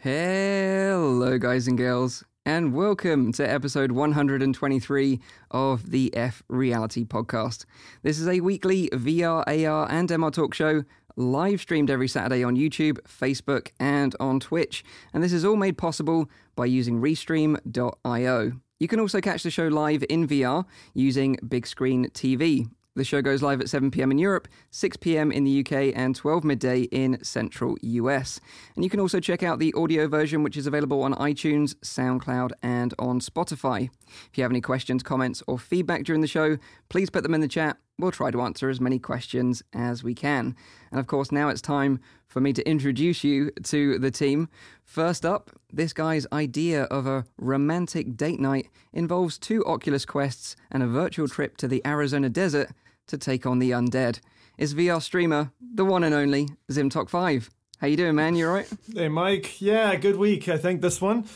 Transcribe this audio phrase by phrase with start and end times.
[0.00, 5.18] Hello, guys and girls, and welcome to episode 123
[5.50, 7.64] of the F Reality Podcast.
[8.04, 10.84] This is a weekly VR, AR, and MR talk show
[11.16, 14.84] live streamed every Saturday on YouTube, Facebook, and on Twitch.
[15.12, 18.52] And this is all made possible by using Restream.io.
[18.78, 22.70] You can also catch the show live in VR using Big Screen TV.
[22.98, 26.16] The show goes live at 7 pm in Europe, 6 pm in the UK, and
[26.16, 28.40] 12 midday in central US.
[28.74, 32.50] And you can also check out the audio version, which is available on iTunes, SoundCloud,
[32.60, 33.88] and on Spotify.
[34.08, 37.40] If you have any questions, comments, or feedback during the show, please put them in
[37.40, 37.76] the chat.
[38.00, 40.56] We'll try to answer as many questions as we can.
[40.90, 44.48] And of course, now it's time for me to introduce you to the team.
[44.82, 50.82] First up, this guy's idea of a romantic date night involves two Oculus Quests and
[50.82, 52.72] a virtual trip to the Arizona desert
[53.08, 54.20] to take on the undead.
[54.56, 57.48] Is VR streamer, the one and only ZimTok5.
[57.80, 58.34] How you doing, man?
[58.34, 58.68] You all right?
[58.94, 59.60] Hey, Mike.
[59.60, 60.48] Yeah, good week.
[60.48, 61.26] I think this one.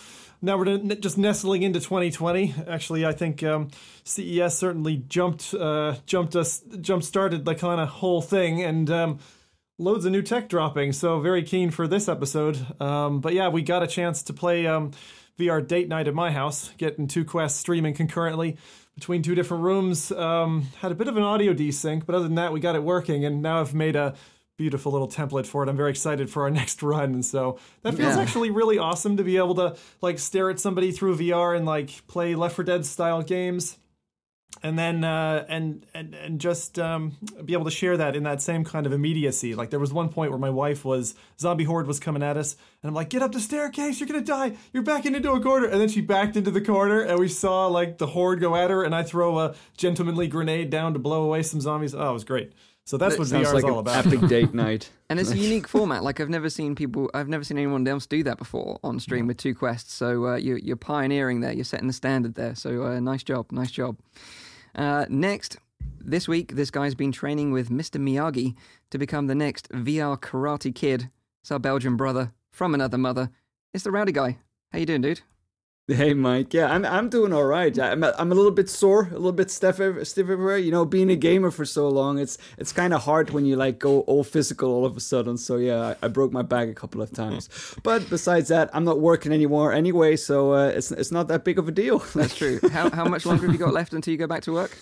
[0.45, 2.55] Now we're just nestling into 2020.
[2.66, 3.69] Actually, I think um,
[4.02, 9.18] CES certainly jumped, uh, jumped us, jump started the kind of whole thing, and um,
[9.79, 10.93] loads of new tech dropping.
[10.93, 12.59] So very keen for this episode.
[12.80, 14.91] Um, but yeah, we got a chance to play um,
[15.39, 18.57] VR date night at my house, getting two quests streaming concurrently
[18.95, 20.12] between two different rooms.
[20.12, 22.82] Um, had a bit of an audio desync, but other than that, we got it
[22.82, 23.24] working.
[23.24, 24.15] And now I've made a
[24.59, 25.68] beautiful little template for it.
[25.68, 27.15] I'm very excited for our next run.
[27.15, 28.23] And so that feels Yeah.
[28.23, 32.07] actually really awesome to be able to like stare at somebody through VR and like
[32.07, 33.79] play Left 4 Dead style games.
[34.63, 38.41] And then uh, and and and just um, be able to share that in that
[38.41, 39.55] same kind of immediacy.
[39.55, 42.55] Like there was one point where my wife was zombie horde was coming at us,
[42.83, 43.99] and I'm like, "Get up the staircase!
[43.99, 44.57] You're gonna die!
[44.73, 47.67] You're backing into a corner!" And then she backed into the corner, and we saw
[47.67, 51.25] like the horde go at her, and I throw a gentlemanly grenade down to blow
[51.25, 51.93] away some zombies.
[51.95, 52.53] Oh, it was great.
[52.85, 54.07] So that's what Sounds VR like is all an about.
[54.07, 54.91] epic date night.
[55.09, 56.03] And it's a unique format.
[56.03, 59.29] Like I've never seen people, I've never seen anyone else do that before on stream
[59.29, 59.95] with two quests.
[59.95, 61.53] So uh, you're, you're pioneering there.
[61.53, 62.57] You're setting the standard there.
[62.57, 63.99] So uh, nice job, nice job.
[64.75, 65.59] Uh, next,
[66.00, 68.00] this week, this guy's been training with Mr.
[68.00, 68.55] Miyagi
[68.91, 71.10] to become the next VR Karate Kid.
[71.43, 73.31] It's our Belgian brother from another mother.
[73.72, 74.38] It's the rowdy guy.
[74.72, 75.22] How you doing, dude?
[75.88, 76.54] Hey, Mike.
[76.54, 77.76] Yeah, I'm I'm doing all right.
[77.76, 79.76] I'm a, I'm a little bit sore, a little bit stiff,
[80.06, 80.56] stiff everywhere.
[80.56, 83.56] You know, being a gamer for so long, it's it's kind of hard when you
[83.56, 85.37] like go all physical all of a sudden.
[85.37, 87.48] So yeah, I, I broke my back a couple of times.
[87.82, 91.59] but besides that, I'm not working anymore anyway, so uh, it's it's not that big
[91.59, 91.99] of a deal.
[92.14, 92.60] That's true.
[92.72, 94.78] how, how much longer have you got left until you go back to work?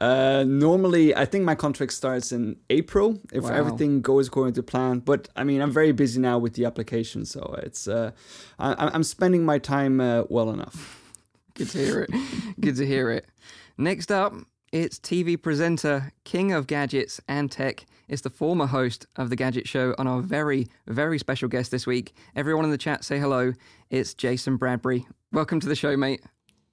[0.00, 3.50] Uh, normally, I think my contract starts in April if Wow.
[3.50, 5.00] everything goes according to plan.
[5.00, 8.12] But I mean, I'm very busy now with the application, so it's uh,
[8.58, 10.98] I, I'm spending my time uh, well enough.
[11.54, 12.10] Good to hear it.
[12.60, 13.26] Good to hear it.
[13.76, 14.32] Next up,
[14.72, 17.84] it's TV presenter, king of gadgets and tech.
[18.08, 21.86] It's the former host of the Gadget Show and our very, very special guest this
[21.86, 22.14] week.
[22.36, 23.52] Everyone in the chat say hello.
[23.90, 25.06] It's Jason Bradbury.
[25.32, 26.22] Welcome to the show, mate.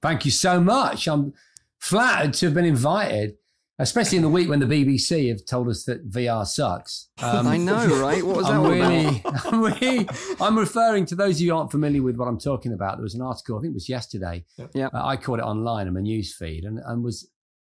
[0.02, 1.06] Thank you so much.
[1.08, 1.34] I'm
[1.80, 3.34] flattered to have been invited,
[3.78, 7.08] especially in the week when the BBC have told us that VR sucks.
[7.22, 8.24] Um, I know, right?
[8.24, 8.90] What was that I'm all about?
[8.90, 10.08] really, I'm really,
[10.40, 12.98] I'm referring to those of you who aren't familiar with what I'm talking about.
[12.98, 14.44] There was an article, I think it was yesterday.
[14.74, 14.88] Yeah.
[14.92, 17.28] Uh, I caught it online on my news feed and, and was,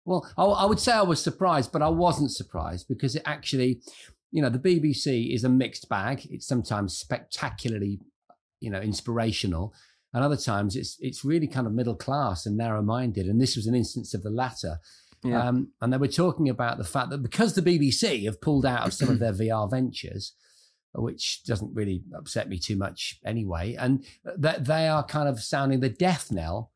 [0.05, 3.81] well, I, I would say I was surprised, but I wasn't surprised because it actually,
[4.31, 6.27] you know, the BBC is a mixed bag.
[6.29, 7.99] It's sometimes spectacularly,
[8.59, 9.73] you know, inspirational.
[10.15, 13.25] And other times it's it's really kind of middle class and narrow minded.
[13.27, 14.79] And this was an instance of the latter.
[15.23, 15.45] Yeah.
[15.47, 18.87] Um, and they were talking about the fact that because the BBC have pulled out
[18.87, 20.33] of some of their VR ventures,
[20.93, 25.81] which doesn't really upset me too much anyway, and that they are kind of sounding
[25.81, 26.71] the death knell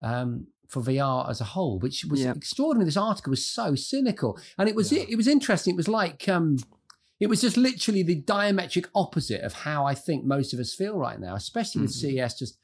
[0.00, 2.32] um, for VR as a whole, which was Yeah.
[2.34, 2.86] extraordinary.
[2.86, 5.04] This article was so cynical, and it was Yeah.
[5.08, 5.74] it, was interesting.
[5.74, 6.56] It was like um,
[7.20, 10.96] it was just literally the diametric opposite of how I think most of us feel
[10.96, 12.00] right now, especially with Mhm.
[12.00, 12.58] CES just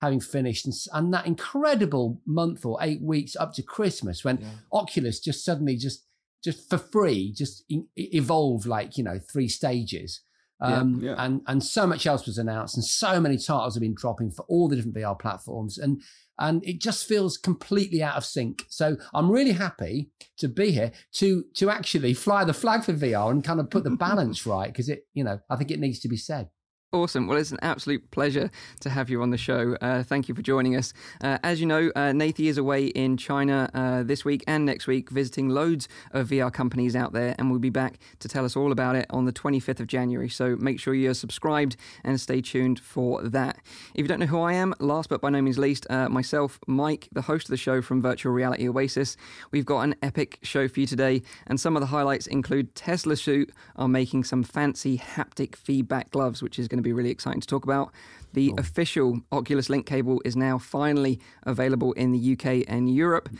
[0.00, 4.48] having finished and, and that incredible month or eight weeks up to Christmas when Yeah.
[4.72, 6.04] Oculus just suddenly just
[6.44, 10.20] just for free just e- evolved like you know three stages.
[10.60, 11.14] Yeah, Um, yeah.
[11.18, 14.44] And and so much else was announced, and so many titles have been dropping for
[14.48, 16.00] all the different VR platforms, and
[16.38, 18.64] and it just feels completely out of sync.
[18.68, 23.30] So I'm really happy to be here to to actually fly the flag for VR
[23.30, 26.00] and kind of put the balance right because it you know I think it needs
[26.00, 26.48] to be said.
[26.92, 27.26] Awesome.
[27.26, 28.48] Well, it's an absolute pleasure
[28.80, 29.76] to have you on the show.
[29.80, 30.94] Uh, thank you for joining us.
[31.20, 34.86] Uh, as you know, uh, Nathie is away in China uh, this week and next
[34.86, 38.54] week, visiting loads of VR companies out there, and we'll be back to tell us
[38.54, 40.28] all about it on the 25th of January.
[40.28, 43.58] So make sure you're subscribed and stay tuned for that.
[43.96, 46.60] If you don't know who I am, last but by no means least, uh, myself,
[46.68, 49.16] Mike, the host of the show from Virtual Reality Oasis.
[49.50, 53.16] We've got an epic show for you today, and some of the highlights include Tesla
[53.16, 57.40] Suit are making some fancy haptic feedback gloves, which is going to be really exciting
[57.40, 57.92] to talk about.
[58.34, 63.30] The official Oculus Link cable is now finally available in the UK and Europe.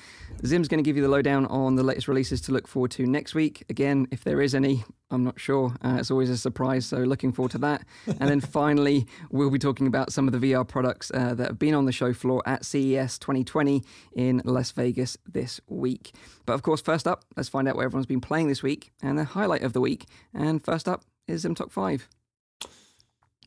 [0.46, 3.06] Zim's going to give you the lowdown on the latest releases to look forward to
[3.06, 3.62] next week.
[3.68, 5.74] Again, if there is any, I'm not sure.
[5.84, 7.84] Uh, it's always a surprise, so looking forward to that.
[8.18, 11.58] And then finally, we'll be talking about some of the VR products uh, that have
[11.58, 13.82] been on the show floor at CES 2020
[14.14, 16.12] in Las Vegas this week.
[16.46, 19.18] But of course, first up, let's find out what everyone's been playing this week and
[19.18, 20.06] the highlight of the week.
[20.32, 22.08] And first up is Zim Talk 5.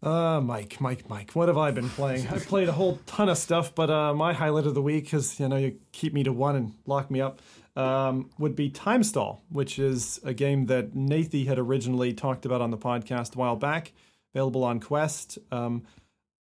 [0.02, 1.32] Uh, Mike, Mike, Mike.
[1.34, 2.28] What have I been playing?
[2.30, 5.40] I played a whole ton of stuff, but uh, my highlight of the week, because
[5.40, 7.42] you know you keep me to one and lock me up,
[7.76, 12.62] um, would be Time Stall, which is a game that Nathie had originally talked about
[12.62, 13.92] on the podcast a while back.
[14.34, 15.38] Available on Quest.
[15.52, 15.84] Um,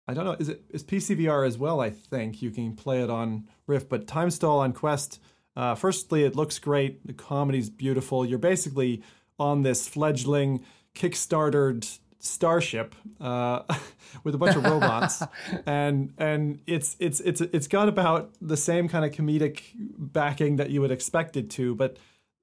[0.07, 0.37] I don't know.
[0.39, 1.81] Is it is PCVR as well?
[1.81, 5.21] I think you can play it on Rift, but Time Stall on Quest.
[5.57, 7.05] Uh, firstly, it looks great.
[7.05, 8.25] The comedy's beautiful.
[8.25, 9.03] You're basically
[9.39, 10.65] on this fledgling
[10.95, 13.63] Kickstartered starship uh,
[14.25, 15.23] with a bunch of robots,
[15.67, 20.71] and and it's it's it's it's got about the same kind of comedic backing that
[20.71, 21.97] you would expect it to, but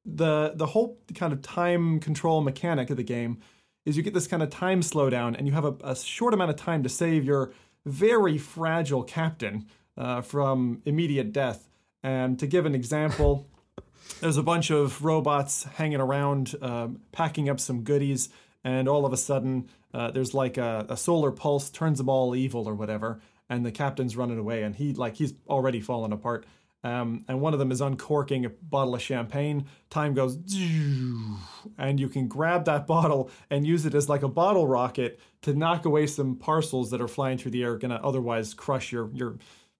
[0.05, 3.39] the the whole kind of time control mechanic of the game
[3.85, 6.49] is you get this kind of time slowdown, and you have a, a short amount
[6.49, 7.51] of time to save your
[7.85, 9.65] very fragile captain
[9.97, 11.69] uh, from immediate death.
[12.03, 13.47] And to give an example.
[14.21, 18.29] There's a bunch of robots hanging around, um, packing up some goodies,
[18.65, 22.35] and all of a sudden uh, there's like a, a, solar pulse turns them all
[22.35, 26.45] evil or whatever and the captain's running away and he like he's already fallen apart.
[26.83, 29.65] Um, and one of them is uncorking a bottle of champagne.
[29.89, 30.35] Time goes
[31.77, 35.53] and you can grab that bottle and use it as like a bottle rocket to
[35.53, 39.37] knock away some parcels that are flying through the air gonna otherwise crush your your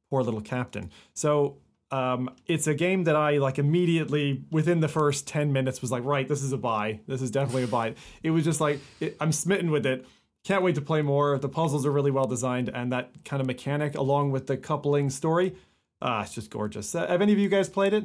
[0.09, 0.91] poor little captain.
[1.13, 1.57] So
[1.95, 6.03] um, it's a game that I like immediately within the first 10 minutes was like,
[6.03, 6.99] right, this is a buy.
[7.07, 7.95] This is definitely a buy.
[8.21, 10.05] It was just like, it, I'm smitten with it.
[10.43, 11.37] Can't wait to play more.
[11.37, 15.09] The puzzles are really well designed, and that kind of mechanic, along with the coupling
[15.09, 15.55] story,
[16.01, 16.93] ah, it's just gorgeous.
[16.93, 18.03] Uh, have any of you guys played it?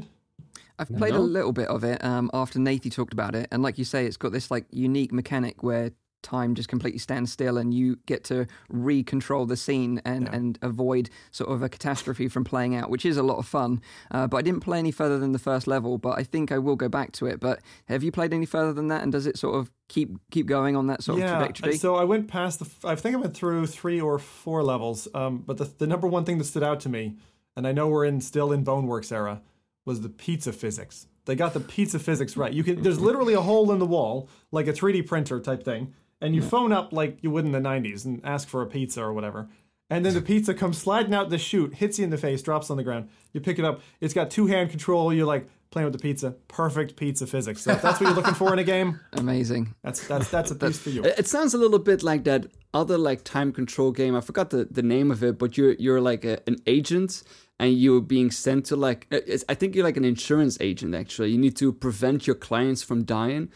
[0.78, 1.18] I've played no.
[1.18, 4.06] a little bit of it um, after Nathie talked about it, and like you say,
[4.06, 5.90] it's got this like unique mechanic where
[6.22, 10.34] time just completely stands still and you get to re-control the scene and, yeah.
[10.34, 13.80] and avoid sort of a catastrophe from playing out which is a lot of fun.
[14.10, 16.58] Uh, but i didn't play any further than the first level but i think i
[16.58, 17.40] will go back to it.
[17.40, 19.02] But have you played any further than that?
[19.02, 21.76] And does it sort of keep keep going on that sort yeah, of trajectory?
[21.76, 25.38] so i went past the i think i went through three or four levels um,
[25.38, 27.16] but the, the number one thing that stood out to me
[27.56, 29.42] and i know we're in still in boneworks era
[29.84, 31.06] was the pizza physics.
[31.24, 32.52] They got the pizza physics right.
[32.52, 35.94] You can there's literally a hole in the wall like a 3d printer type thing
[36.20, 39.02] and you phone up like you would in the 90s and ask for a pizza
[39.02, 39.48] or whatever.
[39.88, 42.70] And then the pizza comes sliding out the chute, hits you in the face, drops
[42.70, 43.08] on the ground.
[43.32, 43.80] You pick it up.
[44.00, 45.12] It's got two hand control.
[45.12, 46.32] You're like playing with the pizza.
[46.48, 47.62] Perfect pizza physics.
[47.62, 49.74] So if that's what you're looking for in a game, amazing.
[49.82, 51.04] That's that's that's a piece for you.
[51.04, 54.14] It sounds a little bit like that other like time control game.
[54.14, 57.22] I forgot the, the name of it, but you're you're like a, an agent
[57.58, 61.30] and you're being sent to like uh, I think you're like an insurance agent actually.
[61.30, 63.50] You need to prevent your clients from dying.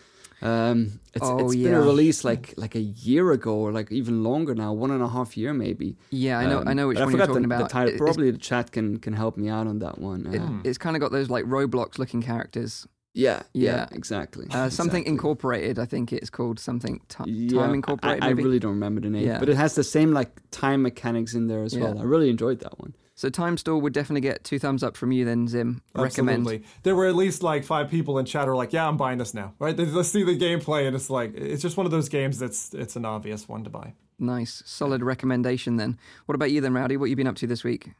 [0.44, 1.70] Um, it's, oh, it's yeah.
[1.70, 5.02] been a release like like a year ago or like even longer now, one and
[5.02, 5.96] a half year maybe.
[6.10, 6.58] Yeah, I know.
[6.60, 7.68] Um, I know which I one you're talking the, about.
[7.68, 7.94] The title.
[7.94, 10.26] It- Probably the chat can can help me out on that one.
[10.34, 12.86] It, Uh, It's kind of got those like Roblox looking characters.
[13.14, 13.86] yeah, yeah, yeah.
[13.92, 14.46] exactly.
[14.50, 15.10] Uh, something exactly.
[15.12, 18.22] Incorporated, I think it's called something ti- Yeah, Time Incorporated.
[18.24, 21.32] I, I really don't remember the name, but it has the same like time mechanics
[21.34, 21.98] in there as well.
[21.98, 22.94] I really enjoyed that one.
[23.16, 25.82] So Time Stall would definitely get two thumbs up from you then, Zim.
[25.94, 26.40] Recommend.
[26.40, 26.66] Absolutely.
[26.82, 29.18] There were at least like five people in chat who were like, "Yeah, I'm buying
[29.18, 29.76] this now." Right?
[29.76, 32.74] They let's see the gameplay, and it's like it's just one of those games that's
[32.74, 33.94] it's an obvious one to buy.
[34.18, 35.98] Nice, solid recommendation then.
[36.26, 36.96] What about you then, Rowdy?
[36.96, 37.90] What you been up to this week?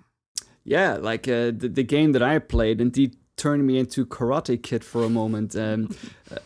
[0.65, 4.85] Yeah, like uh, the, the game that I played indeed turned me into Karate Kid
[4.85, 5.57] for a moment.
[5.57, 5.95] Um,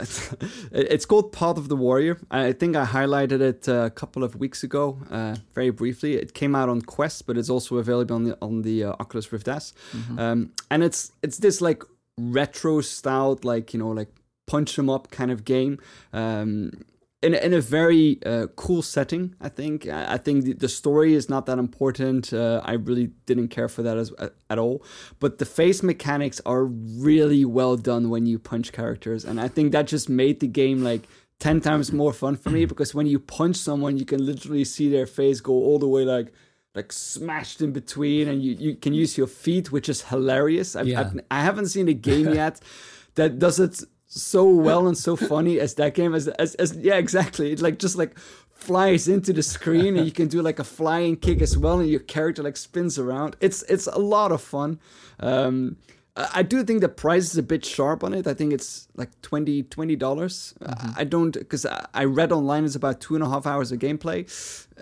[0.73, 2.19] it's called Path of the Warrior.
[2.31, 6.15] I think I highlighted it uh, a couple of weeks ago, uh, very briefly.
[6.15, 9.33] It came out on Quest, but it's also available on the on the uh, Oculus
[9.33, 9.73] Rift S.
[10.19, 11.83] Um, and it's it's this like
[12.19, 14.09] retro styled, like you know, like
[14.47, 15.79] punch 'em up kind of game.
[16.13, 16.85] Um,
[17.21, 19.89] in, in a very uh, cool setting, I think.
[19.89, 22.33] I, I think the, the story is not that important.
[22.33, 24.13] Uh, I really didn't care for that as
[24.49, 24.85] at all.
[25.19, 29.73] But the face mechanics are really well done when you punch characters, and I think
[29.73, 31.09] that just made the game like
[31.41, 34.89] ten times more fun for me because when you punch someone, you can literally see
[34.89, 36.33] their face go all the way like
[36.75, 40.77] like smashed in between, and you, you can use your feet, which is hilarious.
[40.77, 41.01] I've, Yeah.
[41.01, 42.61] I've, I haven't seen a game yet
[43.17, 46.97] that does it so well and so funny as that game as, as as yeah
[46.97, 48.19] exactly it like just like
[48.53, 51.89] flies into the screen and you can do like a flying kick as well and
[51.91, 54.81] your character like spins around it's it's a lot of fun
[55.21, 55.77] um
[56.35, 58.27] I do think the price is a bit sharp on it.
[58.27, 59.63] I think it's like 20
[59.95, 60.53] dollars.
[60.97, 63.79] I don't because I I read online it's about two and a half hours of
[63.79, 64.27] gameplay.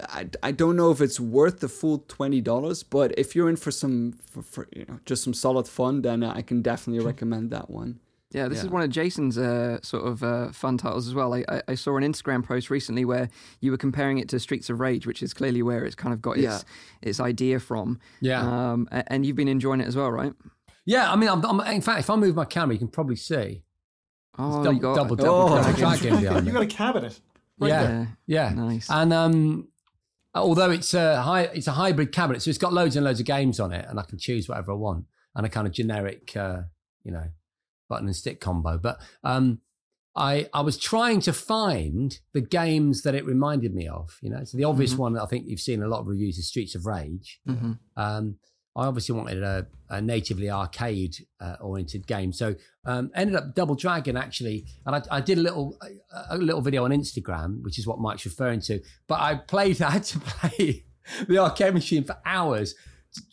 [0.08, 3.56] I, I don't know if it's worth the full twenty dollars, but if you're in
[3.56, 7.50] for some for, for you know just some solid fun, then I can definitely recommend
[7.50, 8.00] that one.
[8.32, 11.32] Yeah, this is one of Jason's uh, sort of uh, fun titles as well.
[11.32, 13.28] I, I, I saw an Instagram post recently where
[13.60, 16.20] you were comparing it to Streets of Rage, which is clearly where it's kind of
[16.20, 16.58] got its Yeah.
[17.02, 18.00] its idea from.
[18.20, 18.42] Yeah.
[18.72, 20.32] Um, and you've been enjoying it as well, right?
[20.84, 23.16] Yeah, I mean, I'm, I'm, in fact, if I move my camera, you can probably
[23.16, 23.62] see.
[24.38, 25.48] Oh, double, you got double, a double, Oh.
[25.62, 26.54] double dragon behind you it.
[26.54, 27.20] got a cabinet.
[27.58, 28.18] Right yeah, there.
[28.26, 28.90] yeah, Nice.
[28.90, 29.68] And um,
[30.34, 33.24] although it's a high, it's a hybrid cabinet, so it's got loads and loads of
[33.26, 36.36] games on it, and I can choose whatever I want, and a kind of generic,
[36.36, 36.62] uh,
[37.02, 37.24] you know,
[37.88, 38.78] button and stick combo.
[38.78, 39.60] But um,
[40.14, 44.18] I I was trying to find the games that it reminded me of.
[44.22, 44.98] You know, so the obvious Mhm.
[44.98, 47.40] one that I think you've seen a lot of reviews is Streets of Rage.
[47.46, 48.36] hmm Um,
[48.78, 53.74] I obviously wanted a, a natively arcade uh, oriented game, so um, ended up Double
[53.74, 57.78] Dragon actually, and I, I did a little a, a little video on Instagram, which
[57.78, 58.82] is what Mike's referring to.
[59.08, 60.84] But I played, I had to play
[61.26, 62.74] the arcade machine for hours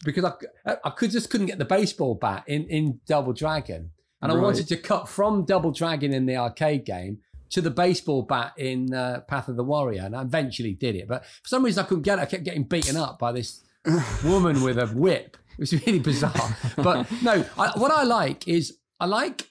[0.06, 3.92] because I I could just couldn't get the baseball bat in in Double Dragon,
[4.24, 8.24] and I wanted to cut from Double Dragon in the arcade game to the baseball
[8.24, 11.08] bat in uh, Path of the Warrior, and I eventually did it.
[11.08, 12.22] But for some reason, I couldn't get it.
[12.22, 13.64] I kept getting beaten up by this
[14.24, 15.38] woman with a whip.
[15.52, 16.58] It was really bizarre.
[16.78, 19.50] But no, I, what I like is I like.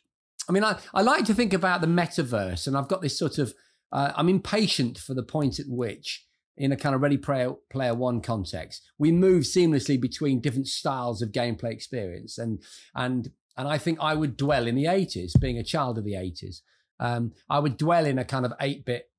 [0.49, 3.39] I mean, I, I like to think about the metaverse, and I've got this sort
[3.39, 3.55] of.
[3.93, 6.27] Uh, I'm impatient for the point at which,
[6.57, 11.21] in a kind of Ready Player, Player One context, we move seamlessly between different styles
[11.21, 12.63] of gameplay experience, and
[12.95, 16.15] and and I think I would dwell in the 80s, being a child of the
[16.15, 16.61] 80s.
[17.01, 19.11] Um, I would dwell in a kind of 8-bit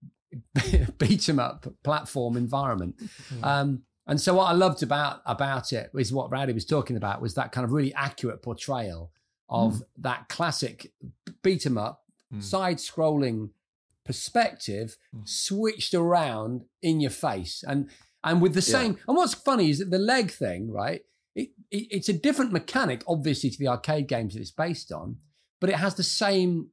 [0.97, 2.95] beat 'em up platform environment.
[3.43, 7.21] Um, and so what I loved about about it is what Rowdy was talking about
[7.21, 9.11] was that kind of really accurate portrayal
[9.49, 10.91] of that classic
[11.43, 12.03] beat 'em up,
[12.39, 13.51] side scrolling
[14.03, 17.63] perspective switched around in your face.
[17.67, 17.89] And
[18.23, 21.01] and with the same and what's funny is that the leg thing right
[21.35, 25.17] it, it, it's a different mechanic obviously to the arcade games that it's based on
[25.59, 26.69] but it has the same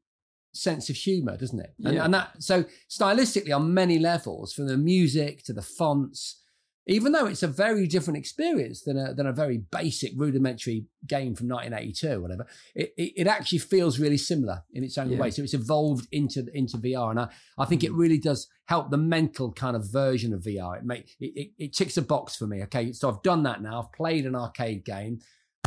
[0.52, 2.04] sense of humor doesn't it and, Yeah.
[2.04, 6.39] and that so stylistically on many levels from the music to the fonts
[6.86, 11.34] even though it's a very different experience than a than a very basic rudimentary game
[11.34, 15.18] from 1982 or whatever, it, it, it actually feels really similar in its own Yeah.
[15.18, 15.30] way.
[15.30, 17.98] So it's evolved into into VR, and I, I think it mm.
[17.98, 20.78] really does help the mental kind of version of VR.
[20.78, 22.62] It make it, it, it ticks a box for me.
[22.64, 23.82] Okay, so I've done that now.
[23.82, 25.20] I've played an arcade game.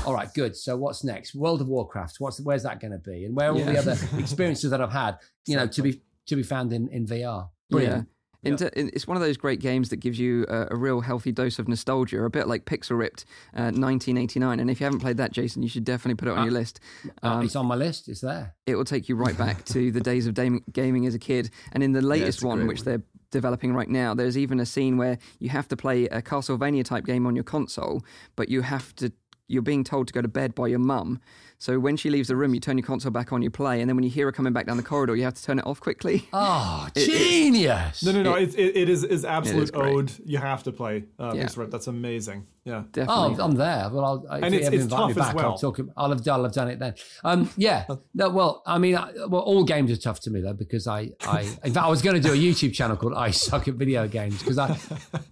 [0.05, 0.55] All right, good.
[0.55, 1.35] So what's next?
[1.35, 2.15] World of Warcraft.
[2.19, 3.23] What's where's that going to be?
[3.25, 5.17] And where are all the other experiences that I've had?
[5.45, 7.49] You know, to be to be found in in VR.
[7.69, 8.09] Brilliant.
[8.43, 8.51] Yeah.
[8.51, 11.59] Into, It's one of those great games that gives you a, a real healthy dose
[11.59, 14.59] of nostalgia, a bit like Pixel Ripped uh, 1989.
[14.59, 16.53] And if you haven't played that, Jason, you should definitely put it on Uh, your
[16.53, 16.79] list.
[17.23, 18.09] Uh, Um, it's on my list.
[18.09, 18.53] It's there.
[18.65, 21.49] it will take you right back to the days of dam- gaming as a kid.
[21.71, 22.85] And in the latest a one, which one.
[22.85, 26.83] they're developing right now, there's even a scene where you have to play a Castlevania
[26.83, 28.03] type game on your console,
[28.35, 29.11] but you have to.
[29.49, 31.19] You're being told to go to bed by your mum.
[31.63, 33.87] So when she leaves the room, you turn your console back on, you play, and
[33.89, 35.65] then when you hear her coming back down the corridor, you have to turn it
[35.65, 36.27] off quickly.
[36.33, 38.03] Oh, It- it- genius!
[38.03, 38.33] No, no, no.
[38.35, 39.95] It, it, it is is absolute great.
[39.95, 40.11] ode.
[40.25, 41.05] You have to play.
[41.17, 41.45] Uh, Yeah.
[41.45, 42.47] Pixel That's amazing.
[42.65, 42.83] Yeah.
[42.91, 43.35] Definitely.
[43.39, 43.89] Oh, I'm there.
[43.93, 45.51] Well, I'll, if And it's- it's invite me tough as back, well.
[45.51, 45.79] I'll talk.
[45.95, 46.39] I'll have done.
[46.39, 46.95] I'll have done it then.
[47.23, 47.85] Um, yeah.
[48.13, 51.11] No, well, I mean, I, well, all games are tough to me though because I,
[51.25, 53.75] I, in fact, I was going to do a YouTube channel called "I Suck at
[53.75, 54.67] Video Games" because I,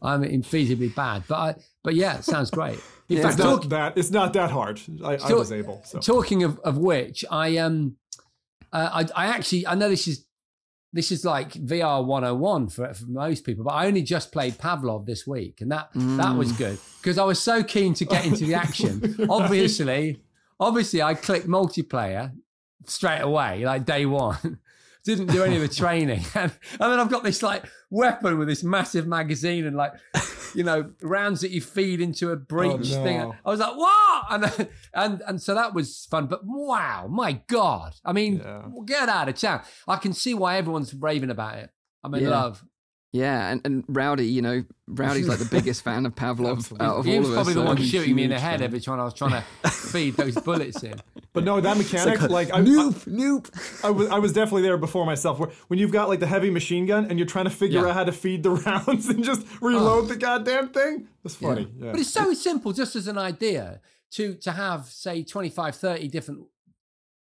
[0.02, 1.24] I'm infeasibly bad.
[1.28, 2.80] But I, but yeah, it sounds great.
[3.10, 3.98] In Yeah, fact, It's talk, not that.
[3.98, 4.80] It's not that hard.
[5.04, 5.82] I, I was able.
[5.86, 6.00] So.
[6.00, 7.98] talking of, of which, I um,
[8.72, 10.26] uh, I, I actually, I know this is.
[10.94, 15.06] This is like VR 101 for, for most people, but I only just played Pavlov
[15.06, 18.46] this week, and that that was good because I was so keen to get into
[18.46, 19.16] the action.
[19.30, 20.22] obviously,
[20.60, 22.34] obviously, I clicked multiplayer
[22.88, 24.60] straight away, like day one.
[25.04, 28.48] Didn't do any of the training, and, and then I've got this like weapon with
[28.48, 29.94] this massive magazine and like
[30.54, 33.20] you know rounds that you feed into a breech Oh, thing.
[33.46, 34.26] I was like, what?
[34.30, 36.28] And and and so that was fun.
[36.28, 37.96] But wow, my god!
[38.06, 38.68] I mean, Yeah.
[38.86, 39.62] get out of town.
[39.88, 41.72] I can see why everyone's raving about it.
[42.04, 42.30] I'm in Yeah.
[42.30, 42.64] love.
[43.14, 47.00] Yeah, and, and Rowdy, you know, Rowdy's like the biggest fan of Pavlov out uh,
[47.00, 47.56] of He all was of probably us.
[47.56, 48.64] the so- one I'm a shooting me in the head fan.
[48.64, 49.32] every time I was trying
[49.64, 50.96] to feed those bullets in.
[51.34, 53.50] But no, that mechanic, like, I, nope, nope.
[53.84, 55.40] I, I was, I was definitely there before myself.
[55.40, 57.88] Where when you've got like the heavy machine gun and you're trying to figure Yeah.
[57.90, 59.58] out how to feed the rounds and just oh.
[59.68, 61.70] reload the goddamn thing, it's funny.
[61.78, 61.92] Yeah.
[61.92, 66.42] But it's so simple, just as an idea, to to have say 25, 30 different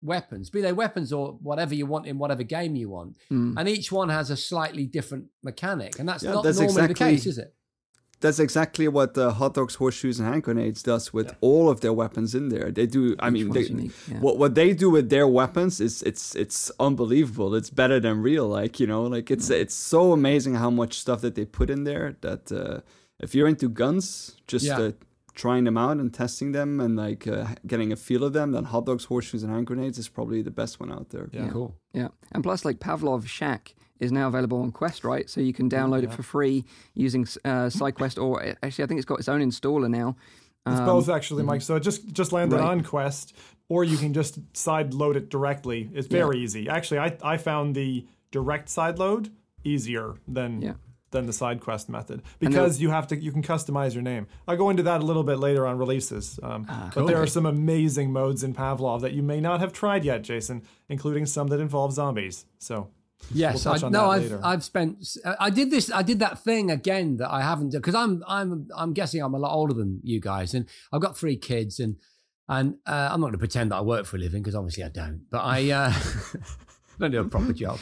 [0.01, 3.55] weapons, be they weapons or whatever you want in whatever game you want, Mm.
[3.57, 6.93] and each one has a slightly different mechanic, and that's Yeah, not that's normally exactly-
[6.93, 7.53] the case, is it?
[8.19, 11.93] that's exactly what the hot dogs, horseshoes, and hand grenades does with all of their
[11.93, 12.71] weapons in there.
[12.71, 13.15] They do.
[13.19, 14.19] I mean, they, yeah.
[14.21, 17.53] what what they do with their weapons is it's it's unbelievable.
[17.53, 18.47] It's better than real.
[18.47, 21.83] Like you know, like it's it's so amazing how much stuff that they put in
[21.83, 22.17] there.
[22.21, 22.81] That uh,
[23.19, 24.79] if you're into guns, just Yeah.
[24.79, 24.91] uh,
[25.37, 28.63] trying them out and testing them and like uh, getting a feel of them, then
[28.65, 31.29] hot dogs, horseshoes, and hand grenades is probably the best one out there.
[31.31, 31.49] Yeah.
[31.49, 31.75] Cool.
[31.93, 35.29] Yeah, and plus, like Pavlov Shack is now available on Quest, right?
[35.29, 39.05] So you can download it for free using uh, SideQuest, or actually, I think it's
[39.05, 40.15] got its own installer now.
[40.65, 41.61] It's Um, both actually, Mike.
[41.61, 42.69] So it just just landed right.
[42.71, 43.35] on Quest,
[43.69, 45.89] or you can just side load it directly.
[45.93, 46.67] It's very easy.
[46.67, 49.29] Actually, I I found the direct side load
[49.63, 50.73] easier than Yeah.
[51.11, 54.27] Than the side quest method because you have to you can customize your name.
[54.47, 56.39] I'll go into that a little bit later on releases.
[56.43, 59.71] Um, Ah, but there are some amazing modes in Pavlov that you may not have
[59.71, 62.45] tried yet, Jason, including some that involve zombies.
[62.59, 62.89] So
[63.33, 64.39] Yes, We'll I, no, I've later.
[64.43, 65.17] I've spent.
[65.39, 65.91] I did this.
[65.91, 69.33] I did that thing again that I haven't done because I'm I'm I'm guessing I'm
[69.33, 71.97] a lot older than you guys, and I've got three kids, and
[72.47, 74.83] and uh, I'm not going to pretend that I work for a living because obviously
[74.83, 75.93] I don't, but I uh,
[76.99, 77.79] don't do a proper job.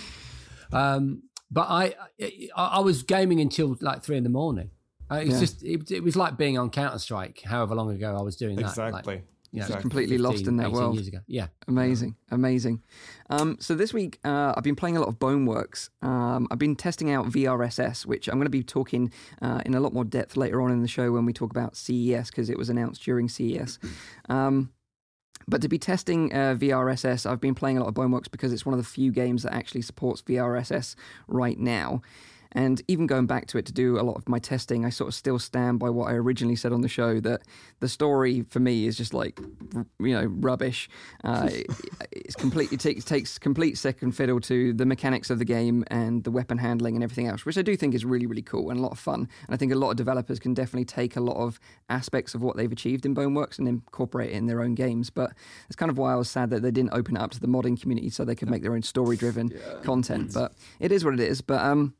[0.72, 4.72] Um, but I, I I was gaming until like three in the morning.
[5.12, 5.40] Uh, it's Yeah.
[5.40, 7.42] just it, it was like being on Counter Strike.
[7.46, 8.64] However long ago I was doing that.
[8.78, 9.14] like, exactly.
[9.52, 9.82] you know, Exactly.
[9.82, 10.96] completely lost in that world.
[10.96, 11.20] Years ago.
[11.28, 11.48] Yeah.
[11.68, 12.82] Amazing, amazing.
[13.30, 15.90] Um, so this week, uh, I've been playing a lot of Boneworks.
[16.02, 19.12] Um, I've been testing out VRSS, which I'm going to be talking
[19.42, 21.76] uh, in a lot more depth later on in the show when we talk about
[21.78, 23.80] CES because it was announced during CES.
[24.30, 24.72] Um,
[25.48, 28.66] but to be testing uh, VRSS, I've been playing a lot of Boneworks because it's
[28.66, 30.96] one of the few games that actually supports VRSS
[31.28, 32.02] right now.
[32.56, 35.10] And even going back to it to do a lot of my testing, I sort
[35.10, 37.42] of still stand by what I originally said on the show that
[37.82, 39.40] the story for me is just like,
[40.00, 40.90] you know, rubbish.
[41.24, 41.68] Uh, it-
[42.12, 46.32] it's completely takes takes complete second fiddle to the mechanics of the game and the
[46.32, 48.82] weapon handling and everything else, which I do think is really really cool and a
[48.82, 49.28] lot of fun.
[49.46, 51.60] And I think a lot of developers can definitely take a lot of
[51.90, 55.10] aspects of what they've achieved in Boneworks and incorporate it in their own games.
[55.10, 55.34] But
[55.68, 57.48] it's kind of why I was sad that they didn't open it up to the
[57.48, 59.52] modding community so they could make their own story driven
[59.84, 60.34] content.
[60.34, 61.42] But it is what it is.
[61.42, 61.94] But um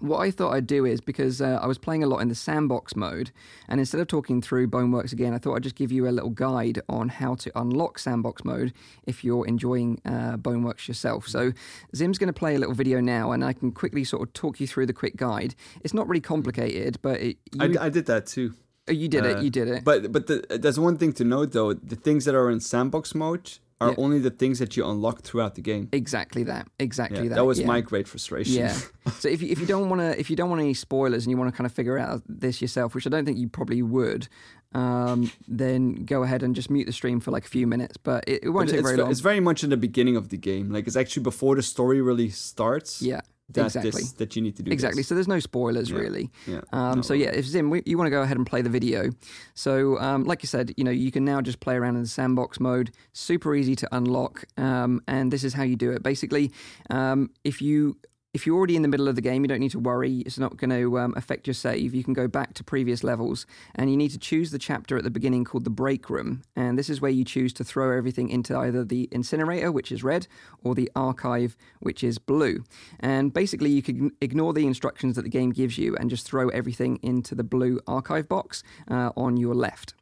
[0.00, 2.34] what I thought I'd do is because uh, I was playing a lot in the
[2.34, 3.30] sandbox mode,
[3.68, 6.30] and instead of talking through Boneworks again, I thought I'd just give you a little
[6.30, 8.72] guide on how to unlock sandbox mode
[9.06, 11.26] if you're enjoying uh, Boneworks yourself.
[11.26, 11.52] So,
[11.94, 14.60] Zim's going to play a little video now, and I can quickly sort of talk
[14.60, 15.54] you through the quick guide.
[15.82, 18.54] It's not really complicated, but it, you, I, I did that too.
[18.88, 19.42] oh, you did uh, it.
[19.42, 19.84] You did it.
[19.84, 23.14] But but the, there's one thing to note though: the things that are in sandbox
[23.14, 23.94] mode are Yeah.
[23.98, 25.88] only the things that you unlock throughout the game.
[25.92, 26.66] exactly that.
[26.78, 27.34] Exactly Yeah, that.
[27.36, 27.66] that was yeah.
[27.66, 28.54] my great frustration.
[28.56, 28.76] Yeah.
[29.20, 31.30] so if you, if you don't want to if you don't want any spoilers and
[31.30, 33.82] you want to kind of figure out this yourself, which I don't think you probably
[33.82, 34.28] would,
[34.72, 37.96] um, then go ahead and just mute the stream for like a few minutes.
[37.96, 39.10] But it, it won't But take very long.
[39.10, 40.70] it's very much in the beginning of the game.
[40.72, 43.00] Like it's actually before the story really starts.
[43.02, 43.20] yeah.
[43.50, 43.90] That exactly.
[43.92, 45.00] this, that you need to do Exactly.
[45.00, 45.08] this.
[45.08, 45.98] So there's no spoilers Yeah.
[45.98, 46.30] really.
[46.46, 46.60] Yeah.
[46.72, 47.02] Um, No.
[47.02, 49.10] So yeah, if Zim, you want to go ahead and play the video.
[49.54, 52.08] So um, like you said, you know, you can now just play around in the
[52.08, 52.90] sandbox mode.
[53.14, 56.02] Super easy to unlock, um, and this is how you do it.
[56.02, 56.52] Basically,
[56.90, 57.96] um, if you
[58.38, 60.18] if you're already in the middle of the game, you don't need to worry.
[60.18, 61.92] It's not going to um, affect your save.
[61.92, 65.02] You can go back to previous levels, and you need to choose the chapter at
[65.02, 66.42] the beginning called the break room.
[66.54, 70.04] And this is where you choose to throw everything into either the incinerator, which is
[70.04, 70.28] red,
[70.62, 72.62] or the archive, which is blue.
[73.00, 76.48] And basically, you can ignore the instructions that the game gives you and just throw
[76.50, 79.94] everything into the blue archive box uh, on your left.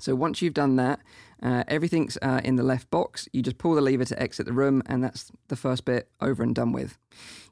[0.00, 1.00] So once you've done that,
[1.42, 3.28] uh, everything's uh, in the left box.
[3.32, 6.42] You just pull the lever to exit the room, and that's the first bit over
[6.42, 6.98] and done with.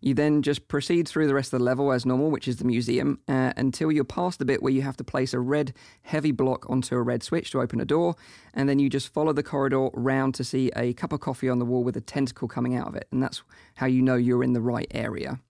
[0.01, 2.65] You then just proceed through the rest of the level as normal, which is the
[2.65, 5.73] museum, uh, until you're past the bit where you have to place a red
[6.03, 8.17] heavy block onto a red switch to open a door,
[8.55, 11.59] and then you just follow the corridor round to see a cup of coffee on
[11.59, 13.43] the wall with a tentacle coming out of it, and that's
[13.77, 15.41] how you know you're in the right area.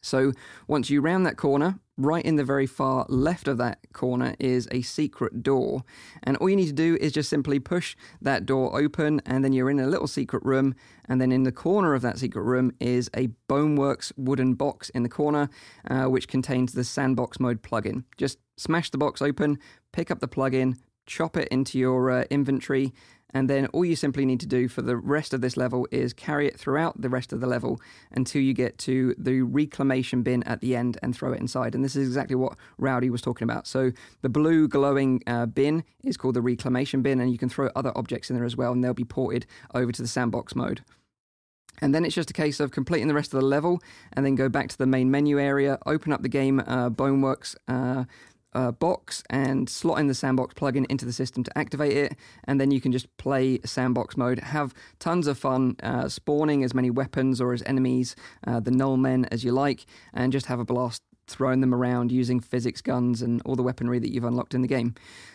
[0.00, 0.32] So
[0.66, 4.68] once you round that corner, right in the very far left of that corner is
[4.70, 5.82] a secret door.
[6.22, 9.52] And all you need to do is just simply push that door open, and then
[9.52, 10.74] you're in a little secret room.
[11.08, 15.02] And then in the corner of that secret room is a Boneworks wooden box in
[15.02, 15.50] the corner,
[15.90, 18.04] uh, which contains the Sandbox Mode plugin.
[18.16, 19.58] Just smash the box open,
[19.92, 22.92] pick up the plugin, chop it into your uh, inventory,
[23.34, 26.12] and then all you simply need to do for the rest of this level is
[26.12, 30.42] carry it throughout the rest of the level until you get to the reclamation bin
[30.44, 31.74] at the end and throw it inside.
[31.74, 33.66] And this is exactly what Rowdy was talking about.
[33.66, 37.70] So the blue glowing uh, bin is called the reclamation bin, and you can throw
[37.76, 40.82] other objects in there as well, and they'll be ported over to the sandbox mode.
[41.80, 43.80] And then it's just a case of completing the rest of the level
[44.12, 47.54] and then go back to the main menu area, open up the game uh, Boneworks
[47.68, 48.04] uh,
[48.54, 52.16] uh, box and slot in the sandbox plugin into the system to activate it.
[52.44, 56.74] And then you can just play sandbox mode, have tons of fun uh, spawning as
[56.74, 60.60] many weapons or as enemies, uh, the null men as you like, and just have
[60.60, 64.54] a blast throwing them around using physics guns and all the weaponry that you've unlocked
[64.54, 64.94] in the game.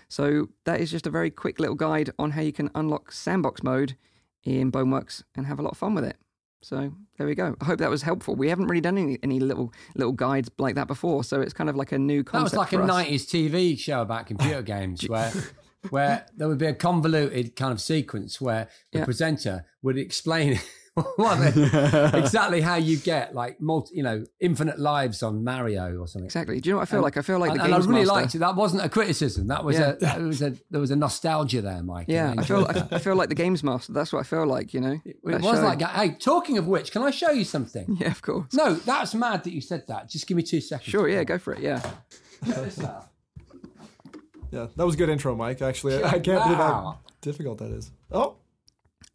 [0.10, 3.62] So that is just a very quick little guide on how you can unlock sandbox
[3.62, 3.96] mode
[4.44, 6.18] in Boneworks and have a lot of fun with it.
[6.64, 7.56] So there we go.
[7.62, 8.36] I hope that was helpful.
[8.36, 11.70] We haven't really done any, any little little guides like that before, so it's kind
[11.70, 12.54] of like a new concept.
[12.54, 15.32] That was like a nineties TV show about computer games where
[15.90, 19.06] where there would be a convoluted kind of sequence where the Yeah.
[19.06, 20.60] presenter would explain
[22.14, 26.26] exactly how you get like multi, you know, infinite lives on Mario or something.
[26.26, 26.60] Exactly.
[26.60, 27.18] Do you know what I feel like?
[27.18, 28.14] I feel like and, the and I games really master.
[28.14, 28.40] liked it.
[28.40, 29.48] That wasn't a criticism.
[29.48, 29.90] That was Yeah.
[29.94, 32.06] a that was a there was a nostalgia there, Mike.
[32.10, 33.92] Yeah, and I feel I, I feel like the games master.
[33.92, 34.74] That's what I feel like.
[34.74, 35.64] You know, it That was show.
[35.64, 37.98] like hey, talking of which, can I show you something?
[38.00, 38.54] yeah, of course.
[38.54, 40.10] No, that's mad that you said that.
[40.10, 40.88] Just give me two seconds.
[40.88, 41.62] Sure, yeah, go for it.
[41.62, 41.80] Yeah,
[42.46, 43.08] Check this out.
[44.52, 45.64] Yeah, that was a good intro, Mike.
[45.64, 47.90] Actually, I, I can't believe how difficult that is.
[48.12, 48.36] Oh,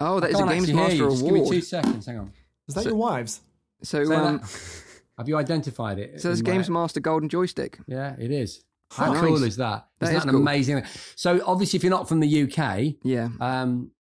[0.01, 1.11] Oh, that is a Can't games master you.
[1.11, 2.07] Just give me two seconds.
[2.07, 2.33] Hang on.
[2.69, 3.41] is that So- your wives?
[3.83, 4.83] So, Say um, that.
[5.19, 6.21] Have you identified it?
[6.21, 7.79] so there's in my- games master golden joystick.
[7.87, 8.65] Yeah, it is.
[8.91, 9.21] How Nice.
[9.21, 9.87] cool is that?
[9.99, 10.41] That Isn't is that an cool.
[10.41, 10.83] amazing?
[11.15, 13.91] So obviously, if you're not from the UK, Yeah, um,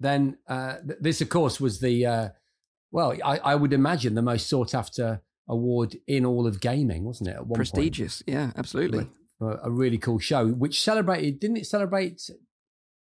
[0.00, 2.28] then uh, th- this, of course, was the uh,
[2.92, 7.30] well, I, I would imagine the most sought after award in all of gaming, wasn't
[7.30, 7.36] it?
[7.36, 8.22] At one prestigious.
[8.26, 8.98] Yeah, absolutely.
[9.04, 11.40] point, For a really cool show, which celebrated.
[11.40, 12.30] Didn't it celebrate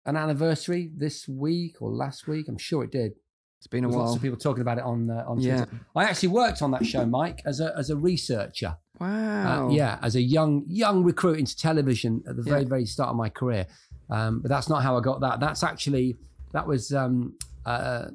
[0.06, 2.48] an anniversary this week or last week?
[2.48, 3.12] I'm sure it did.
[3.58, 4.16] It's been a There's lots while.
[4.16, 5.64] of people talking about it on uh, on Yeah.
[5.64, 5.80] Twitter.
[5.96, 8.76] I actually worked on that show, Mike, as a as a researcher.
[9.00, 9.68] Wow.
[9.68, 12.68] Uh, yeah, as a young young recruit into television at the very Yeah.
[12.68, 13.66] very start of my career.
[14.10, 15.40] Um, but that's not how I got that.
[15.40, 16.16] That's actually
[16.52, 17.34] that was um,
[17.66, 18.06] uh,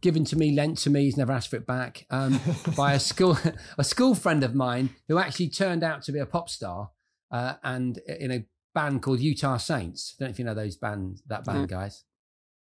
[0.00, 1.04] given to me, lent to me.
[1.04, 2.40] He's never asked for it back um,
[2.76, 3.36] by a school
[3.78, 6.90] a school friend of mine who actually turned out to be a pop star
[7.30, 10.14] uh, and in a band called Utah Saints.
[10.18, 12.04] don't know if you know those bands that band guys.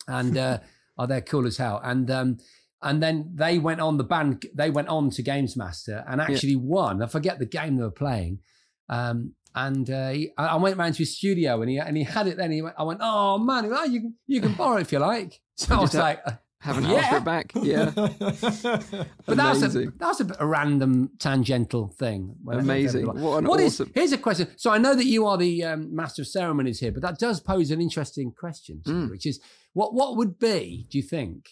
[0.09, 0.59] And uh,
[0.99, 1.81] oh, they're cool as hell.
[1.83, 2.39] And um,
[2.83, 4.47] and then they went on the band.
[4.55, 7.03] They went on to Games Master and actually won.
[7.03, 8.41] I forget the game they were playing.
[8.89, 12.05] Um, and uh, he, I I went round to his studio and he and he
[12.05, 12.37] had it.
[12.37, 14.93] Then he went, I went, oh man, well, you can you can borrow it if
[14.93, 15.41] you like.
[15.61, 16.25] So I was like,
[16.61, 17.17] Haven't asked for Yeah.
[17.17, 17.53] it back.
[17.55, 17.91] Yeah.
[17.95, 19.93] but that was a Amazing.
[19.99, 22.37] that was a, a random tangential thing.
[22.51, 23.07] Amazing.
[23.07, 24.49] What an What is- awesome- here's a question.
[24.57, 27.41] So I know that you are the um, master of ceremonies here, but that does
[27.41, 29.11] pose an interesting question, to me, Mm.
[29.11, 29.41] which is
[29.73, 31.51] what what would be, do you think,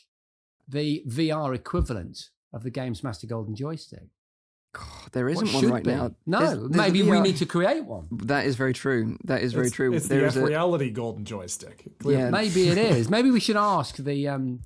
[0.68, 4.08] the VR equivalent of the Games Master Golden Joystick?
[5.12, 5.90] there What isn't one right be?
[5.90, 6.14] now.
[6.26, 8.06] No, There's- there's a maybe we need to create one.
[8.12, 9.16] That is very true.
[9.24, 9.92] That is very it's, true.
[9.94, 11.84] It's There the is F a reality golden joystick.
[12.04, 12.28] Yeah.
[12.28, 13.08] Maybe it is.
[13.08, 14.60] Maybe we should ask the um,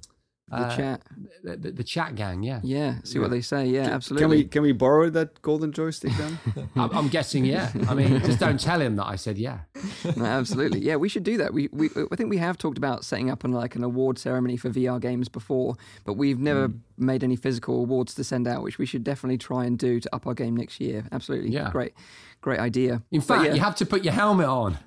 [0.52, 1.00] the uh, chat.
[1.42, 2.42] the, the, the chat gang.
[2.42, 3.66] Yeah, Yeah, see what they say.
[3.66, 4.22] Yeah, absolutely.
[4.22, 6.38] Can we can we borrow that golden joystick then?
[6.76, 7.44] I'm, I'm guessing.
[7.44, 7.72] Yeah.
[7.88, 9.60] I mean, just don't tell him that I said yeah.
[10.16, 10.80] No, absolutely.
[10.80, 11.52] Yeah, we should do that.
[11.52, 14.56] We, we, I think we have talked about setting up an, like an award ceremony
[14.56, 16.76] for VR games before, but we've never Hmm.
[17.06, 20.14] made any physical awards to send out, which we should definitely try and do to
[20.14, 21.04] up our game next year.
[21.10, 21.50] Absolutely.
[21.50, 21.70] Yeah.
[21.70, 21.94] Great,
[22.40, 23.02] great idea.
[23.10, 23.54] In But fact, yeah.
[23.54, 24.78] you have to put your helmet on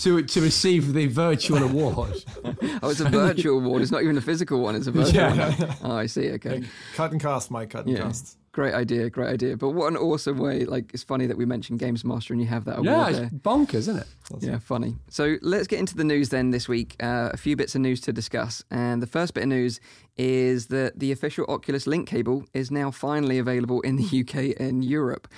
[0.00, 2.24] to to receive the virtual award.
[2.82, 3.82] oh, it's a virtual award.
[3.82, 4.74] It's not even a physical one.
[4.76, 5.50] It's a virtual Yeah.
[5.54, 5.76] one.
[5.82, 6.30] Oh, I see.
[6.32, 6.62] Okay.
[6.94, 7.70] Cut and cost, Mike.
[7.70, 8.02] Cut and Yeah.
[8.04, 8.36] cost.
[8.52, 9.08] Great idea.
[9.08, 9.56] Great idea.
[9.56, 10.64] But what an awesome way.
[10.64, 13.24] Like, it's funny that we mentioned Games Master and you have that award yeah, there.
[13.24, 14.06] it's bonkers, isn't it?
[14.40, 14.96] Yeah, funny.
[15.10, 16.96] So let's get into the news then this week.
[17.00, 18.64] Uh, a few bits of news to discuss.
[18.70, 19.78] And the first bit of news
[20.16, 24.84] is that the official Oculus Link cable is now finally available in the UK and
[24.84, 25.28] Europe.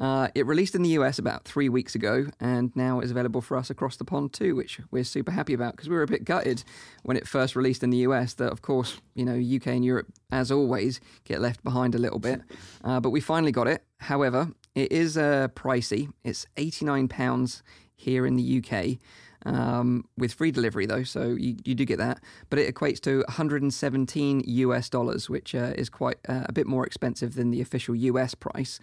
[0.00, 3.56] Uh, it released in the US about three weeks ago and now is available for
[3.56, 6.24] us across the pond too, which we're super happy about because we were a bit
[6.24, 6.62] gutted
[7.02, 10.06] when it first released in the US that, of course, you know, UK and Europe,
[10.30, 12.40] as always, get left behind a little bit.
[12.84, 13.82] Uh, but we finally got it.
[13.98, 16.12] However, it is uh, pricey.
[16.22, 17.62] It's £89
[17.96, 18.98] here in the UK.
[19.46, 22.20] Um, with free delivery though, so you, you do get that,
[22.50, 26.84] but it equates to 117 US dollars, which uh, is quite uh, a bit more
[26.84, 28.80] expensive than the official US price.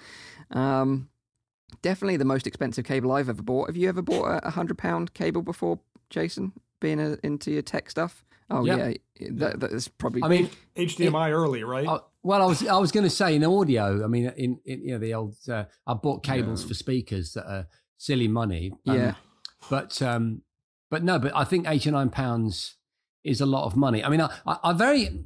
[0.52, 1.10] Um,
[1.82, 3.68] definitely the most expensive cable I've ever bought.
[3.68, 6.54] Have you ever bought a hundred pound cable before, Jason?
[6.80, 8.24] Being a, into your tech stuff?
[8.50, 8.94] Oh Yeah.
[9.20, 10.24] yeah, that, that's probably.
[10.24, 11.88] I mean, HDMI early, right?
[11.88, 14.04] uh, well, I was I was going to say in audio.
[14.04, 17.46] I mean, in, in you know the old uh, I bought cables for speakers that
[17.46, 18.72] are silly money.
[18.88, 19.14] um, Yeah.
[19.70, 20.42] but um,
[20.90, 22.76] but no, but I think eighty nine pounds
[23.24, 24.04] is a lot of money.
[24.04, 25.26] I mean, I, I, I very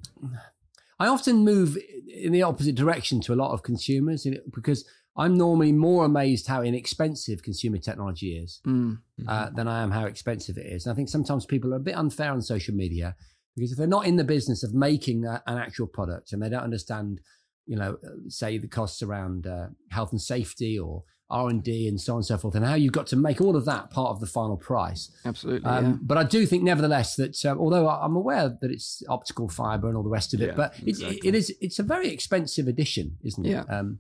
[1.00, 5.72] I often move in the opposite direction to a lot of consumers because I'm normally
[5.72, 10.65] more amazed how inexpensive consumer technology is Mm, uh, than I am how expensive it
[10.65, 10.86] is.
[10.86, 13.15] And I think sometimes people are a bit unfair on social media
[13.56, 16.50] because if they're not in the business of making a, an actual product and they
[16.50, 17.19] don't understand,
[17.65, 21.88] you know, uh, say the costs around uh, health and safety or R and D
[21.88, 23.92] and so on and so forth, and how you've got to make all of that
[23.92, 25.12] part of the final price.
[25.26, 25.65] Absolutely.
[25.70, 25.96] Um, yeah.
[26.02, 29.88] But I do think, nevertheless, that uh, although I- I'm aware that it's optical fiber
[29.88, 31.20] and all the rest of it, Yeah, but it, exactly.
[31.24, 33.50] it is it's a very expensive addition, isn't it?
[33.52, 33.63] Yeah.
[33.70, 34.00] Um,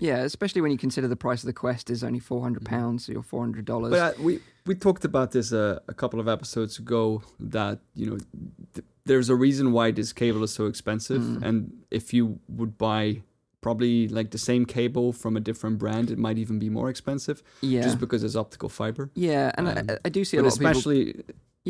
[0.00, 3.08] Yeah, especially when you consider the price of the Quest is only four hundred pounds
[3.08, 3.90] or four hundred dollars.
[3.92, 8.06] But uh, we we talked about this uh, a couple of episodes ago that you
[8.10, 8.18] know
[8.74, 11.42] th- there's a reason why this cable is so expensive, Mm.
[11.46, 13.22] and if you would buy
[13.66, 17.36] probably like the same cable from a different brand, it might even be more expensive
[17.72, 19.04] yeah, just because it's optical fiber.
[19.28, 20.70] yeah, and um, I, I do see a But lot of people.
[20.70, 21.02] especially,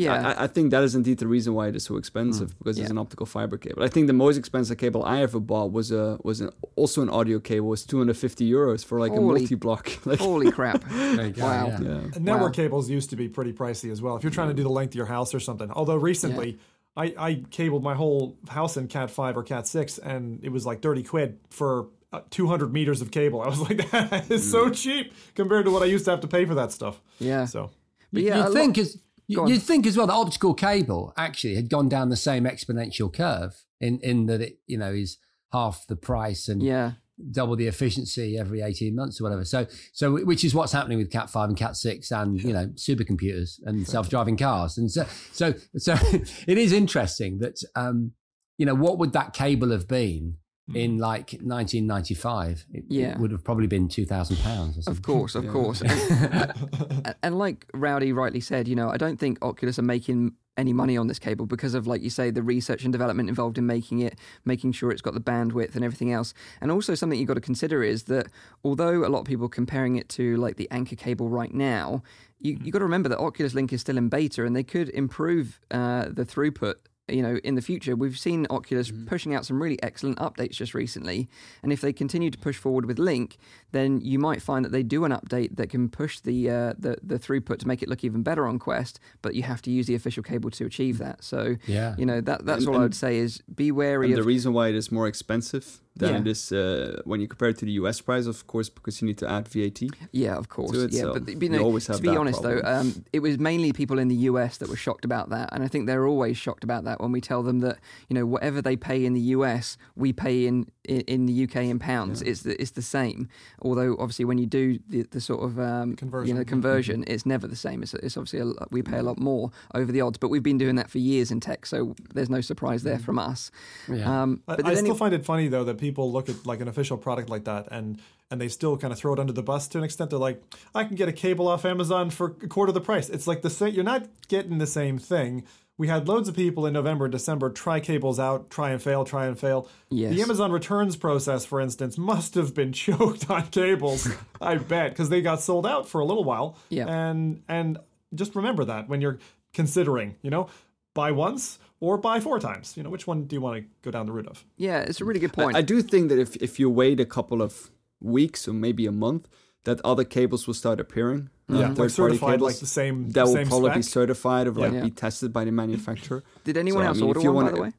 [0.03, 2.49] Yeah, I, I- I think that is indeed the reason why it is so expensive
[2.59, 3.81] because it's an optical fiber cable.
[3.89, 6.49] I think the most expensive cable I ever bought was a was an,
[6.81, 7.67] also an audio cable.
[7.75, 9.83] was 250 euros for like Holy- a multi-block.
[10.11, 10.79] like, holy crap!
[11.17, 11.67] there you go, Wow.
[11.67, 11.79] yeah.
[11.89, 12.01] yeah.
[12.29, 12.61] Network Wow.
[12.63, 14.13] cables used to be pretty pricey as well.
[14.17, 15.69] If you're trying to do the length of your house or something.
[15.79, 16.49] Although recently,
[16.97, 20.65] I, I cabled my whole house in Cat 5 or Cat 6, and it was
[20.65, 23.41] like 30 quid for uh, 200 meters of cable.
[23.45, 26.27] I was like, that is so cheap compared to what I used to have to
[26.27, 27.01] pay for that stuff.
[27.19, 27.71] Yeah, So,
[28.13, 29.49] but yeah, a you lot- think as you, Go on.
[29.49, 33.63] you'd think as well that optical cable actually had gone down the same exponential curve
[33.81, 35.17] in in that it you know is
[35.51, 36.91] half the price and yeah,
[37.31, 39.45] double the efficiency every 18 months or whatever.
[39.45, 42.67] So so which is what's happening with cat 5 and cat 6 and you know
[42.75, 44.77] supercomputers and self-driving cars.
[44.77, 45.95] And so so so
[46.47, 48.11] it is interesting that um
[48.57, 50.37] you know what would that cable have been
[50.73, 53.17] in like 1995 it, it Yeah.
[53.19, 55.81] would have probably been 2000 pounds Of course, of course.
[55.81, 60.71] and, and like Rowdy rightly said, you know, I don't think Oculus are making any
[60.73, 63.65] money on this cable because of, like you say, the research and development involved in
[63.65, 66.33] making it, making sure it's got the bandwidth and everything else.
[66.61, 68.27] And also something you've got to consider is that
[68.63, 72.01] although a lot of people are comparing it to like the Anker cable right now,
[72.39, 74.89] you you got to remember that Oculus Link is still in beta and they could
[74.89, 76.75] improve uh, the throughput
[77.07, 77.95] you know, in the future.
[77.95, 81.27] We've seen Oculus pushing out some really excellent updates just recently,
[81.61, 83.37] and if they continue to push forward with Link,
[83.71, 86.97] then you might find that they do an update that can push the uh, the
[87.03, 88.99] the throughput to make it look even better on Quest.
[89.21, 91.23] But you have to use the official cable to achieve that.
[91.23, 91.95] So Yeah.
[91.97, 94.53] you know that that's And- all I would say is be wary And the reason
[94.53, 96.19] why it is more expensive than Yeah.
[96.21, 99.07] it is uh, when you compare it to the US price, of course, because you
[99.07, 99.81] need to add VAT.
[100.11, 100.71] Yeah, of course.
[100.71, 103.05] to it, yeah, so but you you know, always to be that honest though, um,
[103.13, 105.87] it was mainly people in the US that were shocked about that, and I think
[105.87, 107.79] they're always shocked about that when we tell them that
[108.09, 111.55] you know whatever they pay in the US, we pay in in, in the UK
[111.73, 112.21] in pounds.
[112.21, 113.27] It's the, it's the same.
[113.61, 116.35] Although obviously when you do the, the sort of um, you Conversion.
[116.37, 117.81] know conversion, it's never the same.
[117.83, 120.57] It's, it's obviously a, we pay a lot more over the odds, but we've been
[120.57, 123.49] doing that for years in tech, so there's no surprise there from us.
[123.89, 124.21] Yeah.
[124.23, 126.45] Um, I, but I did still any- find it funny though that people look at
[126.45, 127.99] like an official product like that and
[128.31, 130.09] and they still kind of throw it under the bus to an extent.
[130.09, 130.41] They're like,
[130.73, 133.09] I can get a cable off Amazon for a quarter of the price.
[133.09, 133.73] It's like the same.
[133.73, 135.43] You're not getting the same thing.
[135.77, 139.03] We had loads of people in November and December try cables out, try and fail,
[139.03, 139.69] try and fail.
[139.89, 140.15] Yes.
[140.15, 144.07] The Amazon returns process, for instance, must have been choked on cables.
[144.41, 146.57] I bet because they got sold out for a little while.
[146.69, 146.87] Yeah.
[146.87, 147.77] And and
[148.13, 149.19] just remember that when you're
[149.53, 150.49] considering, you know,
[150.93, 152.75] buy once or buy four times.
[152.77, 154.37] You know, which one do you want to go down the route of?
[154.57, 155.55] yeah, it's a really good point.
[155.55, 157.69] I, I do think that if, if you wait a couple of
[158.01, 159.23] weeks or maybe a month,
[159.65, 161.21] that other cables will start appearing.
[161.49, 163.09] uh, Yeah, like third-party certified, cables like the same.
[163.15, 164.83] that will same probably be certified or like Yeah.
[164.83, 166.23] be tested by the manufacturer.
[166.43, 167.71] did anyone So, I else mean, if order you one by wanna- the way?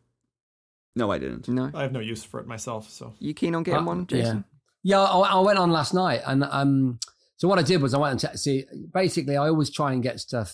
[0.96, 1.46] No, I didn't.
[1.48, 1.70] No.
[1.74, 4.44] I have no use for it myself, so You keen on getting Uh, one, Jason?
[4.82, 6.98] Yeah, I, I went on last night, and um,
[7.36, 8.64] so what I did was I went and t- see.
[8.94, 10.50] Basically, I always try and get stuff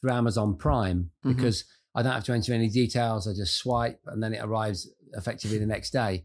[0.00, 1.36] through Amazon Prime Mhm.
[1.36, 3.28] because I don't have to enter any details.
[3.28, 6.24] I just swipe, and then it arrives effectively the next day.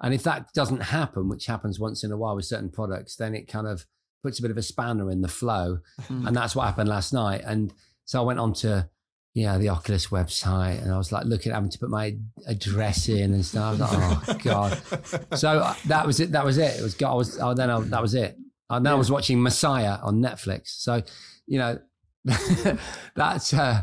[0.00, 3.34] And if that doesn't happen, which happens once in a while with certain products, then
[3.34, 3.84] it kind of
[4.22, 5.78] puts a bit of a spanner in the flow,
[6.08, 6.26] Mm.
[6.28, 7.42] and that's what happened last night.
[7.44, 7.72] And
[8.04, 8.88] so I went on to
[9.34, 13.34] yeah, the Oculus website, and I was like looking, having to put my address in
[13.34, 13.64] and stuff.
[13.66, 15.38] I was like, oh god.
[15.38, 16.32] So uh, that was it.
[16.32, 16.78] That was it.
[16.80, 17.00] It was.
[17.02, 17.38] I was.
[17.40, 18.36] Oh, then I, that was it.
[18.70, 20.68] And then I was watching Messiah on Netflix.
[20.80, 21.02] So,
[21.46, 21.78] you know,
[23.14, 23.82] that's uh,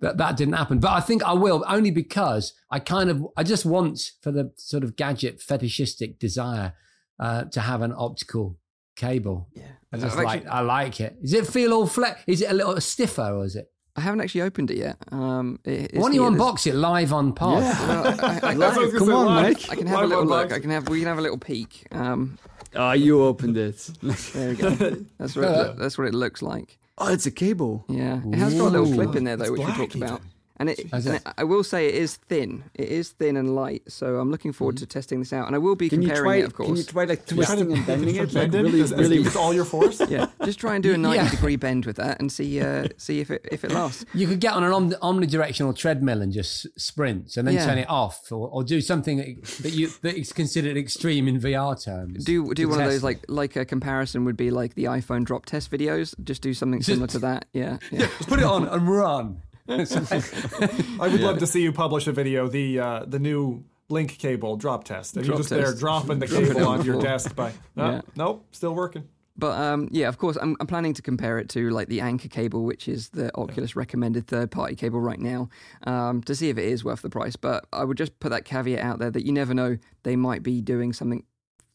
[0.00, 0.78] that that didn't happen.
[0.78, 4.52] But I think I will only because I kind of I just want for the
[4.56, 6.74] sort of gadget fetishistic desire
[7.18, 8.58] uh, to have an optical
[8.96, 9.48] cable.
[9.54, 9.62] Yeah.
[9.92, 11.20] I just like actually- I like it.
[11.22, 12.18] Does it feel all flat?
[12.26, 13.70] Is it a little stiffer or is it?
[13.98, 14.96] I haven't actually opened it yet.
[15.10, 16.30] Um, it, it's Why don't you here.
[16.30, 17.62] There's- unbox it live on pod?
[17.88, 19.70] Well, I, I, I, That's what I was gonna Come on, live- Mike.
[19.70, 20.28] I can have a little unboxing.
[20.28, 20.52] look.
[20.52, 20.88] I can have.
[20.90, 21.86] We can have a little peek.
[21.92, 22.38] Um,
[22.74, 23.78] Ah, you opened it.
[24.02, 24.68] there we go.
[25.18, 25.44] That's what.
[25.44, 26.78] It, that's what it looks like.
[26.98, 27.84] Oh, it's a cable.
[27.88, 30.22] Yeah, it has got a little clip in there though, which we talked about.
[30.58, 31.22] And, it, Is and it?
[31.36, 32.64] I will say it is thin.
[32.74, 33.82] It is thin and light.
[33.88, 35.46] So I'm looking forward to testing this out.
[35.46, 36.36] And I will be Can you comparing try?
[36.36, 36.68] it, of course.
[36.68, 38.32] Can you try like twisting and bending it?
[38.32, 39.18] Like Bend it, really, as- as- really.
[39.20, 40.00] with all your force.
[40.08, 41.30] yeah, just try and do a 90 Yeah.
[41.30, 44.04] degree bend with that and see uh, see if it if it lasts.
[44.14, 47.66] You could get on an omni- omnidirectional treadmill and just sprint, and then Yeah.
[47.66, 51.38] turn it off, or, or do something that, that you that is considered extreme in
[51.40, 52.24] VR terms.
[52.24, 55.24] Do do to one of those like like a comparison would be like the iPhone
[55.24, 56.14] drop test videos.
[56.24, 57.44] Just do something similar to that.
[57.52, 58.00] Yeah, yeah.
[58.18, 59.42] Just put it on and run.
[59.68, 64.56] I would love to see you publish a video, the uh, the new link cable
[64.56, 65.78] drop test, and Drop you're just there test.
[65.78, 67.52] dropping the cable on on your desk by.
[67.74, 68.00] No, Yeah.
[68.16, 69.04] Nope, still working.
[69.38, 72.28] But um, yeah, of course, I'm, I'm planning to compare it to like the Anker
[72.28, 75.50] cable, which is the Oculus recommended third party cable right now,
[75.86, 77.36] um, to see if it is worth the price.
[77.36, 80.42] But I would just put that caveat out there that you never know; they might
[80.42, 81.22] be doing something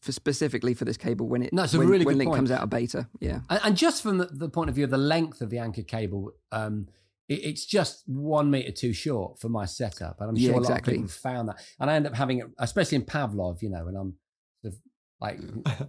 [0.00, 2.38] for specifically for this cable when it No, when, really when Link point.
[2.38, 3.06] comes out of beta.
[3.20, 5.58] Yeah, And, and just from the, the point of view of the length of the
[5.58, 7.01] Anker cable, um, it,
[7.34, 10.78] it's just one meter too short for my setup, and I'm Yeah, sure a lot
[10.78, 11.56] of people found that.
[11.80, 14.14] And I end up having it, especially in Pavlov, you know, when I'm
[14.62, 14.80] sort of
[15.20, 15.40] like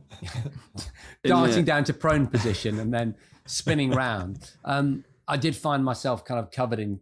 [1.24, 4.52] darting down to prone position and then spinning round.
[4.66, 7.00] Um, I did find myself kind of covered in.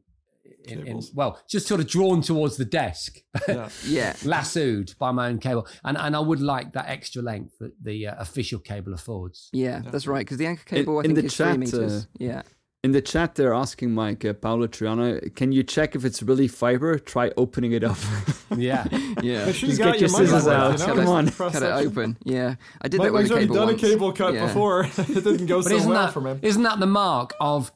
[0.67, 3.69] In, in, well, just sort of drawn towards the desk, Yeah.
[3.83, 7.71] yeah, lassoed by my own cable, and and I would like that extra length that
[7.83, 9.49] the uh, official cable affords.
[9.53, 10.19] yeah, that's right.
[10.19, 12.03] Because the Anker cable, I in think, the is three meters.
[12.03, 12.41] uh, yeah,
[12.83, 16.47] In the chat, they're asking Mike uh, Paolo Triana, can you check if it's really
[16.47, 16.97] fiber?
[16.97, 17.97] Try opening it up.
[18.57, 18.85] Yeah,
[19.21, 19.45] yeah.
[19.45, 20.79] Make sure you Just got get your your scissors worth, out.
[20.81, 20.95] you know?
[20.95, 21.29] Come on.
[21.29, 22.17] Cut it open.
[22.25, 23.81] Yeah, I did Mike, that with Mike's a already cable done once.
[23.81, 24.45] a cable cut Yeah.
[24.47, 24.83] before.
[24.97, 26.39] it didn't go But so well that from him.
[26.41, 27.71] isn't that the mark of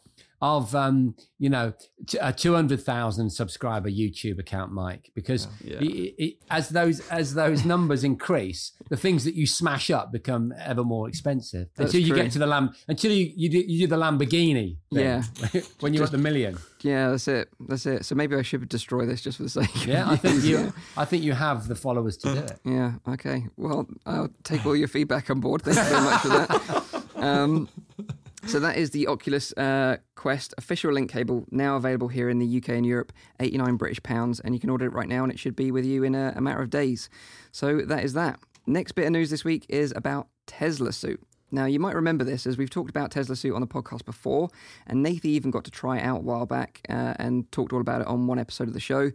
[0.45, 1.73] of um, you know
[2.08, 5.12] t- a two hundred thousand subscriber YouTube account, Mike?
[5.15, 5.79] Because Yeah.
[5.81, 10.53] i- i- as those as those numbers increase, the things that you smash up become
[10.71, 12.23] ever more expensive That's until you true.
[12.23, 14.77] get to the lamb until you you do, you do the Lamborghini.
[14.93, 15.23] thing,
[15.81, 16.58] when you're at the million.
[16.81, 17.49] Yeah, that's it.
[17.67, 18.05] That's it.
[18.05, 19.75] So maybe I should destroy this just for the sake.
[19.75, 20.71] of Yeah, I think you.
[20.97, 22.60] I think you have the followers to do it.
[22.63, 22.93] Yeah.
[23.15, 23.47] Okay.
[23.58, 25.63] Well, I'll take all your feedback on board.
[25.63, 27.01] Thank you very much for that.
[27.15, 27.69] Um,
[28.47, 32.58] so that is the Oculus uh, Quest official link cable now available here in the
[32.58, 35.39] UK and Europe, 89 British pounds, and you can order it right now, and it
[35.39, 37.10] should be with you in a, a matter of days.
[37.51, 38.39] So that is that.
[38.67, 41.19] Next bit of news this week is about Teslasuit.
[41.51, 44.49] Now, you might remember this as we've talked about Teslasuit on the podcast before,
[44.88, 47.81] and Nathan even got to try it out a while back uh, and talked all
[47.81, 49.12] about it on one episode of the show.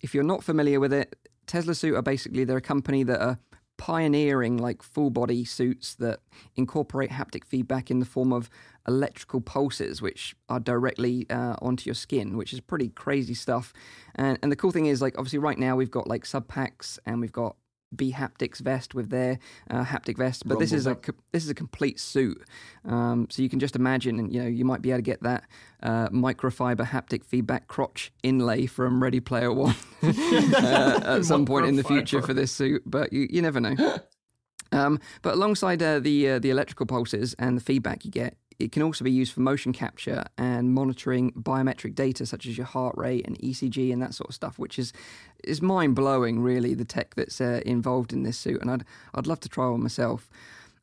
[0.00, 1.14] If you're not familiar with it,
[1.46, 3.38] Teslasuit are basically they're a company that are
[3.76, 6.20] pioneering like full body suits that
[6.56, 8.48] incorporate haptic feedback in the form of
[8.86, 13.72] electrical pulses which are directly uh, onto your skin which is pretty crazy stuff
[14.14, 16.98] and, and the cool thing is like obviously right now we've got like sub packs
[17.06, 17.56] and we've got
[17.96, 19.38] bHaptics vest with their
[19.70, 20.96] uh, haptic vest, but this is a
[21.32, 22.42] this is a complete suit.
[22.84, 25.22] Um, so you can just imagine, and you know, you might be able to get
[25.22, 25.44] that
[25.82, 31.76] uh, microfiber haptic feedback crotch inlay from Ready Player One uh, at some point in
[31.76, 33.98] the future for this suit, but you, you never know.
[34.72, 38.72] Um, but alongside uh, the uh, the electrical pulses and the feedback you get, it
[38.72, 42.96] can also be used for motion capture and monitoring biometric data such as your heart
[42.96, 44.92] rate and ECG and that sort of stuff, which is
[45.42, 46.40] is mind blowing.
[46.40, 49.68] Really, the tech that's uh, involved in this suit, and I'd I'd love to try
[49.68, 50.28] one myself.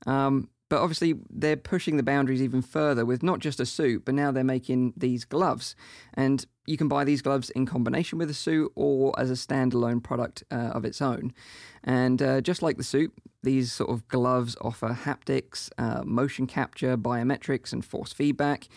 [0.06, 4.16] Um, but obviously, they're pushing the boundaries even further with not just a suit, but
[4.16, 5.76] now they're making these gloves.
[6.14, 10.02] And you can buy these gloves in combination with a suit or as a standalone
[10.02, 11.34] product uh, of its own.
[11.84, 16.98] And uh, just like the suit, these sort of gloves offer haptics, uh, motion capture,
[16.98, 18.68] biometrics, and force feedback.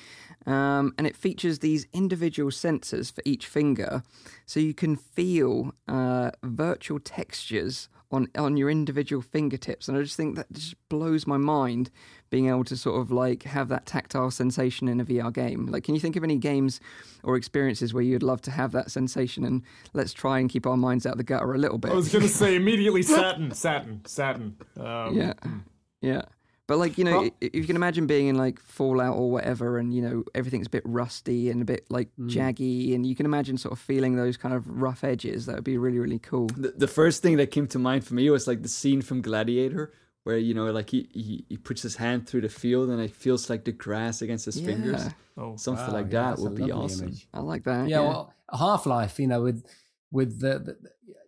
[0.47, 4.03] Um, and it features these individual sensors for each finger,
[4.45, 9.89] so you can feel uh, virtual textures on on your individual fingertips.
[9.89, 11.91] And I just think that just blows my mind
[12.35, 15.67] being able to sort of like have that tactile sensation in a VR game.
[15.67, 16.81] Like, can you think of any games
[17.23, 19.45] or experiences where you'd love to have that sensation?
[19.45, 21.93] And let's try and keep our minds out of the gutter a little bit.
[21.93, 24.57] I was gonna say immediately satin, satin, satin.
[24.77, 25.35] Um, Yeah,
[26.01, 26.23] yeah.
[26.67, 29.79] But like you know, Well- if you can imagine being in like Fallout or whatever,
[29.79, 33.27] and you know everything's a bit rusty and a bit like jaggy, and you can
[33.27, 35.47] imagine sort of feeling those kind of rough edges.
[35.47, 36.49] That would be really really cool.
[36.49, 39.21] The, the first thing that came to mind for me was like the scene from
[39.23, 39.93] Gladiator,
[40.25, 43.15] where you know, like he, he he puts his hand through the field and it
[43.15, 45.07] feels like the grass against his fingers.
[45.37, 47.09] Oh, Something Wow, like yeah, that would be awesome.
[47.09, 47.29] image.
[47.33, 47.89] I like that.
[47.89, 49.65] yeah, well, Half Life, you know, with
[50.11, 50.77] with the, the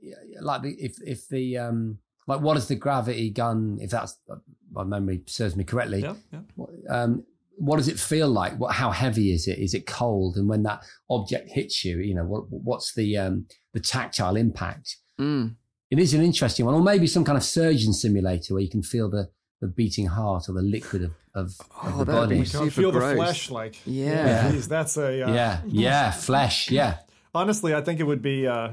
[0.00, 3.78] yeah, yeah, like the, if if the um like what is the gravity gun?
[3.80, 4.36] If that's uh,
[4.72, 6.40] my memory serves me correctly, yeah, yeah.
[6.54, 7.24] what, um,
[7.58, 8.58] what does it feel like?
[8.58, 9.58] What how heavy is it?
[9.58, 10.36] Is it cold?
[10.36, 14.96] And when that object hits you, you know, what what's the um the tactile impact?
[15.20, 15.56] Mm.
[15.90, 18.82] It is an interesting one, or maybe some kind of surgeon simulator where you can
[18.82, 19.28] feel the
[19.60, 22.44] the beating heart or the liquid of of, Oh, of the that'd be body.
[22.46, 23.10] so- God, Super feel gross.
[23.10, 23.76] the flesh like.
[23.86, 24.50] Yeah.
[24.50, 25.22] geez, that's a.
[25.28, 26.98] Uh, yeah, yeah, flesh, yeah.
[27.36, 28.70] Honestly, I think it would be uh,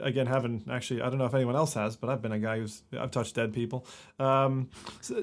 [0.00, 1.00] again having actually.
[1.02, 3.34] I don't know if anyone else has, but I've been a guy who's I've touched
[3.36, 3.86] dead people.
[4.18, 4.68] Um,
[5.00, 5.14] so-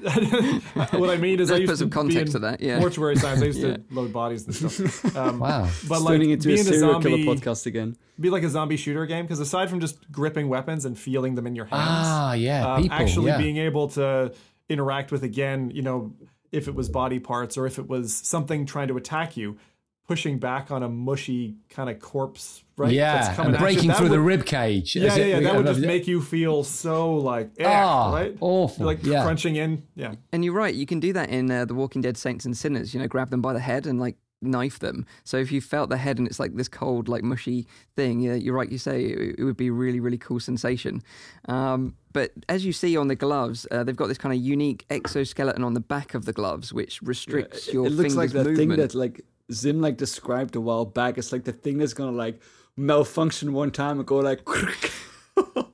[0.92, 2.60] what I mean is, I Let's used put some to context be in to that,
[2.60, 2.78] yeah.
[2.80, 3.42] mortuary science.
[3.42, 3.76] I used Yeah.
[3.76, 5.16] to load bodies and stuff.
[5.16, 5.68] Um, Wow.
[5.88, 7.96] but like turning into a being a serial zombie, killer podcast again.
[8.18, 11.46] be like a zombie shooter game because aside from just gripping weapons and feeling them
[11.46, 12.74] in your hands, Ah, yeah.
[12.74, 12.96] um, people.
[12.98, 13.38] actually yeah.
[13.38, 14.32] being able to
[14.68, 16.14] interact with again, you know,
[16.50, 19.56] if it was body parts or if it was something trying to attack you,
[20.12, 22.92] pushing back on a mushy kind of corpse, right?
[22.92, 24.94] yeah, that's coming and at you, breaking that through the rib cage.
[24.94, 25.40] Yeah, Is yeah, it- yeah.
[25.40, 25.86] That would just yeah.
[25.86, 28.36] make you feel so like, eh, Ah, right?
[28.40, 28.84] awful.
[28.84, 29.22] Like yeah.
[29.22, 29.84] crunching in.
[29.94, 30.14] Yeah.
[30.32, 32.92] And you're right, you can do that in uh, The Walking Dead Saints and Sinners,
[32.92, 35.06] you know, grab them by the head and like knife them.
[35.22, 38.34] So if you felt the head and it's like this cold, like mushy thing, yeah,
[38.34, 41.00] you're right, you say it, it would be a really, really cool sensation.
[41.48, 44.84] Um, but as you see on the gloves, uh, they've got this kind of unique
[44.90, 48.30] exoskeleton on the back of the gloves, which restricts it, your it looks fingers' like
[48.30, 48.56] that movement.
[48.58, 49.20] thing that like
[49.50, 51.18] Zim like described a while back.
[51.18, 52.40] It's like the thing that's gonna like
[52.76, 54.40] malfunction one time and go like.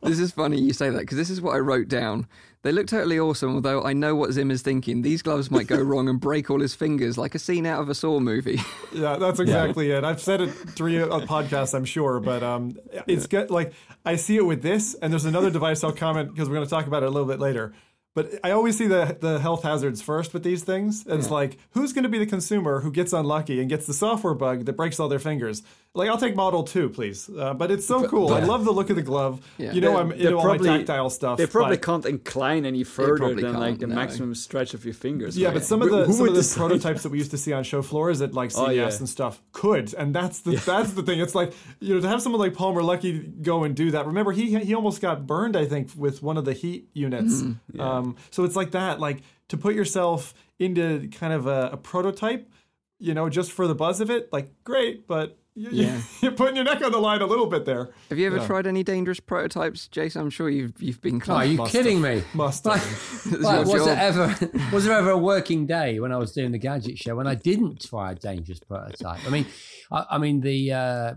[0.08, 2.26] This is funny you say that because this is what I wrote down.
[2.62, 5.02] They look totally awesome, although I know what Zim is thinking.
[5.02, 7.88] These gloves might go wrong and break all his fingers, like a scene out of
[7.88, 8.60] a Saw movie.
[8.92, 10.04] Yeah, that's exactly it.
[10.04, 13.50] I've said it three uh, podcasts, I'm sure, but um, it's good.
[13.50, 16.66] Like I see it with this, and there's another device I'll comment because we're going
[16.66, 17.74] to talk about it a little bit later.
[18.18, 21.06] But I always see the the health hazards first with these things.
[21.06, 23.94] And It's like who's going to be the consumer who gets unlucky and gets the
[23.94, 25.62] software bug that breaks all their fingers?
[25.94, 27.28] Like I'll take Model Two, please.
[27.30, 28.32] Uh, but it's so cool.
[28.34, 29.34] I love the look of the glove.
[29.56, 29.72] Yeah.
[29.72, 31.38] You know, They're- I'm into all probably- my tactile stuff.
[31.38, 33.94] They probably but- can't incline any further than like the no.
[33.94, 35.36] maximum stretch of your fingers.
[35.38, 35.54] Yeah, right?
[35.54, 36.58] but some of the who some of the decide?
[36.58, 38.90] prototypes that we used to see on show floors at like CES Oh, yeah.
[38.98, 41.20] and stuff could, and that's the that's the thing.
[41.20, 44.06] It's like you know to have someone like Palmer Luckey go and do that.
[44.06, 47.42] Remember he he almost got burned, I think, with one of the heat units.
[47.42, 47.80] Mm-hmm.
[47.80, 52.50] Um, so it's like that, like to put yourself into kind of a, a prototype,
[52.98, 54.32] you know, just for the buzz of it.
[54.32, 56.00] Like great, but you, Yeah.
[56.22, 57.90] you're putting your neck on the line a little bit there.
[58.10, 58.46] Have you ever Yeah.
[58.46, 60.20] tried any dangerous prototypes, Jason?
[60.22, 62.22] I'm sure you've you've been Oh, are you Must kidding me?
[62.34, 63.22] Must Like, have.
[63.24, 63.86] This like, was job.
[63.86, 67.16] there ever was there ever a working day when I was doing the gadget show
[67.16, 69.26] when I didn't try a dangerous prototype?
[69.26, 69.46] I mean,
[69.90, 71.14] I, I mean the uh,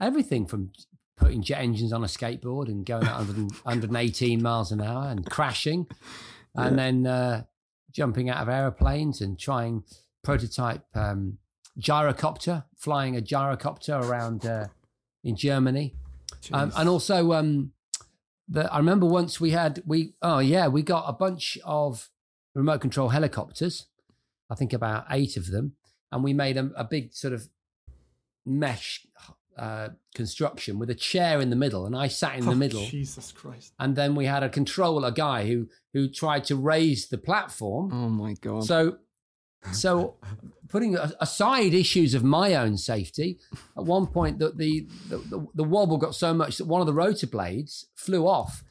[0.00, 0.70] everything from
[1.16, 5.28] putting jet engines on a skateboard and going at 100, 118 miles an hour and
[5.30, 5.86] crashing,
[6.54, 7.44] and then uh,
[7.92, 9.84] jumping out of aeroplanes and trying
[10.22, 11.38] prototype um,
[11.78, 14.66] gyrocopter, flying a gyrocopter around uh,
[15.22, 15.94] in Germany,
[16.52, 17.72] um, and also um,
[18.48, 22.10] the, I remember once we had we oh yeah we got a bunch of
[22.54, 23.86] remote control helicopters,
[24.50, 25.74] I think about eight of them,
[26.12, 27.48] and we made a, a big sort of
[28.46, 29.06] mesh
[29.56, 32.84] uh, construction with a chair in the middle, and I sat in the Oh, middle,
[32.86, 33.72] Jesus Christ.
[33.78, 37.92] and then we had a controller guy who who tried to raise the platform.
[37.92, 38.64] Oh my god!
[38.64, 38.98] So,
[39.72, 40.16] so
[40.68, 43.38] putting aside issues of my own safety,
[43.76, 46.86] at one point the, the the the the wobble got so much that one of
[46.86, 48.64] the rotor blades flew off,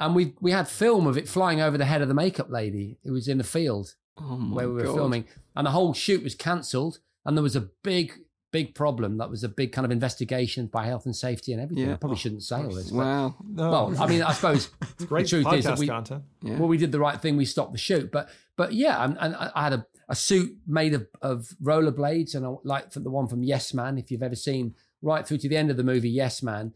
[0.00, 2.98] and we we had film of it flying over the head of the makeup lady
[3.04, 4.94] who was in the field oh my where we were god!
[4.94, 5.24] filming,
[5.56, 8.12] and the whole shoot was cancelled, and there was a big.
[8.54, 9.18] Big problem.
[9.18, 11.88] That was a big kind of investigation by health and safety and everything.
[11.88, 11.94] Yeah.
[11.94, 12.90] I probably shouldn't say all this.
[12.90, 13.34] But, Wow.
[13.44, 13.70] No.
[13.72, 14.66] well, I mean, I suppose
[15.06, 15.86] great the truth is that we.
[15.86, 16.58] Yeah.
[16.58, 17.36] well, we did the right thing.
[17.36, 20.94] We stopped the shoot, but but yeah, and, and I had a, a suit made
[20.94, 23.98] of, of rollerblades, and I like the one from Yes Man.
[23.98, 26.72] If you've ever seen right through to the end of the movie Yes Man,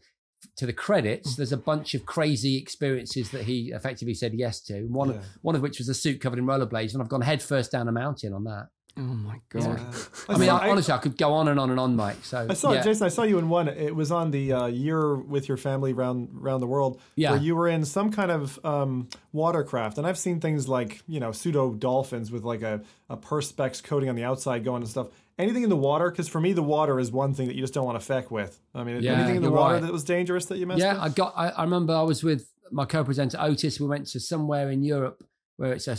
[0.57, 4.81] to the credits, there's a bunch of crazy experiences that he effectively said yes to.
[4.87, 5.15] One Yeah.
[5.15, 7.87] of one of which was a suit covered in rollerblades, and I've gone headfirst down
[7.87, 8.67] a mountain on that.
[8.97, 9.79] Oh my god!
[10.27, 12.17] I mean, saw- I, honestly, I could go on and on and on, Mike.
[12.23, 12.81] So I saw yeah.
[12.83, 13.05] Jason.
[13.05, 13.67] I saw you in one.
[13.69, 16.99] It was on the uh, year with your family round around the world.
[17.15, 17.31] Yeah.
[17.31, 21.19] where you were in some kind of um, watercraft, and I've seen things like you
[21.19, 25.07] know pseudo dolphins with like a a perspex coating on the outside going and stuff.
[25.37, 26.11] Anything in the water?
[26.11, 28.29] Because for me, the water is one thing that you just don't want to feck
[28.29, 28.59] with.
[28.75, 29.83] I mean, Yeah, anything in the water right.
[29.83, 31.03] that was dangerous that you messed Yeah, with?
[31.03, 31.33] I got.
[31.37, 33.79] I, I remember I was with my co-presenter Otis.
[33.79, 35.23] We went to somewhere in Europe
[35.55, 35.97] where it's a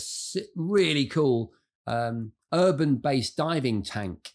[0.56, 1.52] really cool
[1.86, 4.30] um, urban-based diving tank.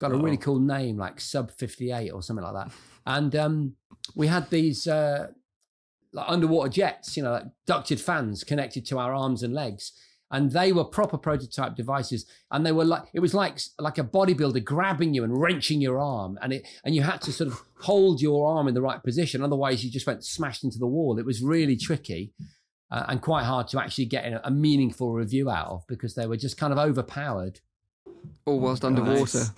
[0.00, 2.72] Got a really cool name, like Sub Fifty Eight or something like that.
[3.06, 3.74] And um,
[4.14, 5.26] we had these uh,
[6.12, 9.92] like underwater jets, you know, like ducted fans connected to our arms and legs.
[10.32, 14.04] And they were proper prototype devices, and they were like it was like like a
[14.04, 17.60] bodybuilder grabbing you and wrenching your arm, and it and you had to sort of
[17.80, 21.18] hold your arm in the right position, otherwise you just went smashed into the wall.
[21.18, 22.32] It was really tricky
[22.90, 26.26] uh, and quite hard to actually get a, a meaningful review out of because they
[26.26, 27.60] were just kind of overpowered.
[28.44, 29.44] All whilst underwater.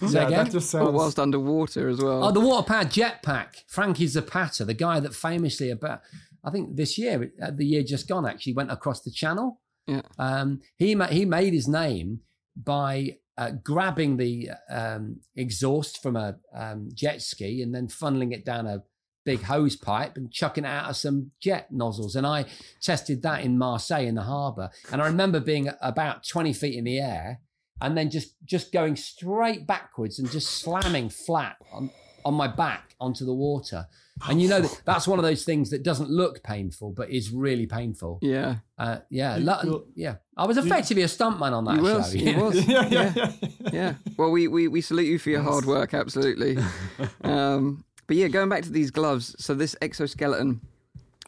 [0.00, 0.14] Nice.
[0.14, 0.44] Yeah, again?
[0.44, 2.24] that just All whilst underwater as well.
[2.24, 3.64] Oh, the water powered jetpack.
[3.66, 6.02] Frankie Zapata, the guy that famously about,
[6.44, 9.60] I think this year, uh, the year just gone, actually went across the channel.
[9.88, 10.02] Yeah.
[10.16, 12.20] Um, he ma- he made his name
[12.56, 18.44] by uh, grabbing the um, exhaust from a um, jet ski and then funneling it
[18.44, 18.82] down a
[19.30, 22.16] big hose pipe and chucking it out of some jet nozzles.
[22.16, 22.46] And I
[22.80, 24.70] tested that in Marseille in the harbour.
[24.90, 27.40] And I remember being about 20 feet in the air
[27.80, 31.90] and then just just going straight backwards and just slamming flat on,
[32.24, 33.86] on my back onto the water.
[34.28, 37.30] And you know that that's one of those things that doesn't look painful, but is
[37.30, 38.18] really painful.
[38.20, 38.56] Yeah.
[38.78, 40.16] Uh, yeah, You- lo- yeah.
[40.36, 41.96] I was effectively a stuntman on that You show.
[41.98, 42.14] was.
[42.16, 42.44] you You know?
[42.46, 42.66] was.
[42.68, 43.32] yeah, yeah, Yeah.
[43.42, 43.70] yeah.
[43.72, 43.94] yeah.
[44.16, 46.56] Well, we, we, we salute you for your hard work, absolutely.
[47.22, 50.60] um, but yeah, going back to these gloves, so this exoskeleton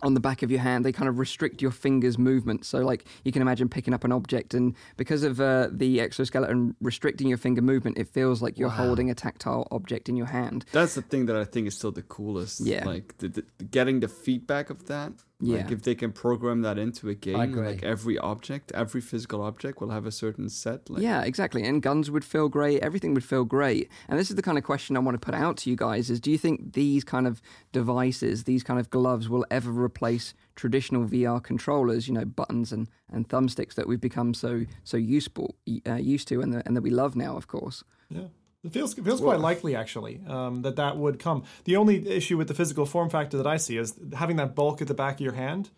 [0.02, 2.64] on the back of your hand, they kind of restrict your fingers' movement.
[2.64, 6.74] So, like, you can imagine picking up an object, and because of uh, the exoskeleton
[6.80, 8.86] restricting your finger movement, it feels like you're Wow.
[8.86, 10.64] holding a tactile object in your hand.
[10.72, 12.60] That's the thing that I think is still the coolest.
[12.60, 12.86] Yeah.
[12.86, 15.12] Like the, the, getting the feedback of that.
[15.42, 15.72] Like Yeah.
[15.72, 19.90] if they can program that into a game, like every object, every physical object will
[19.90, 20.90] have a certain set.
[20.90, 21.62] Like, Yeah, exactly.
[21.64, 22.80] And guns would feel great.
[22.82, 23.90] Everything would feel great.
[24.08, 26.10] And this is the kind of question I want to put out to you guys:
[26.10, 27.40] is do you think these kind of
[27.72, 32.06] devices, these kind of gloves, will ever replace traditional VR controllers?
[32.08, 35.54] You know, buttons and, and thumbsticks that we've become so so useful
[35.86, 37.82] uh, used to, and, the, and that we love now, of course.
[38.10, 38.28] Yeah.
[38.62, 41.44] It feels it feels quite likely actually um, that that would come.
[41.64, 44.82] The only issue with the physical form factor that I see is having that bulk
[44.82, 45.70] at the back of your hand.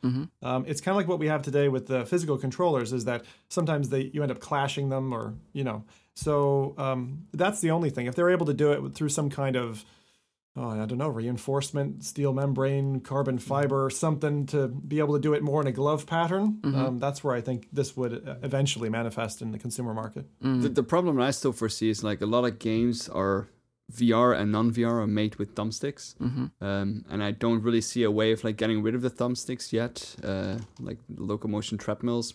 [0.42, 2.92] Um, it's kind of like what we have today with the physical controllers.
[2.92, 5.84] Is that sometimes they you end up clashing them or you know.
[6.14, 8.06] So um, that's the only thing.
[8.06, 9.84] If they're able to do it through some kind of
[10.56, 15.32] oh, I don't know, reinforcement, steel membrane, carbon fiber, something to be able to do
[15.34, 16.60] it more in a glove pattern.
[16.76, 20.26] Um, that's where I think this would uh, eventually manifest in the consumer market.
[20.62, 23.48] The, the problem I still foresee is like a lot of games are
[23.92, 26.14] VR and non-VR are made with thumbsticks,
[26.60, 29.72] um, and I don't really see a way of like getting rid of the thumbsticks
[29.72, 30.16] yet.
[30.24, 32.34] Uh, like locomotion treadmills,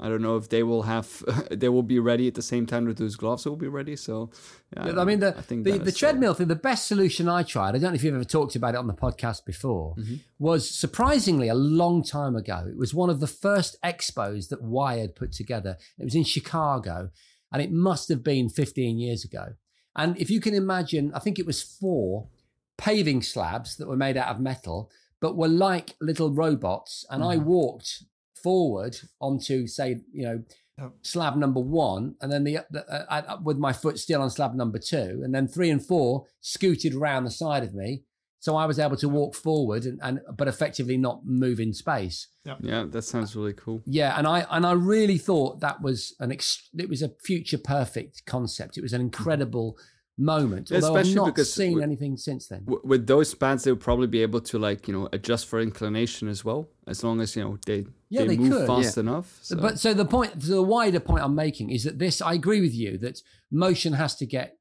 [0.00, 2.86] I don't know if they will have they will be ready at the same time
[2.86, 3.96] that those gloves will be ready.
[3.96, 4.30] So,
[4.76, 7.42] yeah, I mean, the, I think the, the still- treadmill thing, the best solution I
[7.42, 10.16] tried, I don't know if you've ever talked about it on the podcast before, mm-hmm.
[10.38, 12.66] was surprisingly a long time ago.
[12.68, 15.76] It was one of the first expos that Wired put together.
[15.98, 17.10] It was in Chicago,
[17.52, 19.54] and it must have been 15 years ago.
[19.96, 22.28] And if you can imagine, I think it was four
[22.76, 24.90] paving slabs that were made out of metal,
[25.20, 27.06] but were like little robots.
[27.10, 27.46] And I mm-hmm.
[27.46, 28.02] walked
[28.44, 33.58] forward onto, say, you know, slab number one, and then the, the uh, uh, with
[33.58, 37.30] my foot still on slab number two, and then three and four scooted around the
[37.30, 38.02] side of me,
[38.44, 42.28] so I was able to walk forward and, and but effectively not move in space.
[42.60, 43.82] Yeah, that sounds really cool.
[43.86, 47.56] Yeah, and I and I really thought that was an ex- it was a future
[47.56, 48.76] perfect concept.
[48.76, 49.78] It was an incredible
[50.16, 50.70] moment.
[50.70, 52.64] Yeah, Although I've especially not because seen with- anything since then.
[52.84, 56.44] With those pads, they'll probably be able to like you know adjust for inclination as
[56.44, 58.66] well, as long as you know they Yeah, they, they move could.
[58.66, 59.38] fast enough.
[59.42, 59.56] So.
[59.56, 62.74] But so the point, the wider point I'm making is that this, I agree with
[62.74, 64.56] you that motion has to get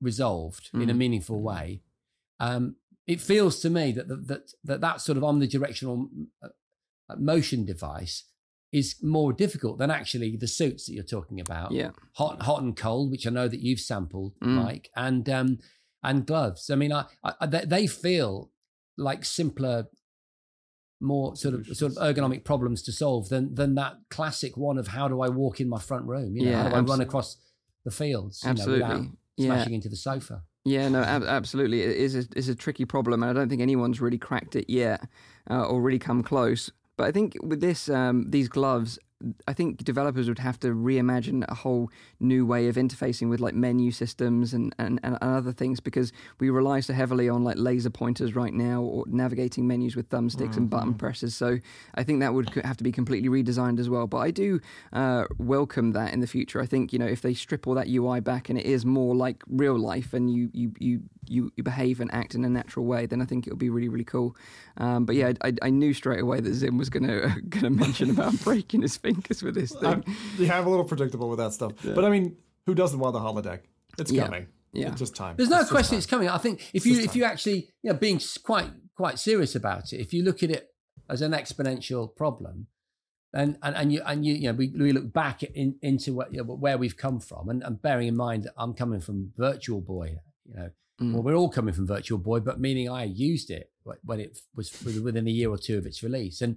[0.00, 0.98] resolved in a Mm-hmm.
[0.98, 1.82] meaningful way.
[2.40, 2.76] Um,
[3.06, 6.08] it feels to me that that that that, that sort of omnidirectional
[6.42, 6.48] uh,
[7.08, 8.24] uh, motion device
[8.72, 11.72] is more difficult than actually the suits that you're talking about.
[11.72, 11.90] Yeah.
[12.14, 14.62] hot, hot and cold, which I know that you've sampled, Mm.
[14.64, 15.58] Mike, and um,
[16.02, 16.68] and gloves.
[16.70, 18.50] I mean, I, I they, they feel
[18.98, 19.86] like simpler,
[21.00, 24.88] more sort of sort of ergonomic problems to solve than than that classic one of
[24.88, 26.36] how do I walk in my front room?
[26.36, 27.36] You know, Yeah, how do I run across
[27.84, 28.40] the fields?
[28.42, 29.10] You know, Absolutely.
[29.36, 29.46] Yeah.
[29.54, 30.42] smashing into the sofa.
[30.64, 31.82] Yeah, no, ab- absolutely.
[31.82, 34.68] It is a, it's a tricky problem, and I don't think anyone's really cracked it
[34.68, 35.06] yet
[35.50, 36.72] uh, or really come close.
[36.96, 38.98] But I think with this, um, these gloves,
[39.48, 41.90] I think developers would have to reimagine a whole
[42.20, 46.50] new way of interfacing with like menu systems and, and, and other things because we
[46.50, 50.68] rely so heavily on like laser pointers right now or navigating menus with thumbsticks and
[50.68, 51.34] button presses.
[51.34, 51.58] So
[51.94, 54.06] I think that would have to be completely redesigned as well.
[54.06, 54.60] But I do
[54.92, 56.60] uh, welcome that in the future.
[56.60, 59.14] I think you know if they strip all that UI back and it is more
[59.14, 62.84] like real life and you you you you, you behave and act in a natural
[62.86, 64.36] way, then I think it would be really really cool.
[64.76, 68.38] Um, but yeah, I, I knew straight away that Zim was gonna gonna mention about
[68.44, 69.84] breaking his fingers with this thing.
[69.86, 70.04] I'm,
[70.38, 71.72] yeah, I'm a little predictable with that stuff.
[71.84, 73.60] But I mean, who doesn't want the holodeck?
[73.98, 74.24] It's Yeah.
[74.24, 74.46] coming.
[74.72, 74.88] Yeah.
[74.88, 75.36] It's just time.
[75.36, 76.28] There's no It's question it's coming.
[76.28, 80.00] I think if you if you actually you know being quite quite serious about it,
[80.00, 80.68] if you look at it
[81.08, 82.66] as an exponential problem,
[83.32, 86.32] and and, and you and you you know we, we look back in, into what,
[86.32, 89.32] you know, where we've come from, and, and bearing in mind that I'm coming from
[89.36, 90.70] Virtual Boy, you know,
[91.00, 91.12] Mm.
[91.12, 93.70] well we're all coming from Virtual Boy, but meaning I used it
[94.02, 94.72] when it was
[95.02, 96.56] within a year or two of its release, and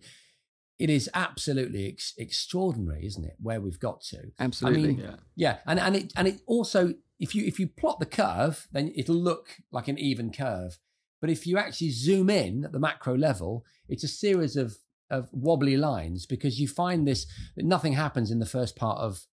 [0.80, 3.36] it is absolutely ex- extraordinary, isn't it?
[3.42, 4.32] Where we've got to.
[4.40, 4.84] Absolutely.
[4.84, 8.00] I mean, yeah, yeah, and and it and it also if you if you plot
[8.00, 10.80] the curve, then it'll look like an even curve.
[11.22, 14.78] But if you actually zoom in at the macro level, it's a series of
[15.10, 17.26] of wobbly lines because you find this
[17.56, 19.26] that nothing happens in the first part of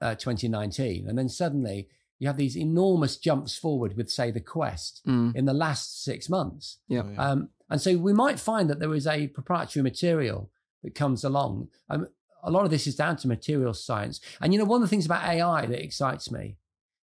[0.00, 1.88] uh, 2019, and then suddenly
[2.18, 5.34] you have these enormous jumps forward with, say, the Quest Mm.
[5.36, 6.78] in the last six months.
[6.88, 7.02] Yeah.
[7.04, 7.30] Oh, yeah.
[7.30, 10.50] Um, and so we might find that there is a proprietary material
[10.82, 11.68] that comes along.
[11.90, 12.06] Um,
[12.42, 14.20] a lot of this is down to material science.
[14.40, 16.56] And you know, one of the things about AI that excites me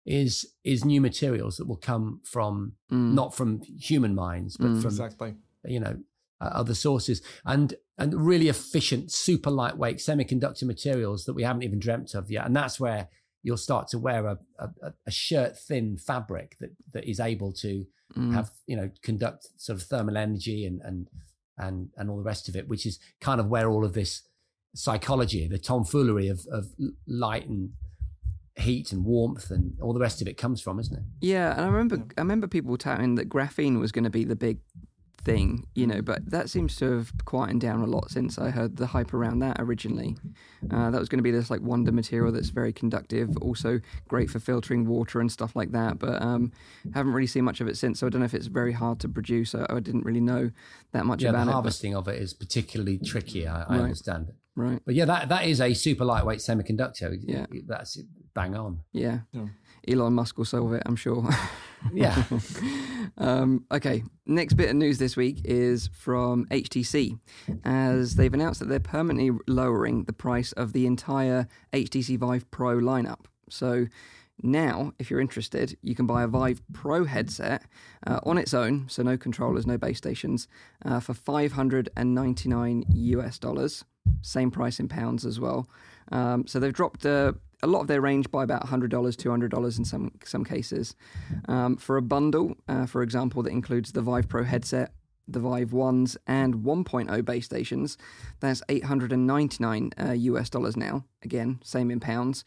[0.05, 3.13] is is new materials that will come from Mm.
[3.15, 4.81] not from human minds, but Mm.
[4.83, 5.35] from exactly.
[5.65, 5.99] you know
[6.41, 11.79] uh, other sources and and really efficient, super lightweight semiconductor materials that we haven't even
[11.79, 12.45] dreamt of yet.
[12.47, 13.09] And that's where
[13.47, 17.73] you'll start to wear a, a, a shirt thin fabric that that is able to
[18.17, 18.33] Mm.
[18.35, 21.09] have you know conduct sort of thermal energy and and
[21.59, 24.23] and and all the rest of it, which is kind of where all of this
[24.75, 26.67] psychology, the tomfoolery of of
[27.07, 27.71] light and
[28.57, 31.03] heat and warmth and all the rest of it comes from, isn't it?
[31.21, 34.37] Yeah, and I remember I remember people touting that graphene was going to be the
[34.37, 34.61] big
[35.27, 38.77] thing, you know, but that seems to have quietened down a lot since I heard
[38.77, 40.17] the hype around that originally.
[40.71, 44.31] Uh, that was going to be this like wonder material that's very conductive, also great
[44.31, 45.99] for filtering water and stuff like that.
[45.99, 46.53] But um,
[46.95, 49.01] haven't really seen much of it since, so I don't know if it's very hard
[49.01, 49.55] to produce.
[49.55, 50.51] I, I didn't really know
[50.93, 51.47] that much Yeah, the about it.
[51.47, 53.47] but- harvesting of it is particularly tricky.
[53.49, 53.81] I, I Right.
[53.83, 54.37] understand it.
[54.55, 54.81] right?
[54.87, 57.17] But yeah, that that is a super lightweight semiconductor.
[57.21, 57.47] Yeah.
[57.67, 57.99] that's
[58.35, 58.81] bang on.
[58.93, 59.19] Yeah.
[59.33, 59.47] Yeah.
[59.89, 61.29] Elon Musk will solve it, I'm sure.
[61.93, 62.25] Yeah.
[63.19, 67.19] um, okay, next bit of news this week is from HTC,
[67.65, 72.79] as they've announced that they're permanently lowering the price of the entire HTC Vive Pro
[72.79, 73.27] lineup.
[73.49, 73.87] So
[74.43, 77.63] now, if you're interested, you can buy a Vive Pro headset
[78.07, 80.47] uh, on its own, so no controllers, no base stations,
[80.85, 83.85] uh, for 599 US dollars.
[84.23, 85.69] Same price in pounds as well.
[86.13, 87.33] Um, so they've dropped uh,
[87.63, 90.95] a lot of their range by about $100, $200 in some some cases.
[91.49, 94.93] Um, for a bundle, uh, for example, that includes the Vive Pro headset,
[95.27, 97.97] the Vive wands, and 1.0 base stations,
[98.41, 101.05] that's 899 uh, US dollars now.
[101.23, 102.45] Again, same in pounds.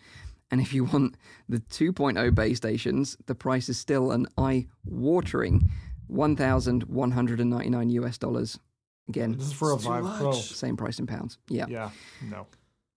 [0.52, 1.16] And if you want
[1.48, 5.62] the 2.0 base stations, the price is still an eye-watering
[6.08, 8.60] 1,199 US dollars.
[9.08, 10.32] Again, This is for a Vive Pro.
[10.34, 11.38] same price in pounds.
[11.50, 11.66] Yeah.
[11.68, 11.90] Yeah.
[12.30, 12.46] No.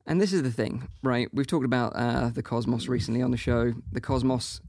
[0.07, 1.29] And this is the thing, right?
[1.33, 3.73] We've talked about uh, the Cosmos recently on the show.
[3.93, 4.61] The Cosmos,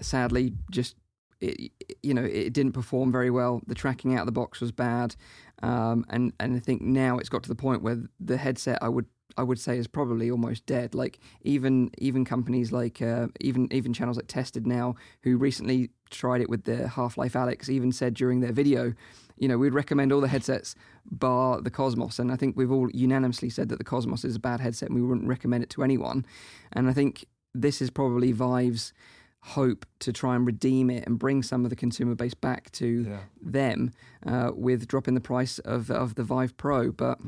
[0.00, 0.96] sadly, just
[1.40, 1.70] it,
[2.02, 3.60] you know, it didn't perform very well.
[3.66, 5.14] The tracking out of the box was bad,
[5.62, 8.88] um, and and I think now it's got to the point where the headset I
[8.88, 10.94] would I would say is probably almost dead.
[10.94, 16.40] Like even even companies like uh, even even channels like Tested now, who recently tried
[16.40, 18.94] it with the Half Life Alyx, even said during their video,
[19.40, 20.74] you know, we'd recommend all the headsets
[21.10, 24.40] bar the Cosmos, and I think we've all unanimously said that the Cosmos is a
[24.40, 26.24] bad headset, and we wouldn't recommend it to anyone.
[26.72, 27.24] And I think
[27.54, 28.92] this is probably Vive's
[29.40, 32.86] hope to try and redeem it and bring some of the consumer base back to
[33.06, 33.20] Yeah.
[33.40, 33.92] them
[34.26, 37.18] uh, with dropping the price of of the Vive Pro, but.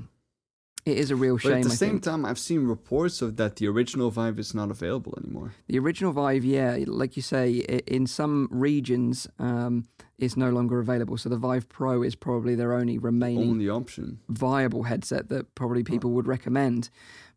[0.87, 1.53] It is a real But shame.
[1.53, 2.03] at the I same think.
[2.05, 5.53] time, I've seen reports of that the original Vive is not available anymore.
[5.69, 9.85] The original Vive, yeah, like you say, in some regions, um,
[10.19, 11.19] it's no longer available.
[11.19, 14.21] So the Vive Pro is probably their only remaining Only option.
[14.29, 16.89] viable headset that probably people would recommend.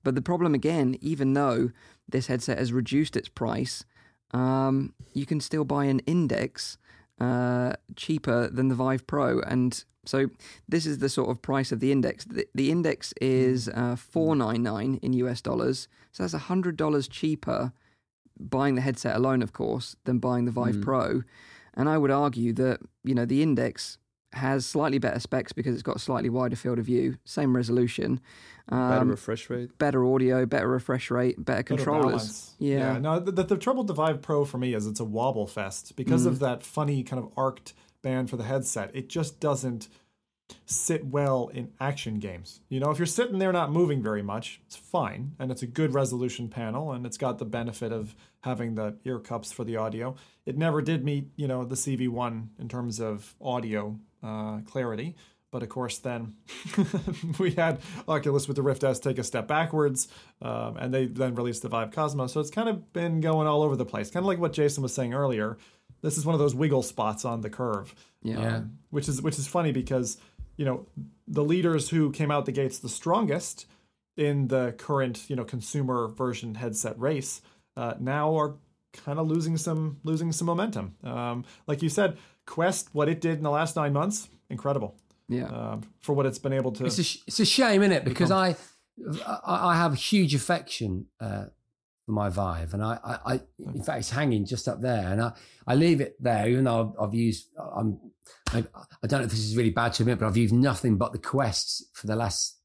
[0.04, 1.72] But the problem again, even though
[2.08, 3.84] this headset has reduced its price,
[4.32, 6.78] um, you can still buy an Index
[7.20, 10.30] uh, cheaper than the Vive Pro, and so
[10.68, 12.26] this is the sort of price of the Index.
[12.26, 17.08] The, the Index is uh, four nine nine in US dollars, so that's hundred dollars
[17.08, 17.74] cheaper
[18.40, 20.82] buying the headset alone, of course, than buying the Vive Mm.
[20.84, 21.22] Pro.
[21.76, 23.98] And I would argue that you know the Index
[24.34, 28.20] has slightly better specs because it's got a slightly wider field of view, same resolution,
[28.68, 29.78] Better um, refresh rate.
[29.78, 32.04] better audio, better refresh rate, better Better controllers.
[32.12, 32.56] balance.
[32.58, 32.98] Yeah.
[32.98, 35.46] No, the, the, the trouble with the Vive Pro for me is it's a wobble
[35.46, 36.28] fest because Mm.
[36.30, 37.74] of that funny kind of arced
[38.04, 38.92] band for the headset.
[38.94, 39.88] It just doesn't
[40.66, 42.60] sit well in action games.
[42.70, 45.68] You know, if you're sitting there not moving very much, it's fine, and it's a
[45.68, 49.78] good resolution panel, and it's got the benefit of having the ear cups for the
[49.78, 50.16] audio.
[50.46, 55.16] It never did meet, you know, the CV1 in terms of audio uh, clarity.
[55.54, 56.36] But of course, then
[57.40, 60.08] we had Oculus with the Rift S take a step backwards,
[60.42, 62.34] um, and they then released the Vive Cosmos.
[62.34, 64.82] So it's kind of been going all over the place, kind of like what Jason
[64.82, 65.58] was saying earlier.
[66.04, 68.40] This is one of those wiggle spots on the curve, Yeah.
[68.40, 68.56] Yeah.
[68.58, 70.18] um, which is which is funny because
[70.58, 70.86] you know
[71.28, 73.66] the leaders who came out the gates the strongest
[74.18, 77.42] in the current you know consumer version headset race
[77.78, 78.56] uh, now are
[79.06, 80.96] kind of losing some losing some momentum.
[81.04, 84.96] Um, like you said, Quest, what it did in the last nine months, incredible
[85.30, 85.46] Yeah.
[85.48, 86.86] um, for what it's been able to.
[86.86, 88.04] It's a sh- it's a shame, isn't it?
[88.06, 88.56] Because I,
[89.26, 91.46] I I have huge affection uh,
[92.06, 93.40] for my Vive, and I, I, I
[93.74, 95.34] in fact it's hanging just up there, and I,
[95.66, 98.00] I leave it there, even though I've, I've used I'm
[98.52, 98.60] I,
[99.04, 101.12] I don't know if this is really bad to admit, but I've used nothing but
[101.12, 102.58] the Quests for the last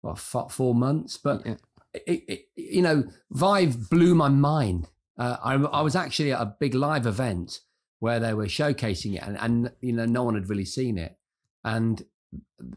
[0.00, 1.16] what four, four months.
[1.16, 1.56] But Yeah.
[1.94, 4.88] it, it, you know, Vive blew my mind.
[5.18, 7.60] Uh, I, I was actually at a big live event
[8.00, 11.16] where they were showcasing it, and, and you know, no one had really seen it,
[11.64, 12.04] and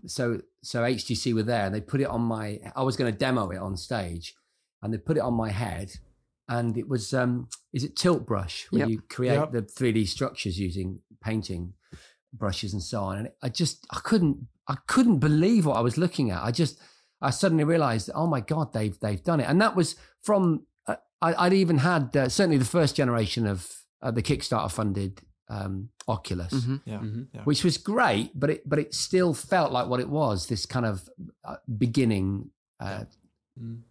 [0.05, 2.59] so so HTC were there, and they put it on my.
[2.75, 4.35] I was going to demo it on stage,
[4.85, 5.91] and they put it on my head,
[6.47, 8.89] and it was um, is it tilt brush where Yep.
[8.89, 9.51] you create Yep.
[9.51, 11.73] the 3D structures using painting
[12.33, 15.97] brushes and so on, and I just I couldn't I couldn't believe what I was
[15.97, 16.43] looking at.
[16.43, 16.79] I just
[17.21, 20.95] I suddenly realized, oh my god, they've they've done it, and that was from uh,
[21.21, 23.59] I, I'd even had uh, certainly the first generation of
[24.01, 26.81] uh, the Kickstarter funded um, Oculus, Mhm.
[26.85, 26.99] Yeah.
[26.99, 27.27] Mhm.
[27.33, 27.43] Yeah.
[27.43, 30.85] which was great, but it but it still felt like what it was this kind
[30.85, 31.07] of
[31.43, 33.05] uh, beginning, uh,
[33.59, 33.81] Mm.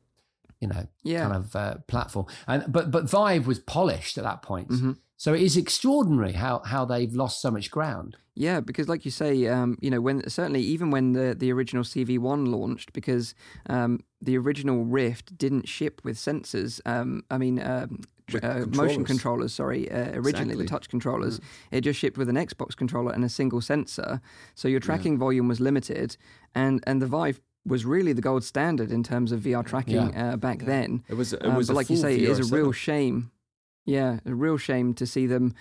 [0.64, 1.22] You know, Yeah.
[1.28, 2.26] kind of uh, platform.
[2.46, 4.96] And but but Vive was polished at that point, Mhm.
[5.16, 8.16] so it is extraordinary how how they've lost so much ground.
[8.46, 11.84] Yeah, because like you say, um, you know, when certainly even when the the original
[11.84, 13.34] CV1 launched, because
[13.74, 16.80] um, the original Rift didn't ship with sensors.
[16.94, 17.90] Um, I mean, um,
[18.26, 18.48] tr- With uh,
[18.82, 19.06] motion controllers.
[19.06, 19.52] controllers.
[19.54, 20.56] Sorry, uh, originally Exactly.
[20.56, 21.40] the touch controllers.
[21.70, 24.20] It just shipped with an Xbox controller and a single sensor,
[24.56, 26.16] so your tracking volume was limited,
[26.54, 30.36] and and the Vive was really the gold standard in terms of VR tracking uh,
[30.36, 30.66] back Yeah.
[30.66, 31.04] then.
[31.08, 31.32] It was.
[31.32, 33.30] It Um, was but like you say, it VR is a real shame.
[33.86, 35.54] Yeah, a real shame to see them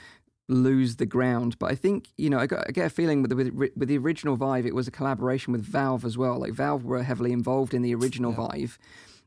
[0.50, 1.58] lose the ground.
[1.60, 3.88] But I think you know, I, got, I get a feeling with the, with, with
[3.88, 6.38] the original Vive, it was a collaboration with Valve as well.
[6.40, 8.48] Like Valve were heavily involved in the original Yeah.
[8.48, 8.80] Vive,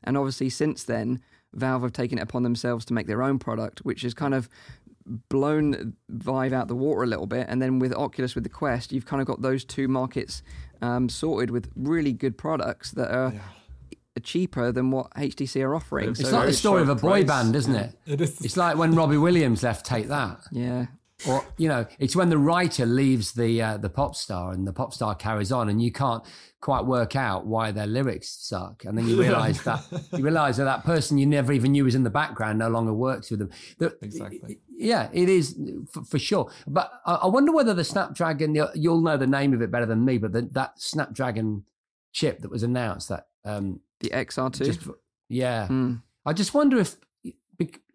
[0.03, 1.19] and obviously since then,
[1.53, 4.47] Valve have taken it upon themselves to make their own product, which has kind of
[5.29, 7.47] blown Vive out the water a little bit.
[7.49, 10.43] And then with Oculus, with the Quest, you've kind of got those two markets
[10.81, 13.41] um, sorted with really good products that are Yeah.
[14.23, 16.09] cheaper than what HTC are offering.
[16.09, 17.27] It's It's So like the story of a boy price.
[17.27, 17.95] band, isn't it?
[18.05, 18.41] It is.
[18.41, 20.39] It's like when Robbie Williams left Take That.
[20.51, 20.87] yeah.
[21.27, 24.73] Or you know it's when the writer leaves the uh, the pop star and the
[24.73, 26.23] pop star carries on and you can't
[26.61, 30.65] quite work out why their lyrics suck and then you realize that you realize that
[30.65, 33.49] that person you never even knew was in the background no longer works with them
[33.79, 34.59] The- Exactly.
[34.69, 35.59] yeah it is
[35.91, 39.53] for, for sure but I, I wonder whether the snapdragon you'll- you'll know the name
[39.53, 41.63] of it better than me but the, that snapdragon
[42.13, 44.65] chip that was announced that um The XR2.
[44.65, 44.81] just
[45.29, 46.01] yeah Mm.
[46.25, 46.97] I just wonder if,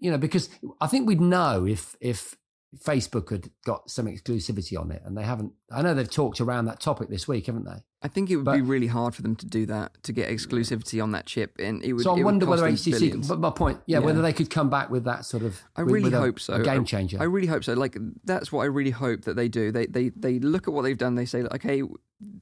[0.00, 0.48] you know, because
[0.80, 2.34] I think we'd know if if
[2.78, 5.52] Facebook had got some exclusivity on it, and they haven't.
[5.70, 7.84] I know they've talked around that topic this week, haven't they?
[8.04, 10.30] I think it would But- be really hard for them to do that to get
[10.30, 12.02] exclusivity on that chip, and it would.
[12.02, 12.90] so I wonder whether HTC.
[12.92, 13.28] billions.
[13.28, 14.06] But my point, yeah, Yeah.
[14.06, 15.60] whether they could come back with that sort of.
[15.76, 16.54] I with- really with a- hope so.
[16.54, 17.18] A game I- changer.
[17.20, 17.74] I really hope so.
[17.74, 19.70] Like that's what I really hope that they do.
[19.70, 21.14] They they they look at what they've done.
[21.14, 21.82] They say, okay,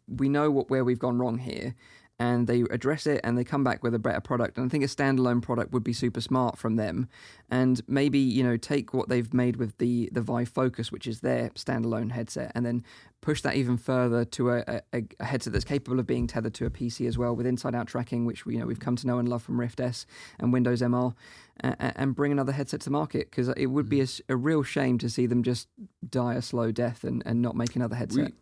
[0.06, 1.74] we know what where we've gone wrong here,
[2.20, 4.58] and they address it and they come back with a better product.
[4.58, 7.08] And I think a standalone product would be super smart from them.
[7.50, 11.20] And maybe you know take what they've made with the the Vive Focus, which is
[11.20, 12.84] their standalone headset, and then
[13.22, 16.66] push that even further to a, a, a headset that's capable of being tethered to
[16.66, 19.18] a PC as well with inside-out tracking, which we you know we've come to know
[19.18, 20.04] and love from Rift S
[20.38, 21.14] and Windows MR,
[21.60, 24.20] and, and bring another headset to market because it would be mm.
[24.28, 25.68] a real shame to see them just
[26.08, 28.32] die a slow death and, and not make another headset.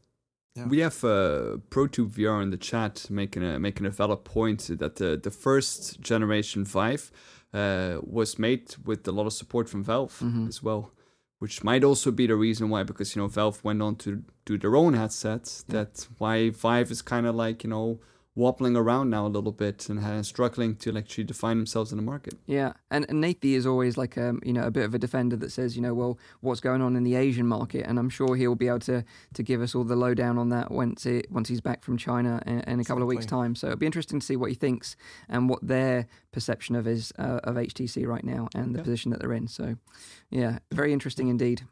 [0.58, 0.66] Yeah.
[0.68, 4.96] We have uh, ProTube VR in the chat making a making a valid point that
[4.96, 7.10] the the first generation Vive
[7.54, 10.48] uh, was made with a lot of support from Valve Mhm.
[10.48, 10.90] as well,
[11.38, 14.58] which might also be the reason why because you know Valve went on to do
[14.58, 15.64] their own headsets.
[15.68, 18.00] That why Vive is kind of like you know
[18.38, 22.02] wobbling around now a little bit and uh, struggling to actually define themselves in the
[22.02, 22.34] market.
[22.46, 25.36] Yeah, and, and Nathie is always like um you know a bit of a defender
[25.36, 28.36] that says you know well what's going on in the Asian market, and I'm sure
[28.36, 31.48] he'll be able to to give us all the lowdown on that once it once
[31.48, 33.54] he's back from China in, in a couple of weeks' time.
[33.56, 34.94] So it'll be interesting to see what he thinks
[35.28, 38.84] and what their perception of is uh, of HTC right now and the Yeah.
[38.84, 39.48] position that they're in.
[39.48, 39.76] So
[40.30, 41.62] yeah, very interesting indeed.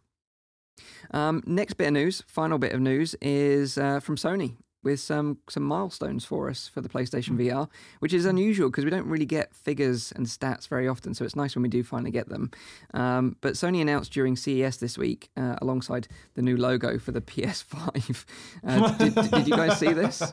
[1.13, 4.57] Um, next bit of news, final bit of news is uh, from Sony
[4.87, 7.69] with some some milestones for us for the PlayStation VR,
[7.99, 11.13] which is unusual because we don't really get figures and stats very often.
[11.13, 12.53] So it's nice when we do finally get them.
[12.95, 17.21] Um, but Sony announced during CES this week, uh, alongside the new logo for the
[17.33, 18.25] PS5.
[18.65, 20.33] Uh, did, did, did you guys see this?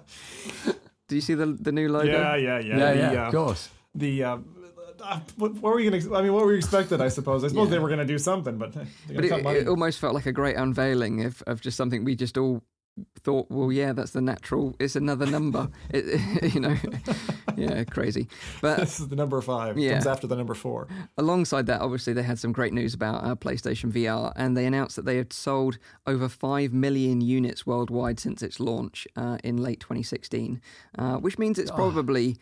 [1.09, 2.09] Did you see the the new logo?
[2.09, 2.77] Yeah, yeah, yeah.
[2.77, 3.69] yeah, the, uh, of course.
[3.93, 4.37] the uh,
[5.03, 6.17] uh, what, what were you gonna?
[6.17, 7.01] I mean, what were you expected?
[7.01, 7.43] I suppose.
[7.43, 7.71] I suppose Yeah.
[7.73, 11.25] they were gonna do something, but But it, it almost felt like a great unveiling
[11.25, 12.63] of, of just something we just all
[13.23, 14.75] thought, well, yeah, that's the natural.
[14.79, 15.69] It's another number.
[15.89, 16.75] it, you know,
[17.55, 18.27] yeah, crazy.
[18.61, 19.77] But this is the number five.
[19.77, 19.93] Yeah.
[19.93, 20.87] Comes after the number four.
[21.17, 24.95] alongside that, obviously, they had some great news about uh, PlayStation VR, and they announced
[24.95, 29.79] that they had sold over 5 million units worldwide since its launch uh, in late
[29.79, 30.61] 2016,
[30.97, 32.37] uh, which means it's probably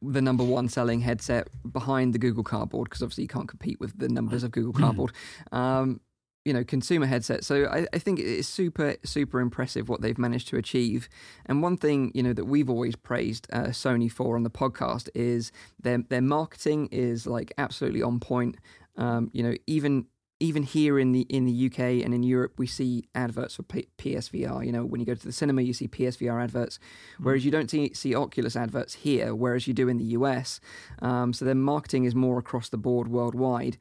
[0.00, 3.98] the number one selling headset behind the Google Cardboard, because obviously you can't compete with
[3.98, 5.12] the numbers of Google Cardboard.
[5.50, 6.00] Um,
[6.48, 7.44] you know consumer headset.
[7.44, 11.10] So I, I think it's super super impressive what they've managed to achieve.
[11.44, 15.10] And one thing you know that we've always praised uh, Sony for on the podcast
[15.14, 18.56] is their their marketing is like absolutely on point.
[18.96, 20.06] Um, you know, even
[20.40, 23.88] even here in the in the UK and in Europe, we see adverts for P-
[23.98, 24.64] PSVR.
[24.64, 26.78] You know, when you go to the cinema, you see PSVR adverts,
[27.18, 30.60] whereas you don't see, see Oculus adverts here, whereas you do in the US.
[31.02, 33.78] Um, so their marketing is more across the board worldwide.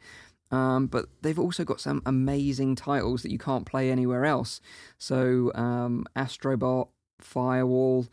[0.51, 4.61] Um, but they've also got some amazing titles that you can't play anywhere else.
[4.97, 6.89] So um, Astrobot,
[7.19, 8.07] Firewall,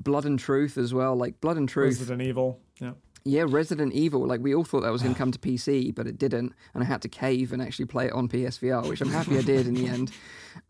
[0.00, 1.14] Blood and Truth as well.
[1.14, 1.98] Like Blood and Truth.
[1.98, 2.60] Resident Evil.
[2.80, 2.92] Yeah.
[3.22, 4.26] Yeah, Resident Evil.
[4.26, 6.82] Like we all thought that was going to come to PC, but it didn't, and
[6.82, 9.66] I had to cave and actually play it on PSVR, which I'm happy I did
[9.66, 10.12] in the end.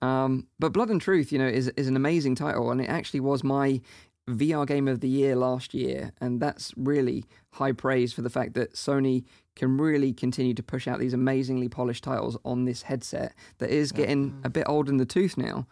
[0.03, 3.21] Um, but Blood and Truth, you know, is is an amazing title, and it actually
[3.21, 3.81] was my
[4.29, 8.53] VR game of the year last year, and that's really high praise for the fact
[8.55, 9.25] that Sony
[9.61, 13.93] can really continue to push out these amazingly polished titles on this headset that is
[13.93, 15.67] getting a bit old in the tooth now.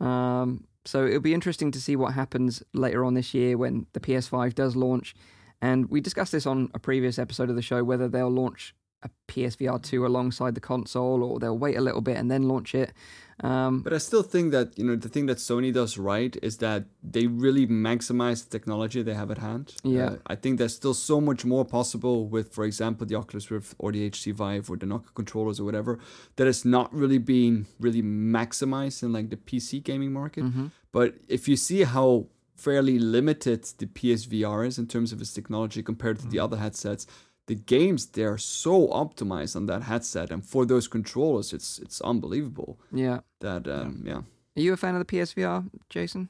[0.00, 4.00] Um, so it'll be interesting to see what happens later on this year when the
[4.00, 5.14] PS5 does launch.
[5.60, 9.10] And we discussed this on a previous episode of the show whether they'll launch a
[9.28, 12.92] PSVR 2 alongside the console or they'll wait a little bit and then launch it.
[13.40, 16.56] Um, But I still think that you know the thing that Sony does right is
[16.56, 19.74] that they really maximize the technology they have at hand.
[19.84, 20.06] Yeah.
[20.06, 23.76] Uh, I think there's still so much more possible with, for example, the Oculus Rift
[23.78, 26.00] or the HTC Vive or the Nokia controllers or whatever
[26.34, 30.44] that is not really being really maximized in like the PC gaming market.
[30.90, 32.26] But if you see how
[32.58, 37.06] fairly limited the PSVR is in terms of its technology compared to the other headsets.
[37.48, 42.00] The games they are so optimized on that headset and for those controllers, it's it's
[42.02, 43.20] unbelievable yeah.
[43.40, 44.22] that um, yeah.
[44.56, 46.28] Are you a fan of the PSVR, Jason?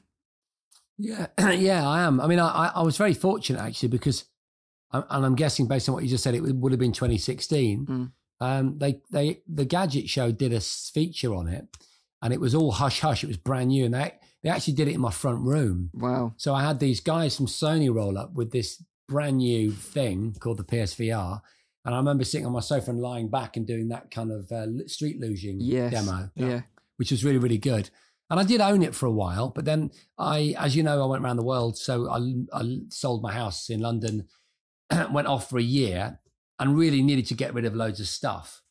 [0.97, 2.19] Yeah, yeah, I am.
[2.19, 4.25] I mean, I, I- I was very fortunate actually because,
[4.91, 7.85] and I'm guessing based on what you just said, it would have been 2016.
[7.85, 8.11] Mm.
[8.41, 11.67] Um, they, they, the Gadget Show did a feature on it,
[12.21, 13.23] and it was all hush hush.
[13.23, 14.13] It was brand new, and they
[14.43, 15.89] they actually did it in my front room.
[15.93, 16.33] Wow.
[16.37, 20.57] So I had these guys from Sony roll up with this brand new thing called
[20.57, 21.41] the PSVR.
[21.85, 24.51] And I remember sitting on my sofa and lying back and doing that kind of
[24.51, 25.91] uh, street luging Yes.
[25.91, 26.61] demo Yeah.
[26.97, 27.89] which was really, really good.
[28.29, 31.05] And I did own it for a while, but then I, as you know, I
[31.07, 31.77] went around the world.
[31.77, 32.19] So I,
[32.53, 34.27] I sold my house in London,
[35.11, 36.19] went off for a year,
[36.59, 38.61] and really needed to get rid of loads of stuff.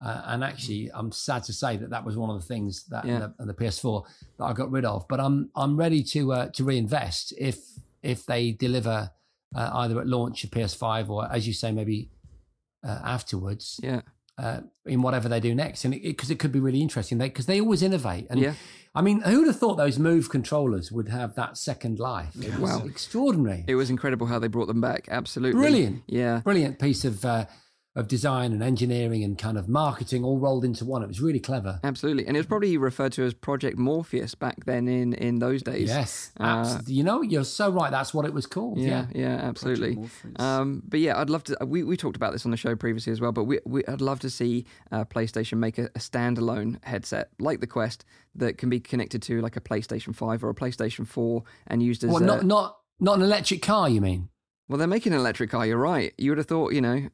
[0.00, 3.04] Uh, and actually, I'm sad to say that that was one of the things that
[3.04, 3.28] Yeah.
[3.38, 4.04] and the, the PS4
[4.38, 5.06] that I got rid of.
[5.08, 7.58] But I'm I'm ready to uh, to reinvest if
[8.02, 9.10] if they deliver
[9.54, 12.10] uh, either at launch of PS5 or, as you say, maybe
[12.84, 14.02] uh, afterwards Yeah.
[14.38, 17.60] uh, in whatever they do next, and because it, could be really interesting, because they,
[17.60, 18.26] always innovate.
[18.30, 18.54] And Yeah.
[18.94, 22.34] I mean, who would have thought those Move controllers would have that second life?
[22.36, 22.86] It was Wow.
[22.86, 25.08] extraordinary, It was incredible how they brought them back.
[25.10, 25.60] Absolutely.
[25.60, 26.02] Brilliant.
[26.06, 26.40] Yeah.
[26.40, 27.46] brilliant piece of uh,
[27.94, 31.02] of design and engineering and kind of marketing all rolled into one.
[31.02, 31.78] It was really clever.
[31.84, 32.26] Absolutely.
[32.26, 35.90] And it was probably referred to as Project Morpheus back then in, in those days.
[35.90, 37.90] Yes, Uh, you know, you're so right.
[37.90, 38.78] That's what it was called.
[38.78, 39.98] Yeah, Yeah, yeah, absolutely.
[40.36, 41.56] Um, but yeah, I'd love to.
[41.66, 43.32] We, we talked about this on the show previously as well.
[43.32, 47.60] But we, we I'd love to see uh, PlayStation make a, a standalone headset like
[47.60, 51.42] the Quest that can be connected to like a PlayStation Five or a PlayStation Four
[51.66, 52.10] and used as.
[52.10, 53.88] Well, a- not not not an electric car.
[53.90, 54.28] You mean?
[54.72, 55.64] Well, they're making an electric car.
[55.66, 56.12] You're right.
[56.18, 57.08] You would have thought, you know,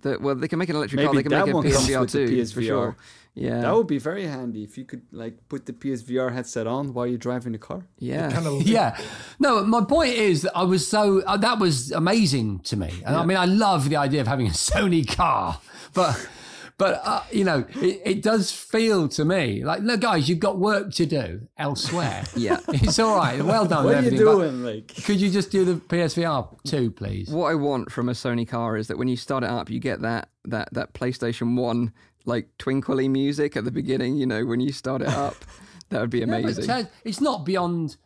[0.00, 1.12] that well, they can make an electric car.
[1.12, 2.66] Maybe They can that make a one comes PSVR with the too, for PSVR.
[2.66, 2.96] sure.
[3.36, 6.92] Yeah, That would be very handy if you could like put the PSVR headset on
[6.94, 7.82] while you're driving the car.
[7.98, 8.30] yeah.
[8.30, 8.96] Kind of yeah.
[9.40, 12.90] No, my point is that I was so uh, that was amazing to me.
[13.06, 15.58] And I mean, I love the idea of having a Sony car,
[15.94, 16.28] but
[16.76, 20.58] but uh, you know, it, it does feel to me like, look, guys, you've got
[20.58, 22.24] work to do elsewhere.
[22.36, 22.58] Yeah.
[22.68, 23.42] it's all right.
[23.42, 23.84] Well done.
[23.84, 24.64] What are you doing?
[24.64, 27.28] Like Could you just do the PSVR two, please?
[27.30, 29.78] What I want from a Sony car is that when you start it up, you
[29.78, 31.92] get that that that PlayStation One
[32.24, 34.16] like twinkly music at the beginning.
[34.16, 35.36] You know, when you start it up,
[35.90, 36.66] that would be Yeah, but amazing.
[36.66, 37.96] Tes- it's not beyond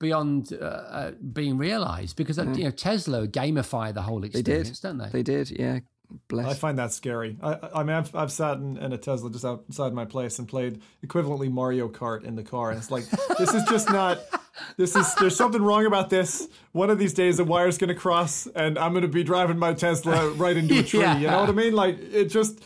[0.00, 4.34] beyond uh, uh, being realised because uh, you know Tesla gamify the whole did.
[4.34, 5.08] experience, don't they?
[5.08, 5.80] They did, yeah.
[6.34, 7.36] I find that scary.
[7.42, 10.48] I, I mean, I've, I've sat in, in a Tesla just outside my place and
[10.48, 13.04] played equivalently Mario Kart in the car, and it's like
[13.38, 14.18] this is just not.
[14.76, 16.48] This is there's something wrong about this.
[16.72, 19.58] One of these days, the wire's going to cross, and I'm going to be driving
[19.58, 21.00] my Tesla right into a tree.
[21.00, 21.74] You know what I mean?
[21.74, 22.60] Like it just,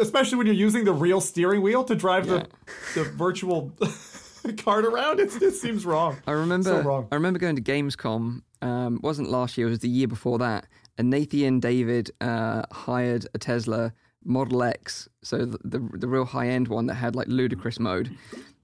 [0.00, 2.46] especially when you're using the real steering wheel to drive the
[2.94, 3.72] the virtual
[4.58, 5.18] cart around.
[5.20, 6.18] It it seems wrong.
[6.26, 6.70] I remember.
[6.70, 7.08] So wrong.
[7.10, 8.42] I remember going to Gamescom.
[8.62, 9.66] Um, it wasn't last year.
[9.66, 10.66] It was the year before that.
[11.00, 16.48] And Nathan David uh, hired a Tesla Model X, so the the, the real high
[16.48, 18.14] end one that had like ludicrous mode.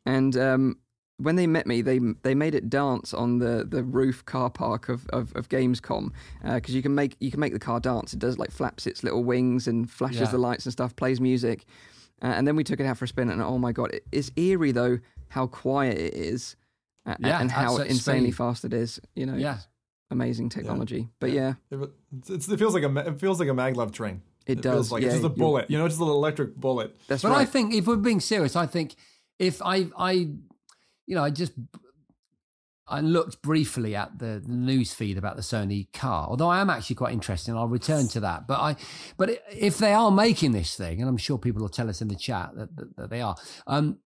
[0.05, 0.77] And um,
[1.17, 4.91] when they met me, they they made it dance on the, the roof car park
[4.91, 6.11] of of, of Gamescom
[6.45, 8.13] because you can make you can make the car dance.
[8.13, 10.33] It does like flaps its little wings and flashes Yeah.
[10.33, 11.65] the lights and stuff, plays music.
[12.23, 14.05] Uh, and then we took it out for a spin, and oh my god, it,
[14.13, 16.55] it's eerie though how quiet it is,
[17.07, 18.37] uh, Yeah, and how insanely speed.
[18.37, 19.01] fast it is.
[19.15, 19.59] You know, Yeah.
[20.11, 21.09] amazing technology.
[21.19, 21.79] But yeah, It,
[22.29, 24.23] it's, it feels like a it feels like a maglev train.
[24.47, 25.71] It feels does, like yeah, it's just a bullet.
[25.71, 26.97] You know, just an electric bullet.
[27.09, 27.41] that's But right.
[27.41, 28.95] I think if we're being serious, I think
[29.39, 31.53] if I, I, you know, I just
[32.89, 36.95] I looked briefly at the news feed about the Sony car, although I am actually
[36.95, 38.47] quite interested, and I'll return to that.
[38.47, 38.77] But I,
[39.17, 42.07] but if they are making this thing, and I'm sure people will tell us in
[42.07, 43.35] the chat that, that, that they are,
[43.67, 43.99] um,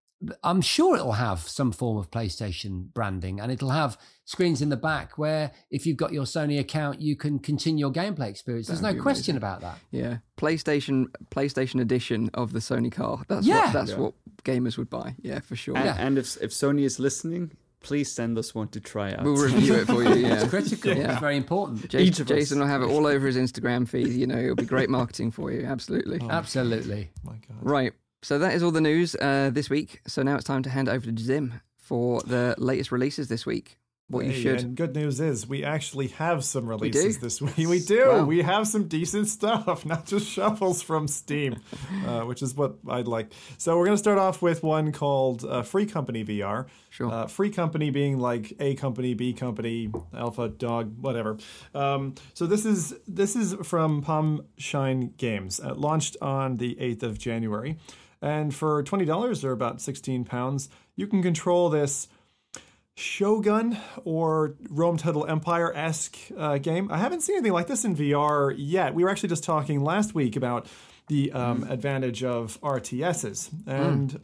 [0.44, 3.96] I'm sure it'll have some form of PlayStation branding, and it'll have
[4.26, 7.92] screens in the back where, if you've got your Sony account, you can continue your
[7.92, 8.66] gameplay experience.
[8.68, 9.78] There's That'd no be question about that.
[9.90, 13.24] yeah, PlayStation PlayStation edition of the Sony car.
[13.28, 13.64] That's Yeah.
[13.64, 13.96] what, that's Yeah.
[13.98, 14.14] what
[14.44, 15.14] gamers would buy.
[15.22, 15.76] Yeah, for sure.
[15.76, 15.96] And, Yeah.
[15.98, 17.52] and if if Sony is listening,
[17.82, 19.24] please send us one to try out.
[19.24, 20.14] We'll review it for you.
[20.26, 20.40] Yeah.
[20.42, 20.94] It's critical.
[20.94, 21.12] Yeah.
[21.12, 21.88] It's very important.
[21.88, 22.36] Jason, Each of us.
[22.36, 24.08] Jason will have it all over his Instagram feed.
[24.08, 25.64] You know, it'll be great marketing for you.
[25.64, 26.20] Absolutely.
[26.28, 27.10] Absolutely.
[27.24, 27.56] My God.
[27.62, 27.92] Right.
[28.22, 30.00] So that is all the news uh, this week.
[30.06, 33.78] So now it's time to hand over to Zim for the latest releases this week.
[34.10, 34.60] What you should.
[34.60, 37.56] And good news is we actually have some releases this week.
[37.56, 38.08] We do.
[38.08, 38.24] Wow.
[38.24, 41.60] We have some decent stuff, not just shuffles from Steam,
[42.04, 43.32] uh, which is what I'd like.
[43.56, 46.66] So we're going to start off with one called uh, Free Company VR.
[46.88, 47.08] Sure.
[47.08, 51.38] Uh, free Company being like A company, B company, Alpha Dog, whatever.
[51.72, 55.60] Um, so this is this is from Palm Shine Games.
[55.60, 57.78] Uh, launched on the 8th of January.
[58.22, 62.08] And for $20 or about 16 pounds, you can control this
[62.96, 66.90] Shogun or Rome Total Empire esque uh, game.
[66.92, 68.94] I haven't seen anything like this in VR yet.
[68.94, 70.66] We were actually just talking last week about
[71.08, 73.50] the um, advantage of RTSs.
[73.66, 74.20] And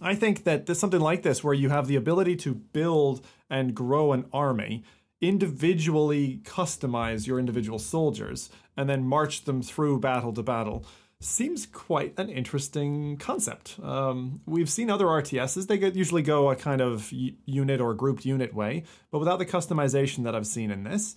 [0.00, 3.74] I think that there's something like this where you have the ability to build and
[3.74, 4.82] grow an army,
[5.20, 10.84] individually customize your individual soldiers, and then march them through battle to battle.
[11.22, 13.78] Seems quite an interesting concept.
[13.82, 18.24] Um, we've seen other RTSs; they get, usually go a kind of unit or grouped
[18.24, 21.16] unit way, but without the customization that I've seen in this.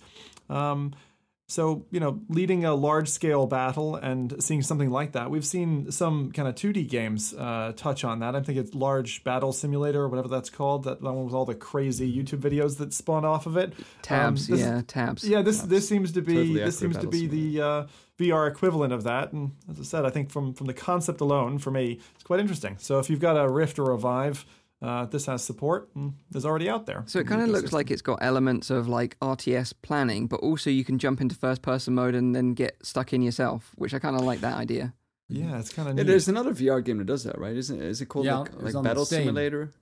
[0.50, 0.92] Um,
[1.46, 5.90] so, you know, leading a large scale battle and seeing something like that, we've seen
[5.90, 8.34] some kind of 2D games uh, touch on that.
[8.34, 11.44] I think it's Large Battle Simulator or whatever that's called, that, that one with all
[11.44, 13.74] the crazy YouTube videos that spawn off of it.
[14.00, 14.48] tabs.
[14.48, 15.28] Um, this- yeah, tabs.
[15.28, 17.86] Yeah, this this seems to be Totally this seems to accurate be the uh,
[18.18, 21.58] VR equivalent of that, and as I said, I think from from the concept alone,
[21.58, 22.76] for me, it's quite interesting.
[22.78, 24.46] So if you've got a Rift or a Vive,
[24.84, 27.02] uh, this has support and is already out there.
[27.06, 30.68] So it kind of looks like it's got elements of like RTS planning, but also
[30.70, 33.98] you can jump into first person mode and then get stuck in yourself, which I
[33.98, 34.92] kind of like that idea.
[35.28, 37.56] yeah, it's kind of Yeah, there's another VR game that does that, right?
[37.56, 37.86] Isn't it?
[37.86, 39.20] Is it called Yeah, like, it like on Battle Steam.
[39.20, 39.72] Simulator?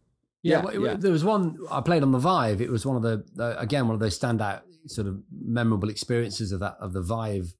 [0.44, 0.94] Yeah, Yeah, well, it- yeah.
[0.94, 2.60] there was one I played on the Vive.
[2.60, 6.52] It was one of the, the again one of those standout sort of memorable experiences
[6.52, 7.54] of that of the Vive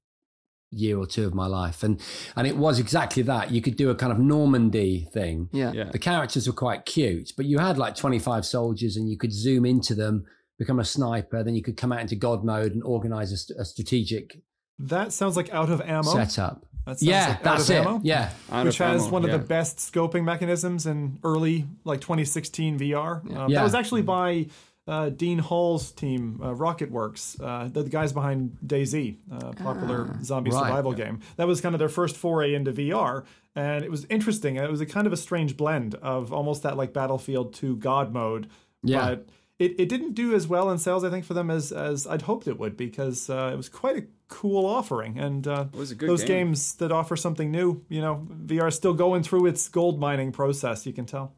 [0.73, 2.01] year or two of my life, and
[2.37, 3.51] and it was exactly that.
[3.51, 5.49] You could do a kind of Normandy thing.
[5.53, 5.73] Yeah.
[5.73, 5.85] Yeah.
[5.93, 9.33] The characters were quite cute, but you had like twenty five soldiers, and you could
[9.33, 10.25] zoom into them,
[10.59, 13.59] become a sniper, then you could come out into God mode and organize a, st-
[13.61, 14.41] a strategic
[14.79, 16.03] that sounds like out of ammo.
[16.03, 16.65] setup.
[16.87, 17.79] That Yeah, like out that's of it.
[17.79, 18.01] ammo.
[18.03, 19.35] Yeah, Out which of has ammo, one yeah.
[19.35, 23.21] of the best scoping mechanisms in early like 2016 VR.
[23.37, 23.59] Um, Yeah.
[23.59, 24.47] That was actually by
[24.87, 30.51] uh, Dean Hall's team, uh, RocketWerkz, uh, the, the guys behind DayZ, uh, popular zombie
[30.51, 30.59] right.
[30.65, 31.21] survival game.
[31.37, 33.25] That was kind of their first foray into VR,
[33.55, 34.57] and it was interesting.
[34.57, 38.13] It was a kind of a strange blend of almost that like Battlefield 2 God
[38.13, 38.49] mode,
[38.83, 39.09] Yeah.
[39.11, 39.27] but.
[39.59, 42.23] It, it didn't do as well in sales, I think, for them as, as I'd
[42.23, 45.17] hoped it would, because uh, it was quite a cool offering.
[45.21, 46.49] And uh, was a good those game.
[46.49, 50.33] games that offer something new, you know, VR is still going through its gold mining
[50.33, 50.85] process.
[50.85, 51.35] You can tell.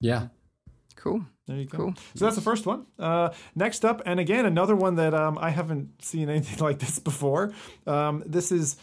[0.00, 0.28] yeah.
[0.98, 1.24] Cool.
[1.46, 1.78] There you go.
[1.78, 1.94] Cool.
[2.16, 2.86] So that's the first one.
[2.98, 6.98] Uh, next up, and again, another one that um, I haven't seen anything like this
[6.98, 7.52] before.
[7.86, 8.76] Um, this is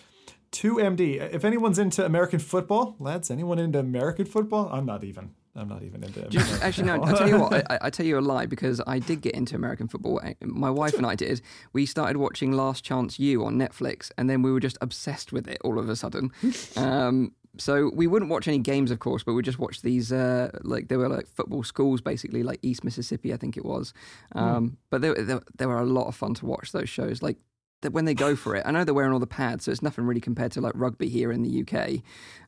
[0.54, 1.34] 2MD.
[1.34, 4.70] If anyone's into American football, lads, anyone into American football?
[4.72, 5.32] I'm not even.
[5.58, 6.26] I'm not even into.
[6.26, 7.04] American Actually, no.
[7.04, 7.72] I tell you what.
[7.72, 10.22] I, I tell you a lie because I did get into American football.
[10.42, 11.42] My wife and I did.
[11.74, 15.50] We started watching Last Chance U on Netflix, and then we were just obsessed with
[15.50, 16.32] it all of a sudden.
[16.78, 20.12] Um, so we wouldn't watch any games, of course, but we just watched these.
[20.12, 23.94] Uh, like they were like football schools, basically, like East Mississippi, I think it was.
[24.34, 26.72] Um, But they, they, they were a lot of fun to watch.
[26.72, 27.38] Those shows, like
[27.82, 28.64] that when they go for it.
[28.66, 31.10] I know they're wearing all the pads, so it's nothing really compared to like rugby
[31.10, 32.02] here in the UK.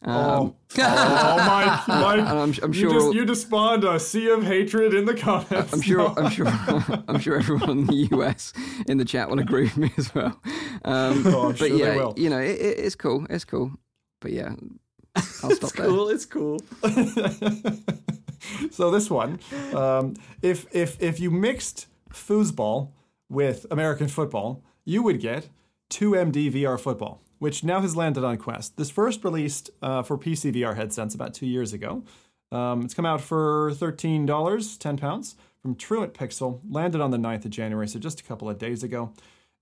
[0.03, 2.91] Oh, Um, oh Mike, Mike, and I'm, I'm you sure.
[2.93, 5.73] just you just spawned a sea of hatred in the comments.
[5.73, 6.13] I'm sure.
[6.17, 6.47] I'm sure.
[7.07, 8.53] I'm sure everyone in the US
[8.87, 10.39] in the chat will agree with me as well.
[10.85, 12.13] Um, Oh, I'm but sure they yeah, will.
[12.17, 13.27] you know, it, it, it's cool.
[13.29, 13.71] It's cool.
[14.21, 14.53] But yeah,
[15.43, 15.87] I'll stop It's there.
[15.87, 16.09] cool.
[16.09, 16.59] It's cool.
[18.71, 19.39] so this one,
[19.73, 22.89] um, if if if you mixed foosball
[23.29, 25.49] with American football, you would get
[25.89, 27.21] 2MD VR football.
[27.39, 28.77] which now has landed on Quest.
[28.77, 32.03] This first released uh, for PC VR headsets about two years ago.
[32.51, 37.51] Um, it's come out for $13, £10 from Truant Pixel, landed on the 9th of
[37.51, 39.11] January, so just a couple of days ago.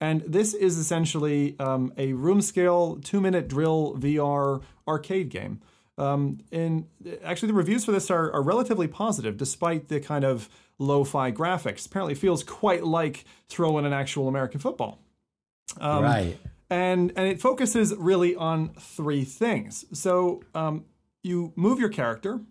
[0.02, 5.62] And this is essentially um, a room scale, two minute drill VR arcade game.
[5.98, 6.88] Um, and
[7.24, 11.32] actually, the reviews for this are, are relatively positive, despite the kind of lo fi
[11.32, 11.86] graphics.
[11.86, 15.00] Apparently, it feels quite like throwing an actual American football.
[15.80, 16.38] Um, right.
[16.70, 19.86] And, and it focuses really on three things.
[19.94, 20.86] So um,
[21.24, 22.42] you move your character,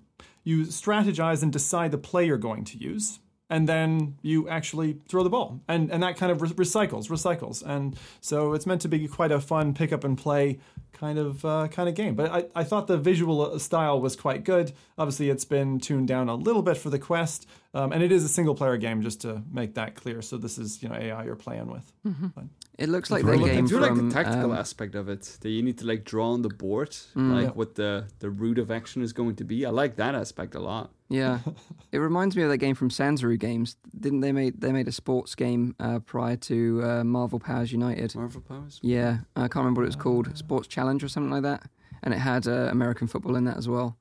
[0.45, 3.19] you strategize and decide the play you're going to use
[3.51, 5.61] and then you actually throw the ball.
[5.69, 7.63] And and that kind of re- recycles recycles.
[7.63, 10.59] And so it's meant to be quite a fun pick up and play
[10.93, 12.15] kind of uh, kind of game.
[12.15, 14.73] But I, I thought the visual uh, style was quite good.
[14.97, 18.25] Obviously it's been tuned down a little bit for the quest um, and it is
[18.25, 20.23] a single player game just to make that clear.
[20.23, 21.93] So this is you know ai you're playing with.
[22.35, 22.45] But,
[22.77, 24.95] It looks like I the like- I game do from like the tactical um, aspect
[24.97, 25.23] of it.
[25.41, 27.33] That you need to like draw on the board, Mm.
[27.35, 27.51] like Yeah.
[27.51, 29.65] what the the route of action is going to be.
[29.65, 30.91] I like that aspect a lot.
[31.09, 31.39] Yeah,
[31.93, 33.77] it reminds me of that game from Sanzaru Games.
[33.99, 38.15] Didn't they made they made a sports game uh, prior to uh, Marvel Powers United?
[38.17, 38.81] Marvel powers.
[38.83, 41.63] Yeah, I can't remember what it was called, Sports Challenge or something like that,
[42.03, 43.97] and it had uh, American football in that as well.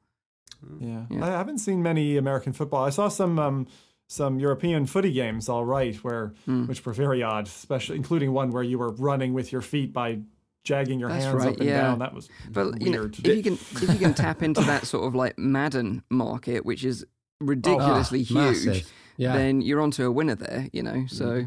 [0.79, 1.05] yeah.
[1.09, 1.25] Yeah.
[1.25, 3.67] i haven't seen many american football i saw some um,
[4.13, 6.65] some European footy games, all right, where Hmm.
[6.67, 10.19] which were very odd, especially including one where you were running with your feet by
[10.63, 11.81] jagging your That's hands right, up and yeah.
[11.81, 11.99] down.
[11.99, 15.05] That was But you know, if you can if you can tap into that sort
[15.07, 17.05] of like Madden market, which is
[17.41, 18.85] ridiculously Ah, huge.
[19.17, 19.33] Yeah.
[19.35, 20.69] then you're onto a winner there.
[20.71, 21.45] You know, so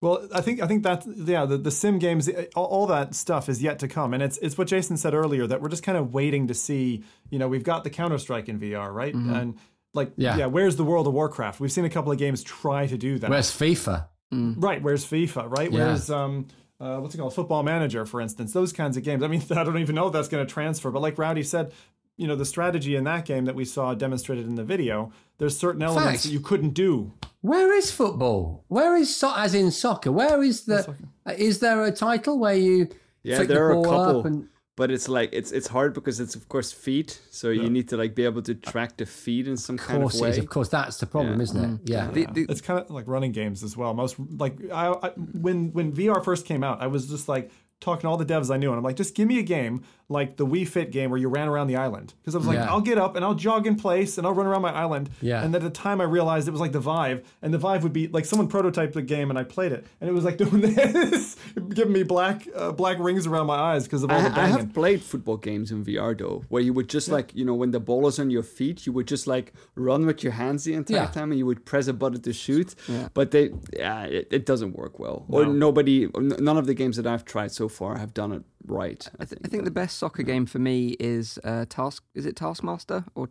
[0.00, 3.48] Well, I think I think that yeah, the, the sim games, all, all that stuff
[3.48, 5.98] is yet to come, and it's it's what Jason said earlier that we're just kind
[5.98, 7.02] of waiting to see.
[7.30, 9.14] You know, we've got the Counter Strike in VR, right?
[9.14, 9.54] And
[9.94, 10.36] like, Yeah.
[10.36, 10.46] yeah.
[10.46, 11.60] where's the World of Warcraft?
[11.60, 13.30] We've seen a couple of games try to do that.
[13.30, 14.06] Where's FIFA?
[14.32, 15.48] Right, where's FIFA?
[15.56, 15.86] Right, Yeah.
[15.86, 16.48] where's um,
[16.80, 17.34] uh, what's it called?
[17.34, 18.52] Football Manager, for instance.
[18.52, 19.22] Those kinds of games.
[19.22, 20.90] I mean, I don't even know if that's going to transfer.
[20.90, 21.72] But like Rowdy said,
[22.16, 25.56] you know, the strategy in that game that we saw demonstrated in the video, there's
[25.56, 26.22] certain elements Facts.
[26.24, 27.12] that you couldn't do.
[27.42, 28.64] Where is football?
[28.68, 30.10] Where is so- as in soccer?
[30.10, 30.96] Where is the?
[31.26, 32.88] uh, Is there a title where you
[33.22, 36.34] Yeah, there the are a couple, and but it's like it's it's hard because it's
[36.34, 39.56] of course feet, so you need to like be able to track the feet in
[39.56, 40.30] some of kind of course, way.
[40.30, 40.38] is.
[40.38, 41.42] of course, that's the problem, Yeah.
[41.42, 41.66] isn't it?
[41.68, 41.92] Mm-hmm.
[41.92, 42.10] Yeah.
[42.10, 43.94] the, the, It's kind of like running games as well.
[43.94, 47.50] Most like I, I when when VR first came out, I was just like
[47.80, 49.82] talking to all the devs I knew, and I'm like, just give me a game
[50.08, 52.56] like the Wii Fit game where you ran around the island, because I was like,
[52.58, 52.70] Yeah.
[52.70, 55.08] I'll get up and I'll jog in place and I'll run around my island.
[55.22, 55.42] Yeah.
[55.42, 57.92] And at the time, I realized it was like the Vive, and the Vive would
[57.92, 60.60] be like someone prototyped the game and I played it, and it was like doing
[60.60, 61.36] this,
[61.74, 64.46] giving me black uh, black rings around my eyes because of all the I, I
[64.48, 67.70] have played football games in VR though, where you would just like you know when
[67.70, 70.74] the ball is on your feet, you would just like run with your hands the
[70.74, 71.06] entire Yeah.
[71.06, 72.74] time, and you would press a button to shoot.
[73.14, 77.06] But they, yeah, it, it doesn't work well, or nobody, none of the games that
[77.06, 79.08] I've tried so far have done it right.
[79.18, 79.40] I, I, th- think.
[79.44, 82.02] I think the best soccer game for me is uh, Task.
[82.14, 83.28] Is it Taskmaster or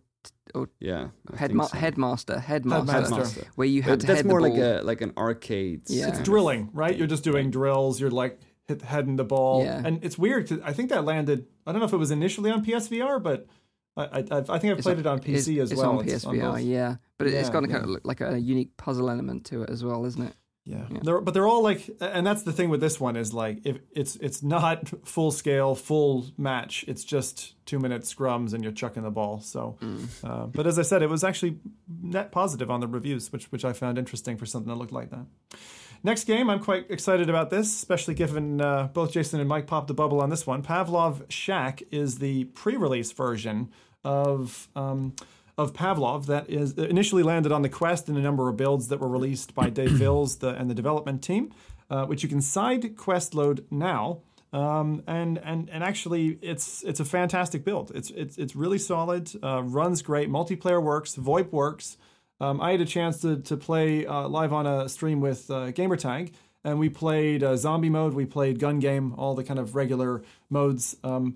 [0.56, 1.78] or yeah, I Headma- think so.
[1.78, 2.40] Headmaster?
[2.40, 3.44] Headmaster, Headmaster.
[3.56, 5.82] where you had But to that's head more the like a like an arcade.
[5.88, 6.08] Yeah.
[6.10, 6.96] It's drilling, right?
[6.96, 8.00] You're just doing drills.
[8.00, 9.82] You're like hit heading the ball, Yeah.
[9.84, 10.48] and it's weird.
[10.48, 11.48] 'cause I think that landed.
[11.68, 13.48] I don't know if it was initially on PSVR, but
[13.98, 16.00] I I, I've- think I've played on- it on it's- PC as it's well.
[16.00, 16.62] on It's PSVR, both.
[16.62, 17.74] yeah, but it, it's Yeah, got a yeah.
[17.80, 20.34] kind of like a unique puzzle element to it as well, isn't it?
[20.66, 21.00] Yeah, Yeah.
[21.04, 23.80] They're, but they're all like, and that's the thing with this one is like, if
[23.92, 26.86] it's it's not full scale, full match.
[26.88, 29.42] It's just two minute scrums and you're chucking the ball.
[29.42, 30.08] So, Mm.
[30.24, 31.58] uh, but as I said, it was actually
[32.02, 35.10] net positive on the reviews, which which I found interesting for something that looked like
[35.12, 35.26] that.
[36.06, 39.88] Next game, I'm quite excited about this, especially given uh, both Jason and Mike popped
[39.88, 40.62] the bubble on this one.
[40.62, 43.70] Pavlov Shack is the pre-release version
[44.04, 45.14] of um,
[45.58, 49.00] of Pavlov that is initially landed on the Quest in a number of builds that
[49.00, 51.54] were released by Dave Vills the, and the development team,
[51.90, 54.22] uh, which you can side quest load now.
[54.52, 57.92] Um, and and and actually, it's it's a fantastic build.
[57.96, 59.32] It's it's it's really solid.
[59.44, 60.30] Uh, runs great.
[60.30, 61.16] Multiplayer works.
[61.16, 61.98] VoIP works.
[62.40, 65.72] Um, I had a chance to to play uh, live on a stream with uh,
[65.72, 66.34] Gamertag,
[66.64, 68.14] and we played uh, zombie mode.
[68.14, 70.98] We played gun game, all the kind of regular modes.
[71.04, 71.36] Um,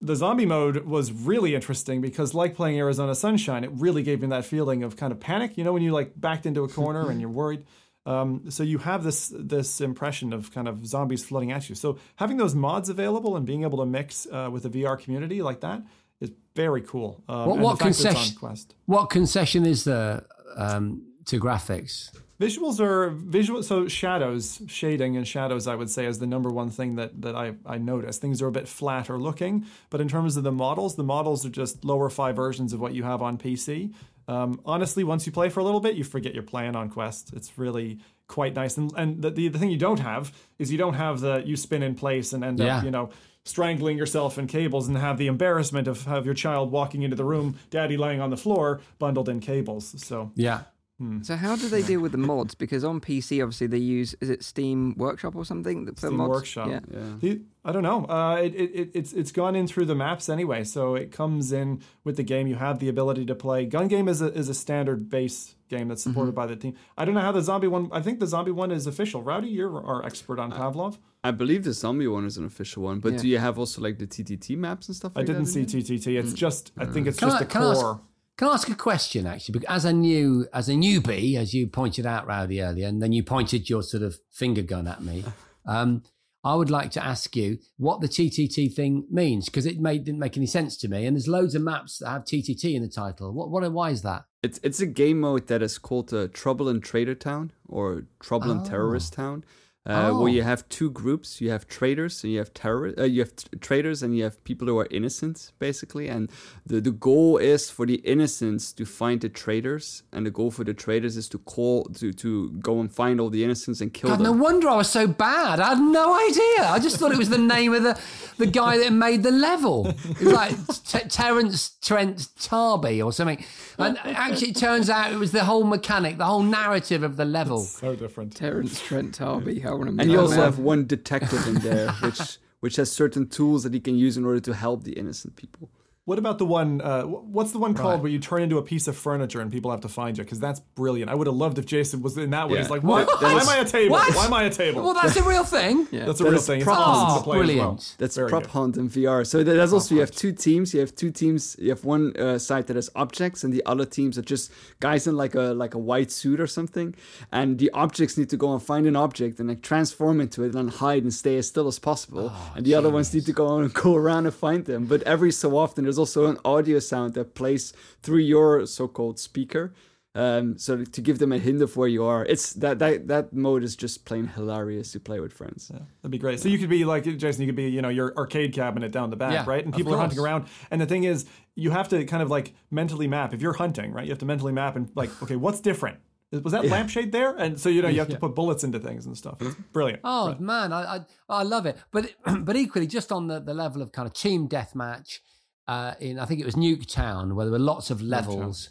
[0.00, 4.28] the zombie mode was really interesting because, like playing Arizona Sunshine, it really gave me
[4.28, 5.56] that feeling of kind of panic.
[5.58, 7.64] You know, when you like backed into a corner and you're worried.
[8.06, 11.74] Um, so you have this this impression of kind of zombies flooding at you.
[11.74, 15.42] So having those mods available and being able to mix uh, with the VR community
[15.42, 15.82] like that
[16.20, 17.22] is very cool.
[17.28, 18.74] Um, What- what the fact that it's on concession-.
[18.86, 20.24] What concession is there
[20.56, 22.10] um, to graphics?
[22.40, 23.62] Visuals are visual.
[23.64, 27.34] So shadows, shading, and shadows, I would say, is the number one thing that that
[27.34, 28.18] I I notice.
[28.18, 31.50] Things are a bit flatter looking, but in terms of the models, the models are
[31.50, 33.92] just lower fi versions of what you have on PC.
[34.28, 37.32] Um, honestly, once you play for a little bit, you forget you're playing on Quest.
[37.34, 37.98] It's really
[38.28, 38.76] quite nice.
[38.76, 41.56] And and the the, the thing you don't have is you don't have the you
[41.56, 42.78] spin in place and end Yeah.
[42.78, 43.10] up you know
[43.44, 47.24] strangling yourself in cables and have the embarrassment of have your child walking into the
[47.24, 49.94] room, daddy lying on the floor, bundled in cables.
[50.04, 50.60] So Yeah.
[50.98, 51.22] Hmm.
[51.22, 52.56] So how do they deal with the mods?
[52.56, 56.30] Because on PC, obviously, they use is it Steam Workshop or something for Steam mods?
[56.30, 56.68] Workshop.
[56.68, 56.80] Yeah.
[56.90, 57.12] Yeah.
[57.20, 58.04] The, I don't know.
[58.06, 61.52] Uh, it, it, it, it's it's gone in through the maps anyway, so it comes
[61.52, 62.48] in with the game.
[62.48, 63.64] You have the ability to play.
[63.64, 66.10] Gun game is a is a standard base game that's mm-hmm.
[66.10, 66.74] supported by the team.
[66.96, 67.90] I don't know how the zombie one.
[67.92, 69.22] I think the zombie one is official.
[69.22, 70.98] Rowdy, you're our expert on Pavlov.
[71.22, 73.18] I believe the zombie one is an official one, but Yeah.
[73.18, 75.12] do you have also like the TTT maps and stuff?
[75.14, 75.64] I didn't that see?
[75.64, 76.18] TTT.
[76.18, 76.36] It's hmm.
[76.36, 76.72] just.
[76.76, 78.00] I think it's Can just I- the can I ask- core.
[78.38, 79.52] Can I ask a question actually?
[79.52, 83.12] Because as a new as a newbie, as you pointed out, Rowdy earlier, and then
[83.12, 85.24] you pointed your sort of finger gun at me.
[85.66, 86.02] Um,
[86.44, 90.20] I would like to ask you what the TTT thing means because it made, didn't
[90.20, 91.04] make any sense to me.
[91.04, 93.34] And there's loads of maps that have TTT in the title.
[93.34, 94.24] What, what, why is that?
[94.42, 98.50] It's it's a game mode that is called uh, Trouble in Traitor Town or Trouble
[98.50, 98.64] in Oh.
[98.64, 99.44] Terrorist Town,
[99.86, 100.20] uh, Oh.
[100.22, 101.40] where you have two groups.
[101.40, 102.92] You have traitors and you have terror.
[102.98, 106.08] Uh, you have t- traitors and you have people who are innocent, basically.
[106.08, 106.30] And
[106.66, 110.64] the the goal is for the innocents to find the traitors, and the goal for
[110.64, 114.10] the traitors is to call to to go and find all the innocents and kill
[114.10, 115.58] God, no wonder I was so bad.
[115.60, 116.68] I had no idea.
[116.68, 117.98] I just thought it was the name of the,
[118.36, 119.86] the guy that made the level.
[119.88, 123.42] It was like T- Terence Trent D'Arby or something.
[123.78, 127.24] And actually, it turns out it was the whole mechanic, the whole narrative of the
[127.24, 127.60] level.
[127.60, 128.34] So different.
[128.36, 129.60] Terence Trent D'Arby.
[129.68, 133.28] I want to And you also have one detective in there, which which has certain
[133.28, 135.70] tools that he can use in order to help the innocent people.
[136.08, 136.80] What about the one?
[136.80, 139.70] Uh, what's the one called where you turn into a piece of furniture and people
[139.70, 140.24] have to find you?
[140.24, 141.10] Because that's brilliant.
[141.10, 142.54] I would have loved if Jason was in that one.
[142.54, 142.62] Yeah.
[142.62, 143.06] He's like, what?
[143.06, 143.92] That- that Why is- am I a table?
[143.92, 144.14] What?
[144.16, 144.82] Why am I a table?
[144.82, 145.86] Well, that's a real thing.
[145.90, 146.06] Yeah.
[146.06, 146.56] that's a that real thing.
[146.60, 147.18] It's prop awesome hunt.
[147.20, 147.44] to play well.
[147.46, 147.94] Brilliant.
[147.98, 148.50] That's Very prop good.
[148.52, 149.26] hunt in VR.
[149.26, 150.72] So that- that's also you have two teams.
[150.72, 151.56] You have two teams.
[151.58, 155.06] You have one uh, side that has objects, and the other teams are just guys
[155.06, 156.94] in like a like a white suit or something.
[157.32, 160.54] And the objects need to go and find an object and like transform into it
[160.54, 162.32] and hide and stay as still as possible.
[162.56, 164.86] and the other ones need to go and go around and find them.
[164.86, 167.72] But every so often, there's also an audio sound that plays
[168.02, 169.74] through your so-called speaker.
[170.14, 173.32] Um, so to give them a hint of where you are, it's that that that
[173.32, 175.68] mode is just plain hilarious to play with friends.
[175.68, 176.40] That'd be great.
[176.40, 177.42] So you could be like Jason.
[177.42, 179.64] You could be, you know, your arcade cabinet down the back, Yeah, right?
[179.64, 180.46] And people are hunting around.
[180.70, 183.32] And the thing is, you have to kind of like mentally map.
[183.32, 185.98] If you're hunting, right, you have to mentally map and like, okay, what's different?
[186.32, 187.36] Was that lampshade there?
[187.36, 189.40] And so you know you have to put bullets into things and stuff.
[189.40, 190.00] It's brilliant.
[190.04, 191.78] Oh man, I, I I love it.
[191.92, 192.10] But
[192.44, 195.20] but equally, just on the, the level of kind of team deathmatch,
[195.68, 198.70] uh, in I think it was Nuketown, where there were lots of levels.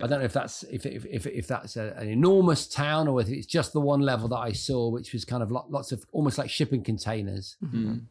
[0.00, 3.20] I don't know if that's if if if, if that's a, an enormous town or
[3.20, 5.92] if it's just the one level that I saw, which was kind of lo- lots
[5.92, 7.56] of almost like shipping containers.
[7.64, 8.02] Mm.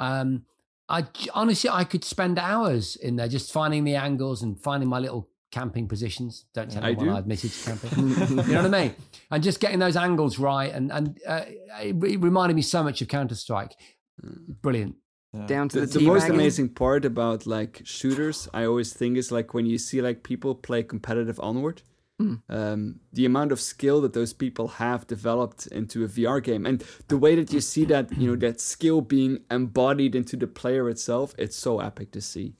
[0.00, 0.42] Um,
[0.88, 4.88] I j- honestly I could spend hours in there just finding the angles and finding
[4.88, 6.44] my little camping positions.
[6.54, 7.14] Don't tell I anyone do.
[7.14, 8.08] I admitted to camping.
[8.28, 8.94] you know what I mean?
[9.30, 11.42] And just getting those angles right, and and uh,
[11.80, 13.76] it, it reminded me so much of Counter Strike.
[14.60, 14.96] Brilliant.
[15.46, 19.30] Down to the, the, the most amazing part about like shooters i always think is
[19.30, 21.82] like when you see like people play competitive onward
[22.48, 26.82] um, the amount of skill that those people have developed into a vr game and
[27.08, 30.88] the way that you see that you know that skill being embodied into the player
[30.88, 32.54] itself it's so epic to see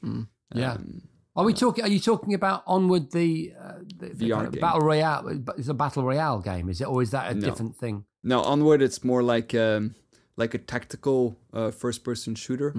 [0.54, 0.72] Yeah.
[0.74, 1.02] Um,
[1.36, 1.84] Are we talking?
[1.84, 4.60] Are you talking about Onward the, uh, the, the VR kind of game.
[4.60, 5.22] battle royale?
[5.58, 7.40] It's a battle royale game, is it, or is that a No.
[7.48, 8.04] different thing?
[8.24, 9.94] No, onward it's more like um,
[10.38, 12.72] like a tactical uh, first person shooter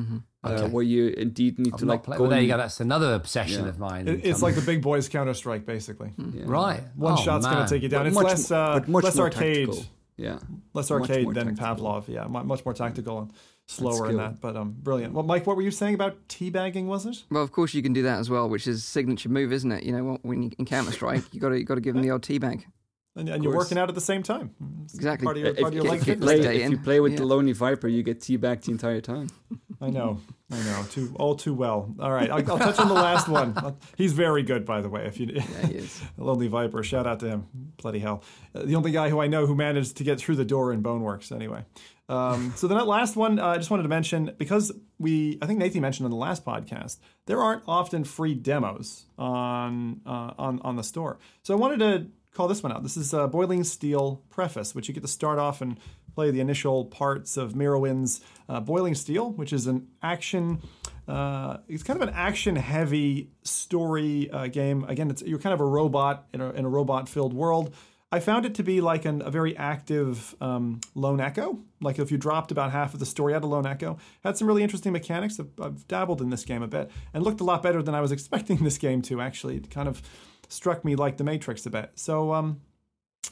[0.44, 0.68] uh, Okay.
[0.74, 2.58] where you indeed need I've to not like played- go well, there you go.
[2.58, 3.70] That's another obsession Yeah.
[3.70, 4.08] of mine.
[4.08, 6.12] It- it's like the big boys Counter Strike, basically.
[6.18, 6.44] yeah.
[6.48, 6.82] right.
[6.96, 7.54] One Oh, shot's man.
[7.54, 8.02] gonna take you down.
[8.04, 9.86] But It's much less mo- uh, but much less more arcade, tactical.
[10.18, 10.40] yeah
[10.74, 11.86] less arcade than tactical.
[12.02, 12.08] Pavlov.
[12.08, 13.32] Yeah, much more tactical and
[13.68, 14.40] slower in that.
[14.42, 15.14] But um, brilliant.
[15.14, 16.86] Well, Mike, what were you saying about teabagging?
[16.86, 17.24] Was it?
[17.30, 19.72] Well, of course you can do that as well, which is a signature move, isn't
[19.72, 19.84] it?
[19.84, 22.04] You know, when you in Counter Strike, you got to you got to give them
[22.04, 22.64] the old teabag.
[23.20, 24.52] And, and you're working out at the same time.
[24.86, 25.26] It's Exactly.
[25.26, 27.12] Part of your, if, part of your if leg you play, if you play with
[27.14, 27.18] Yeah.
[27.20, 29.30] the Lonely Viper, you get teabagged the entire time.
[29.82, 30.20] I know,
[30.52, 31.96] I know, too all too well.
[32.02, 33.56] All right, I'll, I'll touch on the last one.
[33.96, 35.06] He's very good, by the way.
[35.06, 36.02] If you, Yeah, he is.
[36.18, 37.48] Lonely Viper, shout out to him.
[37.82, 38.22] Bloody hell,
[38.54, 40.84] uh, the only guy who I know who managed to get through the door in
[40.84, 41.32] Boneworks.
[41.32, 41.64] Anyway,
[42.10, 45.46] um, so then the last one uh, I just wanted to mention because we, I
[45.46, 50.60] think Nathie mentioned on the last podcast, there aren't often free demos on uh, on
[50.64, 51.20] on the store.
[51.44, 52.84] So I wanted to call this one out.
[52.84, 55.80] This is uh, Boiling Steel Preface, which you get to start off and
[56.16, 60.62] play the initial parts of Mirowin's uh, Boiling Steel, which is an action.
[61.08, 64.84] Uh, it's kind of an action-heavy story uh, game.
[64.88, 67.74] Again, you're kind of a robot in a, in a robot-filled world.
[68.12, 71.60] I found it to be like an, a very active um, Lone Echo.
[71.80, 74.48] Like if you dropped about half of the story out of Lone Echo, had some
[74.48, 75.40] really interesting mechanics.
[75.40, 78.02] I've, I've dabbled in this game a bit and looked a lot better than I
[78.02, 79.22] was expecting this game to.
[79.22, 80.02] Actually, it kind of
[80.50, 81.92] struck me like The Matrix a bit.
[81.96, 82.62] So um,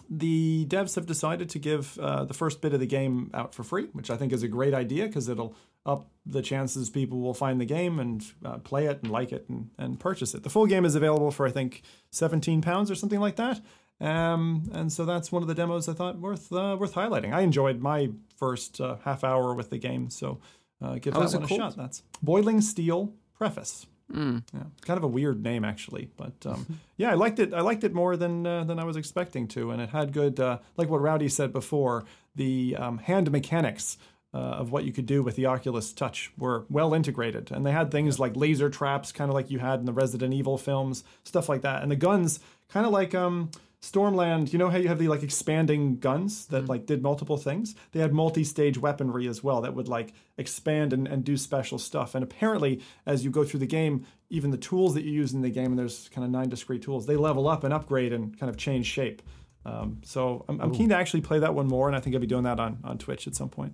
[0.09, 3.63] the devs have decided to give uh, the first bit of the game out for
[3.63, 7.33] free, which I think is a great idea because it'll up the chances people will
[7.33, 10.43] find the game and uh, play it and like it and, and purchase it.
[10.43, 11.81] The full game is available for I think
[12.11, 13.61] 17 pounds or something like that.
[13.99, 17.33] Um, and so that's one of the demos I thought worth uh, worth highlighting.
[17.33, 20.39] I enjoyed my first uh, half hour with the game, so
[20.81, 21.75] uh, give How that it one a shot.
[21.75, 23.87] That's Boiling Steel Preface.
[24.13, 24.43] Mm.
[24.53, 27.53] Yeah, kind of a weird name actually, but um, yeah, I liked it.
[27.53, 30.39] I liked it more than uh, than I was expecting to, and it had good,
[30.39, 32.05] uh, like what Rowdy said before,
[32.35, 33.97] the um, hand mechanics
[34.33, 37.71] uh, of what you could do with the Oculus Touch were well integrated, and they
[37.71, 41.03] had things like laser traps, kind of like you had in the Resident Evil films,
[41.23, 42.39] stuff like that, and the guns,
[42.69, 43.51] kind of like um,
[43.81, 44.51] Stormland.
[44.51, 47.75] You know how you have the like expanding guns that like did multiple things?
[47.91, 52.15] They had multi-stage weaponry as well that would like expand and, and do special stuff.
[52.15, 55.41] And apparently, as you go through the game, even the tools that you use in
[55.41, 58.37] the game, and there's kind of nine discrete tools, they level up and upgrade and
[58.39, 59.21] kind of change shape.
[59.65, 62.21] Um, so I'm, I'm keen to actually play that one more, and I think I'll
[62.21, 63.73] be doing that on, on Twitch at some point.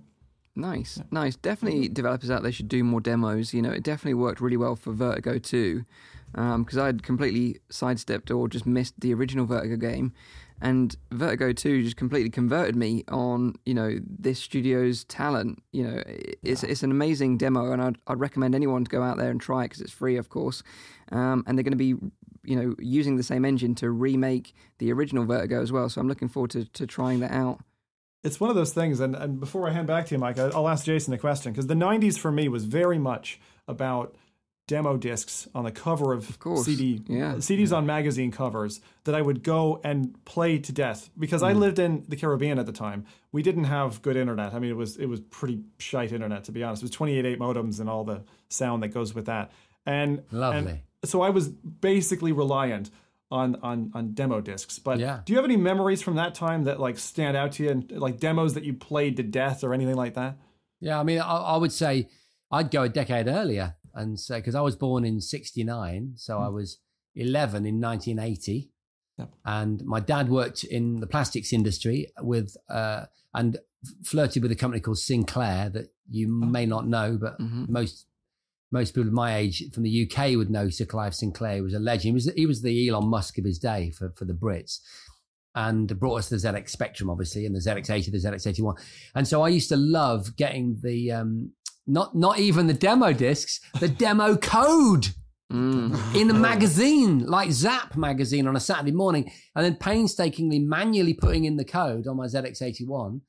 [0.56, 1.34] Nice, nice.
[1.34, 3.54] Definitely, developers out there should do more demos.
[3.54, 5.84] You know, it definitely worked really well for Vertigo two,
[6.34, 10.12] because I had completely sidestepped or just missed the original Vertigo game,
[10.60, 15.62] and Vertigo two just completely converted me on you know this studio's talent.
[15.72, 16.02] You know,
[16.42, 19.40] it's it's an amazing demo, and I'd, I'd recommend anyone to go out there and
[19.40, 20.62] try it because it's free, of course,
[21.12, 21.94] um, and they're going to be
[22.44, 25.88] you know using the same engine to remake the original Vertigo as well.
[25.88, 27.60] So I'm looking forward to to trying that out.
[28.22, 30.68] It's one of those things, and, and before I hand back to you, Mike, I'll
[30.68, 33.38] ask Jason a question because the '90s for me was very much
[33.68, 34.14] about
[34.66, 37.34] demo discs on the cover of, course, CD, yeah.
[37.34, 41.46] CDs on magazine covers that I would go and play to death because Mm.
[41.48, 43.04] I lived in the Caribbean at the time.
[43.30, 44.54] We didn't have good internet.
[44.54, 46.82] I mean, it was it was pretty shite internet to be honest.
[46.82, 49.52] It was 28.8 modems and all the sound that goes with that.
[49.84, 50.58] And Lovely.
[50.70, 52.90] and so I was basically reliant
[53.30, 54.78] on on on demo discs.
[54.78, 55.20] But Yeah.
[55.26, 57.90] do you have any memories from that time that like stand out to you, and
[57.90, 60.38] like demos that you played to death or anything like that?
[60.80, 62.08] Yeah, I mean, I, I would say
[62.50, 66.48] I'd go a decade earlier and so because I was born in '69, so I
[66.48, 66.78] was
[67.16, 68.70] 11 in 1980,
[69.18, 69.32] Yep.
[69.44, 73.58] and my dad worked in the plastics industry with uh, and
[74.04, 77.68] flirted with a company called Sinclair that you may not know, but Mhm.
[77.68, 78.06] most
[78.72, 81.62] most people of my age from the UK would know Sir Clive Sinclair.
[81.62, 82.02] Was a legend.
[82.06, 84.80] He was he was the Elon Musk of his day for for the Brits.
[85.56, 88.74] And brought us the ZX Spectrum, obviously, and the ZX80, the ZX81.
[89.14, 91.52] And so I used to love getting the um,
[91.86, 95.08] not not even the demo discs, the demo code
[95.52, 96.14] Mm.
[96.16, 101.44] in a magazine, like Zap magazine on a Saturday morning, and then painstakingly manually putting
[101.44, 103.20] in the code on my ZX81.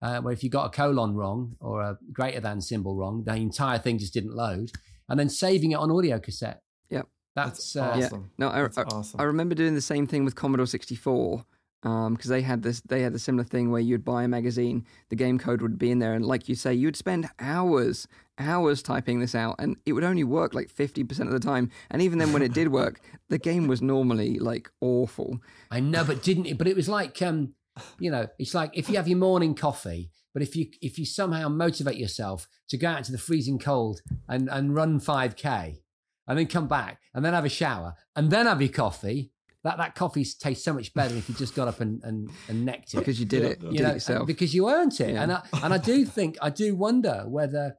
[0.00, 3.34] Uh, where if you got a colon wrong or a greater than symbol wrong, the
[3.34, 4.70] entire thing just didn't load,
[5.08, 6.60] and then saving it on audio cassette.
[6.90, 7.06] Yep.
[7.34, 8.30] That's, That's uh, awesome.
[8.38, 9.20] No, I, That's I, awesome.
[9.20, 11.44] I remember doing the same thing with Commodore 64
[11.84, 12.80] because they had this.
[12.80, 15.90] They had a similar thing where you'd buy a magazine, the game code would be
[15.90, 18.08] in there, and like you say, you'd spend hours,
[18.38, 21.70] hours typing this out, and it would only work like 50% of the time.
[21.90, 25.40] And even then, when it did work, the game was normally like awful.
[25.70, 26.56] I know, but didn't it?
[26.56, 27.52] But it was like, um,
[27.98, 31.04] you know, it's like if you have your morning coffee, but if you if you
[31.04, 35.82] somehow motivate yourself to go out into the freezing cold and and run five k,
[36.26, 39.32] and then come back and then have a shower and then have your coffee,
[39.64, 42.64] that that coffee tastes so much better if you just got up and and, and
[42.64, 44.26] necked it Because you did Yeah, it, you you did know, it yourself.
[44.26, 45.10] because you earned it.
[45.14, 45.22] Yeah.
[45.22, 47.76] And I, and I do think I do wonder whether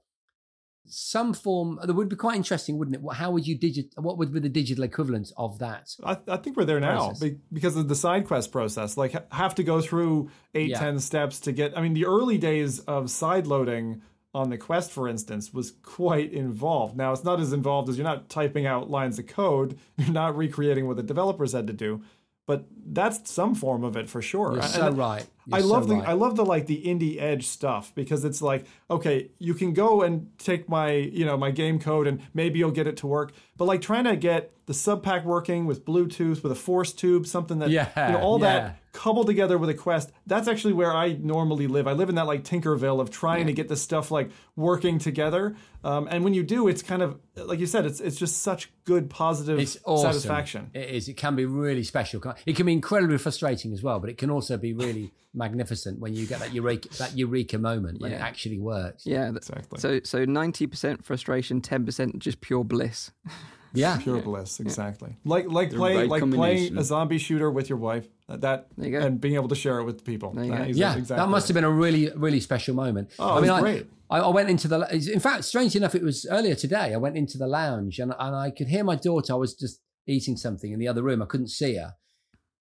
[0.87, 3.01] some form that would be quite interesting, wouldn't it?
[3.01, 3.87] What- How would you digit?
[3.97, 5.89] What would be the digital equivalent of that?
[6.03, 7.19] I, I think we're there now Process.
[7.21, 8.95] be- because of the side quest process.
[8.95, 10.79] Like, have to go through eight, Yeah.
[10.79, 11.75] ten steps to get.
[11.75, 14.03] I mean, the early days of side loading
[14.35, 16.95] on the quest, for instance, was quite involved.
[16.95, 20.35] Now, it's not as involved as you're not typing out lines of code, you're not
[20.37, 22.01] recreating what the developers had to do,
[22.47, 24.53] but that's some form of it for sure.
[24.53, 25.25] You're so and right.
[25.47, 26.09] You're I love so the right.
[26.09, 30.03] I love the like the indie edge stuff because it's like okay you can go
[30.03, 33.31] and take my you know my game code and maybe you'll get it to work
[33.57, 37.59] but like trying to get the subpack working with Bluetooth with a force tube something
[37.59, 38.45] that Yeah, you know all yeah.
[38.59, 42.15] that coupled together with a quest that's actually where I normally live I live in
[42.15, 46.33] that like Tinkerville of trying to get this stuff like working together um, and when
[46.33, 49.77] you do it's kind of like you said it's it's just such good positive It's
[49.83, 50.11] awesome.
[50.13, 51.07] satisfaction It is.
[51.09, 52.21] It can be really special.
[52.45, 56.13] It can be incredibly frustrating as well, but it can also be really magnificent when
[56.13, 59.05] you get that eureka that eureka moment when it actually works.
[59.05, 63.11] yeah, th- exactly so so ninety percent frustration, ten percent just pure bliss.
[63.77, 63.97] Yeah.
[63.97, 65.15] Pure bliss, exactly.
[65.25, 66.77] Like like playing right like playing combination.
[66.77, 68.07] a zombie shooter with your wife.
[68.29, 69.05] uh, That There you go.
[69.05, 70.31] and being able to share it with people.
[70.33, 70.69] There you That go.
[70.71, 71.49] is Yeah, exactly that must it.
[71.49, 73.11] have been a really, really special moment.
[73.19, 73.87] Oh, I it mean, was I, great.
[74.09, 75.11] I, I went into the.
[75.13, 76.93] In fact, strangely enough, it was earlier today.
[76.93, 79.33] I went into the lounge and, and I could hear my daughter.
[79.33, 81.21] I was just eating something in the other room.
[81.21, 81.93] I couldn't see her,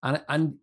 [0.03, 0.55] and and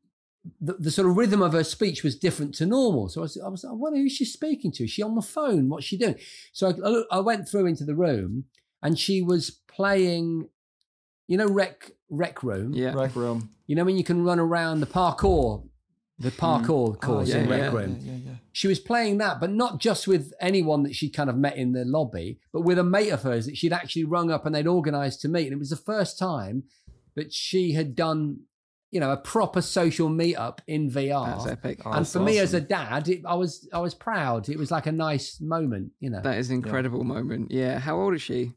[0.60, 3.10] the, the sort of rhythm of her speech was different to normal.
[3.10, 4.86] So I was, I was, I wonder who she's speaking to.
[4.86, 5.70] Is she on the phone?
[5.70, 6.16] What's she doing?
[6.52, 6.74] So
[7.12, 8.46] I, I went through into the room,
[8.82, 10.50] and she was playing,
[11.28, 12.74] you know, rec rec room.
[12.74, 12.94] Yeah.
[12.94, 13.52] Rec room.
[13.68, 15.68] You know when you can run around the parkour,
[16.20, 16.46] the mm-hmm.
[16.46, 17.98] parkour oh, course yeah, in rec yeah, room.
[18.02, 18.36] Yeah, yeah, yeah.
[18.52, 21.72] She was playing that, but not just with anyone that she'd kind of met in
[21.72, 24.68] the lobby, but with a mate of hers that she'd actually rung up and they'd
[24.68, 25.48] organised to meet.
[25.48, 26.64] And it was the first time
[27.16, 28.42] that she had done,
[28.92, 31.38] you know, a proper social meetup in VR.
[31.38, 31.80] That's epic.
[31.86, 34.50] Oh, and that's for me as a dad, it, I was I was proud.
[34.50, 36.22] It was like a nice moment, you know.
[36.22, 37.52] That is an incredible moment.
[37.52, 37.80] Yeah.
[37.80, 38.54] How old is she?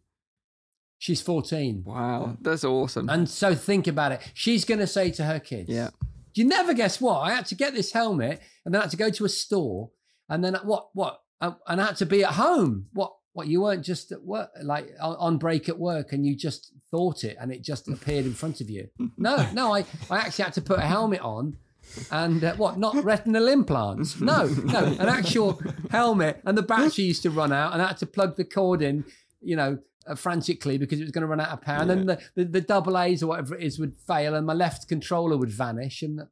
[1.04, 1.82] She's 14.
[1.84, 2.38] Wow.
[2.40, 3.10] That's awesome.
[3.10, 4.22] And so think about it.
[4.32, 5.90] She's going to say to her kids, yeah.
[6.32, 7.18] You never guess what?
[7.18, 9.90] I had to get this helmet and then I had to go to a store
[10.30, 11.20] and then what, what?
[11.42, 12.86] Um, And I had to be at home.
[12.94, 13.48] What, what?
[13.48, 17.22] You weren't just at work, like on, on break at work and you just thought
[17.22, 18.88] it and it just appeared in front of you.
[19.18, 21.58] No, no, I, I actually had to put a helmet on
[22.10, 24.18] and uh, what, not retinal implants?
[24.22, 25.60] No, no, an actual
[25.90, 26.40] helmet.
[26.46, 29.04] And the battery used to run out and I had to plug the cord in,
[29.42, 29.76] you know,
[30.06, 31.80] uh, frantically because it was going to run out of power.
[31.80, 34.52] And then the, the, the double A's or whatever it is would fail and my
[34.54, 36.02] left controller would vanish.
[36.02, 36.22] And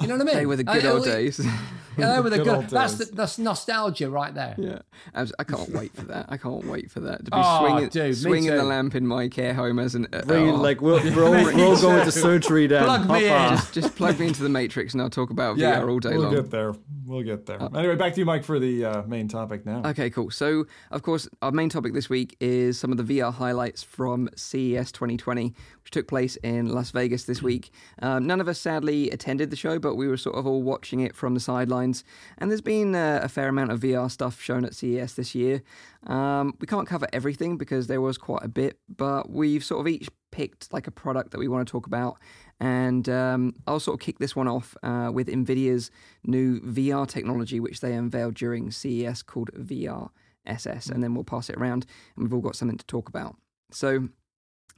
[0.00, 0.36] you know what I mean?
[0.36, 1.40] They were the good I- old I- days.
[1.98, 2.70] Yeah, they were the Good good.
[2.70, 4.54] That's the, that's nostalgia right there.
[4.56, 4.78] Yeah,
[5.14, 6.26] I can't wait for that.
[6.28, 9.28] I can't wait for that to be Oh, swinging, dude, swinging the lamp in my
[9.28, 10.06] care home as an.
[10.12, 12.84] Uh, Bring oh, like we'll, we're all, we're all going to surgery then.
[12.84, 13.58] Plug me Hop in.
[13.58, 16.10] just, just plug me into the matrix and I'll talk about Yeah, VR all day
[16.10, 16.32] long.
[16.32, 16.74] We'll get there.
[17.04, 17.60] We'll get there.
[17.74, 19.82] anyway, back to you, Mike, for the uh, main topic now.
[19.84, 20.30] Okay, cool.
[20.30, 24.28] So, of course, our main topic this week is some of the VR highlights from
[24.36, 25.52] CES 2020,
[25.90, 27.72] which took place in Las Vegas this week.
[28.00, 31.00] Um, none of us sadly attended the show, but we were sort of all watching
[31.00, 32.04] it from the sidelines.
[32.38, 35.62] And there's been uh, a fair amount of VR stuff shown at CES this year.
[36.06, 39.88] Um, we can't cover everything because there was quite a bit, but we've sort of
[39.88, 42.18] each picked like a product that we want to talk about.
[42.60, 45.90] And um, I'll sort of kick this one off uh, with NVIDIA's
[46.24, 50.10] new VR technology, which they unveiled during CES called VR
[50.46, 51.84] SS, and then we'll pass it around,
[52.14, 53.36] and we've all got something to talk about.
[53.72, 54.08] So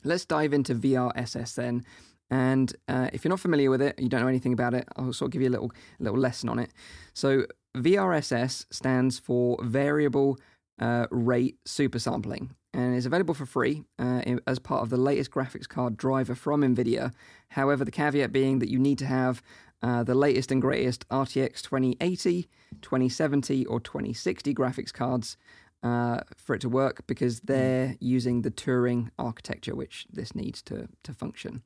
[0.04, 1.84] let's dive into VRSS then.
[2.30, 5.12] And uh, if you're not familiar with it, you don't know anything about it, I'll
[5.12, 6.70] sort of give you a little a little lesson on it.
[7.12, 7.46] So
[7.76, 10.38] VRSS stands for Variable
[10.78, 15.68] uh, Rate Supersampling and is available for free uh, as part of the latest graphics
[15.68, 17.12] card driver from NVIDIA.
[17.50, 19.42] However, the caveat being that you need to have
[19.82, 22.48] uh, the latest and greatest RTX 2080,
[22.80, 25.36] 2070, or 2060 graphics cards
[25.82, 30.88] uh, for it to work because they're using the Turing architecture, which this needs to,
[31.02, 31.62] to function.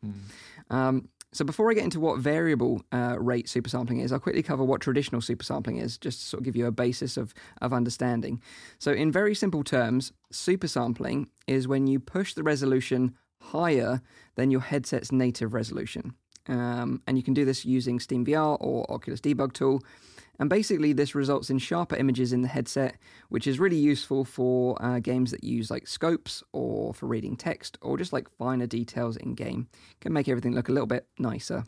[0.71, 4.65] Um, so before I get into what variable uh, rate supersampling is, I'll quickly cover
[4.65, 8.41] what traditional supersampling is, just to sort of give you a basis of, of understanding.
[8.79, 14.01] So in very simple terms, supersampling is when you push the resolution higher
[14.37, 16.15] than your headset's native resolution.
[16.49, 19.83] Um, and you can do this using SteamVR or Oculus Debug Tool.
[20.39, 22.97] And basically, this results in sharper images in the headset,
[23.29, 27.79] which is really useful for uh, games that use like scopes or for reading text
[27.81, 29.69] or just like finer details in game.
[30.01, 31.65] Can make everything look a little bit nicer.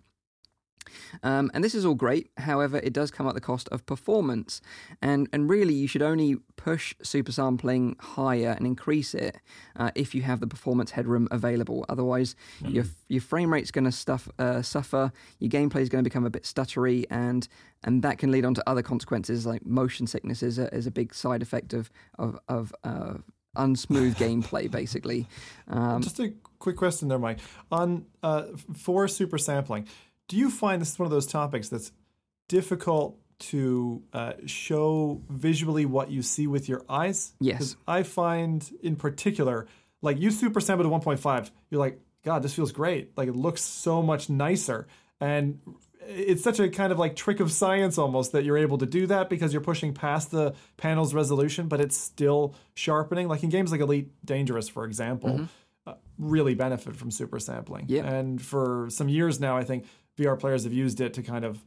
[1.22, 2.30] Um, and this is all great.
[2.36, 4.60] However, it does come at the cost of performance.
[5.02, 9.36] And, and really, you should only push supersampling higher and increase it
[9.76, 11.84] uh, if you have the performance headroom available.
[11.88, 12.34] Otherwise,
[12.66, 16.24] your, your frame rate's going to stuff uh, suffer, your gameplay is going to become
[16.24, 17.48] a bit stuttery, and
[17.84, 20.90] and that can lead on to other consequences like motion sickness is a, is a
[20.90, 23.14] big side effect of of, of uh,
[23.56, 25.26] unsmooth gameplay, basically.
[25.68, 27.38] Um, Just a quick question there, Mike.
[27.70, 28.44] On uh,
[28.76, 29.86] for super sampling,
[30.28, 31.90] do you find this is one of those topics that's
[32.48, 37.32] difficult to uh, show visually what you see with your eyes?
[37.40, 37.76] Yes.
[37.86, 39.66] I find in particular,
[40.02, 43.16] like you super sample to 1.5, you're like, God, this feels great.
[43.16, 44.86] Like it looks so much nicer.
[45.20, 45.60] And
[46.06, 49.06] it's such a kind of like trick of science almost that you're able to do
[49.06, 53.28] that because you're pushing past the panel's resolution, but it's still sharpening.
[53.28, 55.48] Like in games like Elite Dangerous, for example,
[55.86, 57.86] uh, really benefit from super sampling.
[57.86, 57.94] Mm-hmm.
[57.94, 58.12] Yeah.
[58.12, 59.84] And for some years now, I think
[60.18, 61.58] VR players have used it to kind of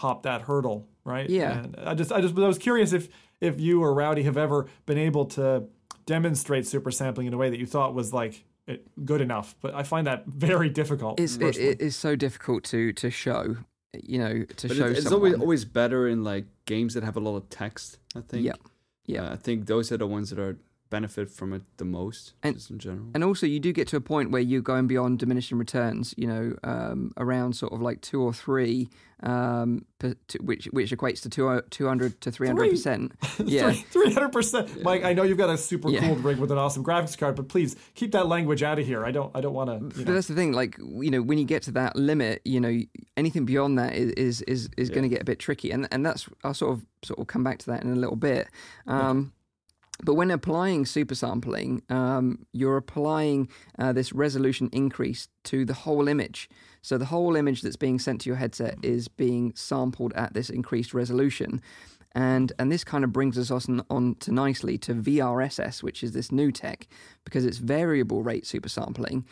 [0.00, 1.28] hop that hurdle, right?
[1.30, 1.58] Yeah.
[1.64, 3.08] And I just, I just, I was curious if
[3.40, 5.64] if you or Rowdy have ever been able to
[6.06, 9.54] demonstrate super sampling in a way that you thought was like it, good enough.
[9.60, 11.18] But I find that very difficult.
[11.20, 13.56] it's, it, it is so difficult to to show,
[13.92, 17.16] you know, to But show it- it's always always better in like games that have
[17.16, 17.98] a lot of text.
[18.16, 18.44] I think.
[18.44, 18.52] Yeah.
[19.06, 19.24] Yeah.
[19.24, 20.56] Uh, I think those are the ones that are
[20.94, 23.06] benefit from it the most, And- just in general.
[23.14, 26.14] And also, you do get to a point where you're going beyond diminishing returns.
[26.16, 28.88] You know, um, around sort of like two or three,
[29.22, 33.12] um, per, to, which which equates to two, 200 to three hundred percent.
[33.44, 34.82] Yeah, Three hundred percent.
[34.82, 36.00] Mike, I know you've got a super Yeah.
[36.00, 39.04] cool rig with an awesome graphics card, but please keep that language out of here.
[39.04, 39.30] I don't.
[39.34, 39.76] I don't want to.
[39.98, 40.14] But know.
[40.14, 40.52] that's the thing.
[40.52, 42.74] Like you know, when you get to that limit, you know,
[43.16, 46.04] anything beyond that is is is, is going to get a bit tricky, and and
[46.06, 48.48] that's I'll sort of sort of come back to that in a little bit.
[48.86, 49.32] Um,
[50.02, 53.48] But when applying supersampling, um, you're applying
[53.78, 56.48] uh, this resolution increase to the whole image.
[56.82, 60.50] So the whole image that's being sent to your headset is being sampled at this
[60.50, 61.62] increased resolution.
[62.14, 66.12] And and this kind of brings us on, on to nicely to VRSS, which is
[66.12, 66.86] this new tech,
[67.24, 69.24] because it's variable rate super sampling,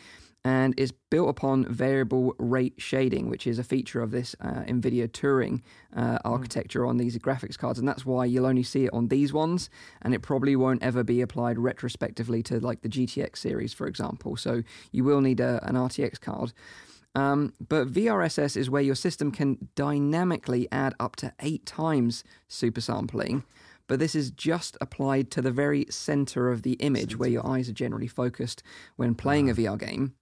[0.45, 5.07] and it's built upon variable rate shading, which is a feature of this uh, NVIDIA
[5.07, 5.61] Turing
[5.95, 9.31] uh, architecture on these graphics cards, and that's why you'll only see it on these
[9.31, 9.69] ones,
[10.01, 14.35] and it probably won't ever be applied retrospectively to like the GTX series, for example.
[14.35, 16.51] So you will need a, an RTX card.
[17.15, 23.43] Um, but VRSS is where your system can dynamically add up to eight times supersampling.
[23.87, 27.69] But this is just applied to the very center of the image where your eyes
[27.69, 28.63] are generally focused
[28.95, 30.15] when playing a VR game.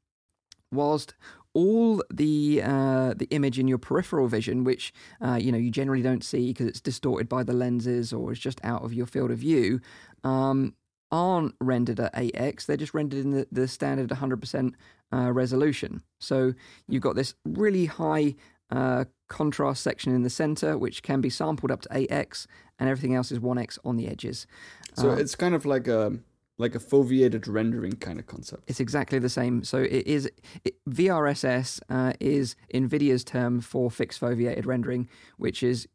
[0.72, 1.14] Whilst
[1.53, 4.93] all the uh, the image in your peripheral vision, which
[5.26, 8.39] uh, you know you generally don't see because it's distorted by the lenses or is
[8.39, 9.81] just out of your field of view,
[10.23, 10.73] um,
[11.11, 12.65] aren't rendered at 8x.
[12.65, 14.73] They're just rendered in the, the standard 100%
[15.14, 16.02] uh, resolution.
[16.19, 16.53] So
[16.88, 18.35] you've got this really high
[18.72, 22.48] uh, contrast section in the center, which can be sampled up to 8x,
[22.80, 24.48] and everything else is 1x on the edges.
[24.95, 26.18] so um, it's kind of like a
[26.62, 28.64] like a foveated rendering kind of concept.
[28.68, 29.64] It's exactly the same.
[29.64, 30.30] So it is
[30.64, 35.88] it, VRSS uh, is Nvidia's term for fixed foveated rendering, which is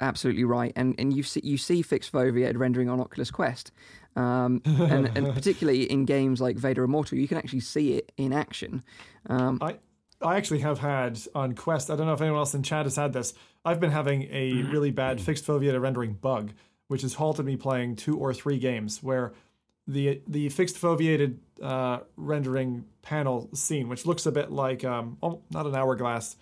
[0.00, 0.72] absolutely right.
[0.76, 3.70] And and you see you see fixed foveated rendering on Oculus Quest,
[4.16, 8.32] um, and, and particularly in games like Vader Immortal, you can actually see it in
[8.32, 8.82] action.
[9.28, 9.76] Um, I
[10.20, 11.90] I actually have had on Quest.
[11.90, 13.34] I don't know if anyone else in chat has had this.
[13.64, 16.52] I've been having a really bad fixed foveated rendering bug,
[16.88, 19.32] which has halted me playing two or three games where
[19.88, 25.16] the the fixed foveated uh, rendering panel scene, which looks a bit like um,
[25.50, 26.36] not an hourglass,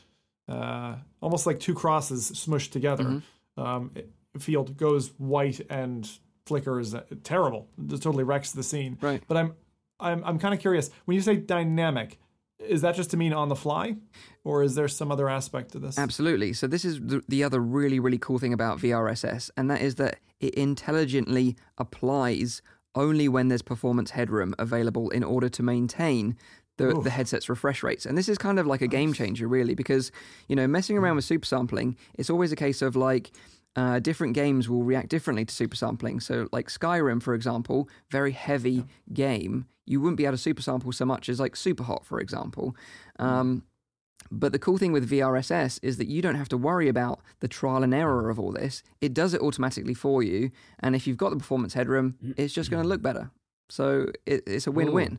[0.49, 3.23] uh, almost like two crosses smushed together.
[3.57, 6.07] Um, it- field goes white and
[6.45, 6.95] flickers.
[6.95, 7.69] uh, Terrible.
[7.91, 8.99] It totally wrecks the scene.
[9.01, 9.23] Right.
[9.27, 9.55] But I'm
[9.99, 12.19] I'm I'm kind of curious when you say dynamic.
[12.59, 13.97] Is that just to mean on the fly,
[14.45, 15.99] or is there some other aspect to this?
[15.99, 16.53] Absolutely.
[16.53, 19.95] So this is the, the other really really cool thing about VRSS, and that is
[19.95, 22.61] that it intelligently applies
[22.97, 26.37] only when there's performance headroom available in order to maintain
[26.79, 28.07] the, the headset's refresh rates.
[28.07, 30.11] And this is kind of like a game changer, really, because
[30.49, 33.31] you know messing around with super sampling, it's always a case of like.
[33.79, 36.19] Uh, different games will react differently to super sampling.
[36.19, 40.93] So, like Skyrim, for example, very heavy game, you wouldn't be able to super sample
[40.93, 42.75] so much as like Superhot, for example.
[43.19, 43.65] Um,
[44.31, 47.49] but the cool thing with VRSS is that you don't have to worry about the
[47.49, 48.83] trial and error of all this.
[49.01, 50.51] It does it automatically for you.
[50.81, 53.31] And if you've got the performance headroom, it's just going to look better.
[53.69, 55.19] So it, it's a win win.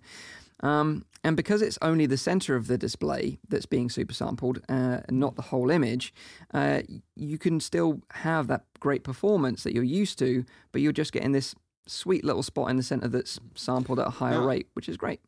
[0.63, 5.01] Um, and because it's only the center of the display that's being super sampled, uh,
[5.07, 6.13] and not the whole image,
[6.53, 6.81] uh,
[7.15, 11.31] you can still have that great performance that you're used to, but you're just getting
[11.31, 11.53] this
[11.87, 14.97] sweet little spot in the center that's sampled at a higher Now- rate, which is
[14.97, 15.21] great.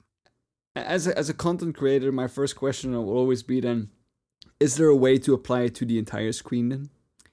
[0.86, 3.90] As a, as a content creator, my first question will always be then:
[4.60, 6.90] Is there a way to apply it to the entire screen then?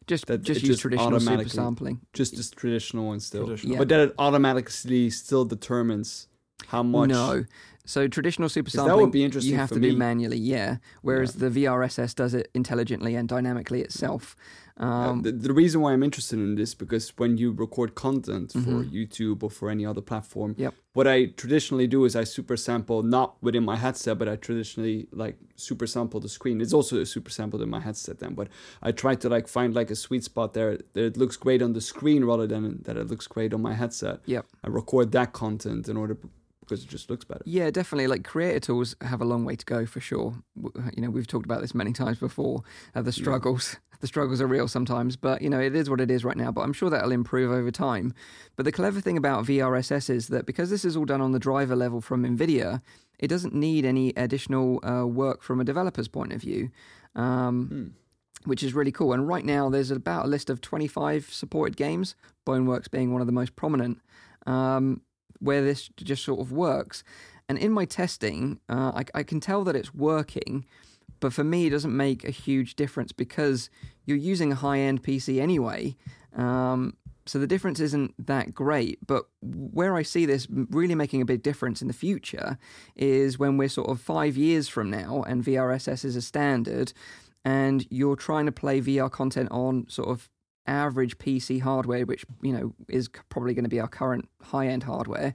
[0.06, 2.00] Just That just use just traditional super sampling.
[2.12, 3.72] Just this traditional one still, Traditional.
[3.72, 3.78] Yeah.
[3.78, 6.28] but that it automatically still determines
[6.68, 7.08] how much.
[7.10, 7.44] No.
[7.86, 9.96] So traditional super 'Cause that sampling, would be interesting you have for to do me.
[9.96, 10.78] manually, yeah.
[11.02, 14.36] Whereas the VRSS does it intelligently and dynamically itself.
[14.78, 18.52] Uh, Um, the, the reason why I'm interested in this because when you record content
[18.52, 18.90] for Mhm.
[18.92, 20.74] YouTube or for any other platform, Yep.
[20.92, 25.08] what I traditionally do is I super sample not within my headset, but I traditionally
[25.12, 26.60] like super sample the screen.
[26.60, 28.48] It's also super sampled in my headset then, but
[28.82, 31.72] I try to like find like a sweet spot there that it looks great on
[31.72, 34.20] the screen rather than that it looks great on my headset.
[34.26, 34.44] Yep.
[34.64, 36.18] I record that content in order
[36.66, 37.42] because it just looks better.
[37.44, 38.06] Yeah, definitely.
[38.06, 40.34] Like creator tools have a long way to go for sure.
[40.56, 42.62] You know, we've talked about this many times before.
[42.94, 46.10] Uh, the struggles, the struggles are real sometimes, but you know, it is what it
[46.10, 46.50] is right now.
[46.52, 48.12] But I'm sure that'll improve over time.
[48.56, 51.38] But the clever thing about VRSS is that because this is all done on the
[51.38, 52.82] driver level from Nvidia,
[53.18, 56.70] it doesn't need any additional uh, work from a developer's point of view.
[57.14, 58.50] Um, Hmm.
[58.50, 59.12] which is really cool.
[59.12, 62.14] And right now, there's about a list of 25 supported games,
[62.46, 63.98] Boneworks being one of the most prominent,
[64.46, 65.00] um,
[65.40, 67.04] where this just sort of works.
[67.48, 70.66] And in my testing, uh, I, I can tell that it's working,
[71.20, 73.70] but for me, it doesn't make a huge difference because
[74.04, 75.96] you're using a high end PC anyway.
[76.34, 76.94] Um,
[77.26, 79.04] so the difference isn't that great.
[79.06, 82.58] But where I see this really making a big difference in the future
[82.94, 86.92] is when we're sort of five years from now and VRSS is a standard,
[87.44, 90.28] and you're trying to play VR content on sort of
[90.66, 94.82] average PC hardware, which you know is probably going to be our current high end
[94.82, 95.34] hardware.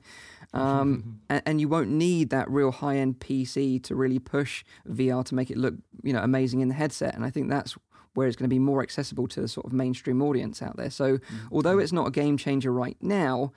[0.53, 5.23] Um, and, and, you won't need that real high end PC to really push VR
[5.25, 7.15] to make it look you know amazing in the headset.
[7.15, 7.75] And I think that's
[8.13, 10.89] where it's going to be more accessible to the sort of mainstream audience out there.
[10.89, 11.47] So mm-hmm.
[11.51, 13.53] although it's not a game changer right now,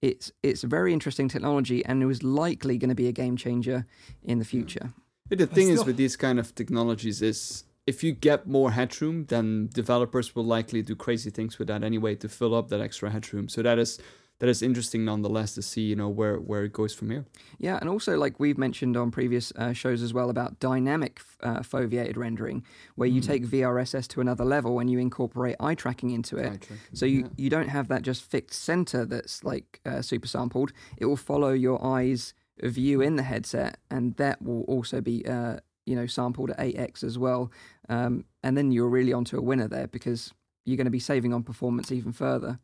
[0.00, 3.36] it's it's a very interesting technology and it was likely going to be a game
[3.36, 3.84] changer
[4.22, 4.92] in the future.
[5.28, 5.80] the thing still...
[5.80, 10.44] is with these kind of technologies is if you get more headroom, then developers will
[10.44, 13.48] likely do crazy things with that anyway to fill up that extra headroom.
[13.48, 13.98] So that is
[14.40, 17.24] that is interesting nonetheless to see you know where where it goes from here
[17.58, 21.58] yeah and also like we've mentioned on previous uh, shows as well about dynamic uh,
[21.58, 22.62] foveated rendering
[22.94, 23.26] where you mm.
[23.26, 27.22] take vrss to another level and you incorporate eye tracking into it tracking, so you
[27.22, 27.28] yeah.
[27.36, 31.50] you don't have that just fixed center that's like uh, super sampled it will follow
[31.50, 32.32] your eyes
[32.62, 35.56] view in the headset and that will also be uh,
[35.88, 37.50] you know sampled at 8x as well.
[37.88, 40.32] Um, and then you're really onto a winner there because
[40.64, 42.58] you're going to be saving on performance even further.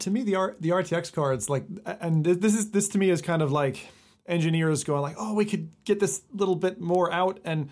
[0.00, 3.20] To me the R, the RTX cards like and this is this to me is
[3.20, 3.88] kind of like
[4.26, 7.40] engineers going like oh we could get this little bit more out.
[7.44, 7.70] And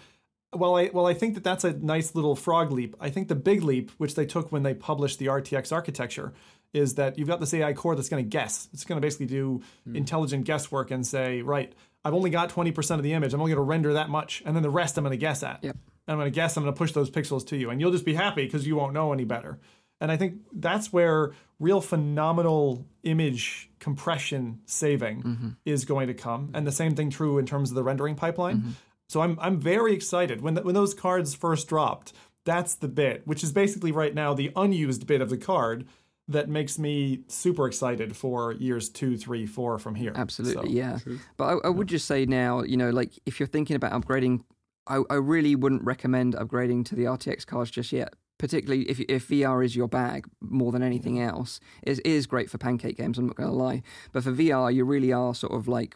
[0.52, 3.34] well I well I think that that's a nice little frog leap I think the
[3.34, 6.32] big leap which they took when they published the RTX architecture
[6.72, 8.68] is that you've got this AI core that's going to guess.
[8.72, 9.94] It's going to basically do mm.
[9.94, 11.72] intelligent guesswork and say right
[12.04, 14.54] I've only got 20% of the image I'm only going to render that much and
[14.56, 15.76] then the rest I'm going to guess at yep.
[16.08, 18.04] I'm going to guess I'm going to push those pixels to you and you'll just
[18.04, 19.58] be happy because you won't know any better
[20.02, 25.48] and I think that's where real phenomenal image compression saving mm-hmm.
[25.64, 26.50] is going to come.
[26.54, 28.58] And the same thing true in terms of the rendering pipeline.
[28.58, 28.70] Mm-hmm.
[29.08, 32.12] So I'm I'm very excited when the, when those cards first dropped.
[32.44, 35.86] That's the bit, which is basically right now the unused bit of the card
[36.32, 40.12] that makes me super excited for years two, three, four from here.
[40.14, 40.98] Absolutely, so, yeah.
[40.98, 41.18] True.
[41.36, 44.44] But I, I would just say now, you know, like if you're thinking about upgrading,
[44.86, 49.28] I, I really wouldn't recommend upgrading to the RTX cards just yet particularly if if
[49.28, 53.16] VR is your bag more than anything else, it is great for pancake games.
[53.16, 55.94] I'm not going to lie, but for VR, you really are sort of like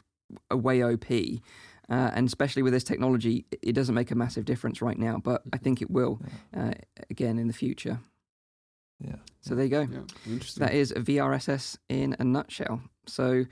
[0.49, 1.11] a way OP.
[1.89, 5.43] Uh, and especially with this technology, it doesn't make a massive difference right now, but
[5.53, 6.21] I think it will
[6.57, 6.73] uh,
[7.11, 7.99] again in the future.
[9.01, 9.17] Yeah.
[9.43, 9.81] So there you go.
[9.83, 10.63] Yeah, interesting.
[10.63, 12.81] That is a VRSS in a nutshell.
[13.09, 13.45] So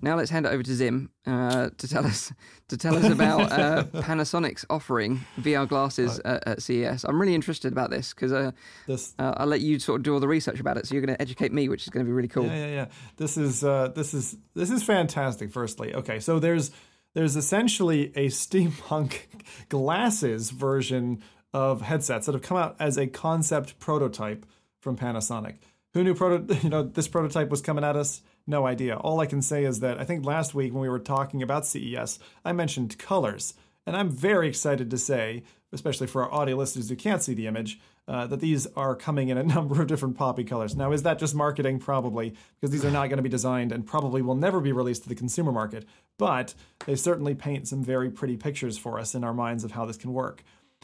[0.00, 2.32] now let's hand it over to Zim uh, to tell us
[2.68, 7.04] to tell us about uh, Panasonic's offering VR glasses uh, at, at, CES.
[7.04, 8.52] I'm really interested about this because uh,
[8.88, 10.86] uh, I'll let you sort of do all the research about it.
[10.86, 12.46] So you're going to educate me, which is going to be really cool.
[12.46, 12.86] Yeah, yeah, yeah.
[13.16, 15.50] This is uh, this is this is fantastic.
[15.50, 16.70] Firstly, okay, so there's
[17.14, 19.14] there's essentially a steampunk
[19.68, 21.22] glasses version
[21.52, 24.46] of headsets that have come out as a concept prototype
[24.82, 25.54] from Panasonic.
[25.94, 28.22] Who knew proto- you know this prototype was coming at us?
[28.46, 28.96] No idea.
[28.96, 31.66] All I can say is that I think last week when we were talking about
[31.66, 33.54] CES, I mentioned colors,
[33.86, 37.46] and I'm very excited to say, especially for our audio listeners who can't see the
[37.46, 40.74] image, uh, that these are coming in a number of different poppy colors.
[40.74, 41.78] Now, is that just marketing?
[41.78, 45.04] Probably, because these are not going to be designed and probably will never be released
[45.04, 45.86] to the consumer market.
[46.18, 46.54] But
[46.86, 49.96] they certainly paint some very pretty pictures for us in our minds of how this
[49.96, 50.42] can work.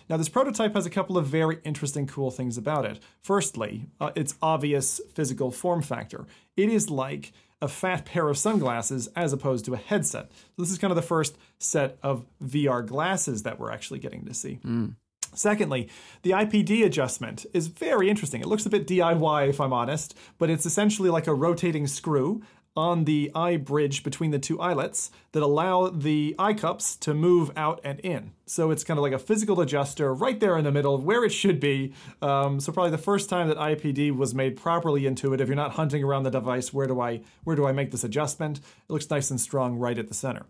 [0.08, 2.98] Now, this prototype has a couple of very interesting, cool things about it.
[3.22, 6.26] Firstly, uh, its obvious physical form factor.
[6.56, 10.30] It is like a fat pair of sunglasses as opposed to a headset.
[10.30, 14.24] So, this is kind of the first set of VR glasses that we're actually getting
[14.24, 14.60] to see.
[14.64, 14.94] Mm.
[15.34, 15.88] Secondly,
[16.22, 18.40] the IPD adjustment is very interesting.
[18.40, 22.42] It looks a bit DIY, if I'm honest, but it's essentially like a rotating screw
[22.76, 27.50] on the eye bridge between the two eyelets that allow the eye cups to move
[27.56, 28.32] out and in.
[28.46, 31.30] So it's kind of like a physical adjuster right there in the middle where it
[31.30, 31.92] should be.
[32.22, 35.44] Um, so probably the first time that IPD was made properly intuitive.
[35.44, 36.72] If you're not hunting around the device.
[36.72, 38.58] Where do I where do I make this adjustment?
[38.58, 40.46] It looks nice and strong right at the center.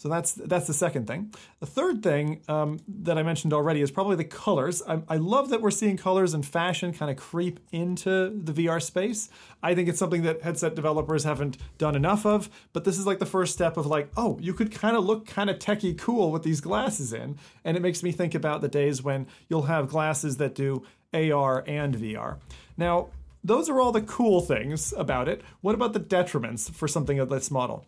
[0.00, 1.34] So that's that's the second thing.
[1.58, 4.82] The third thing um, that I mentioned already is probably the colors.
[4.88, 8.82] I, I love that we're seeing colors and fashion kind of creep into the VR
[8.82, 9.28] space.
[9.62, 12.48] I think it's something that headset developers haven't done enough of.
[12.72, 15.26] But this is like the first step of like, oh, you could kind of look
[15.26, 17.36] kind of techie cool with these glasses in.
[17.62, 20.82] And it makes me think about the days when you'll have glasses that do
[21.12, 22.38] AR and VR.
[22.78, 23.08] Now,
[23.44, 25.42] those are all the cool things about it.
[25.60, 27.84] What about the detriments for something of this model?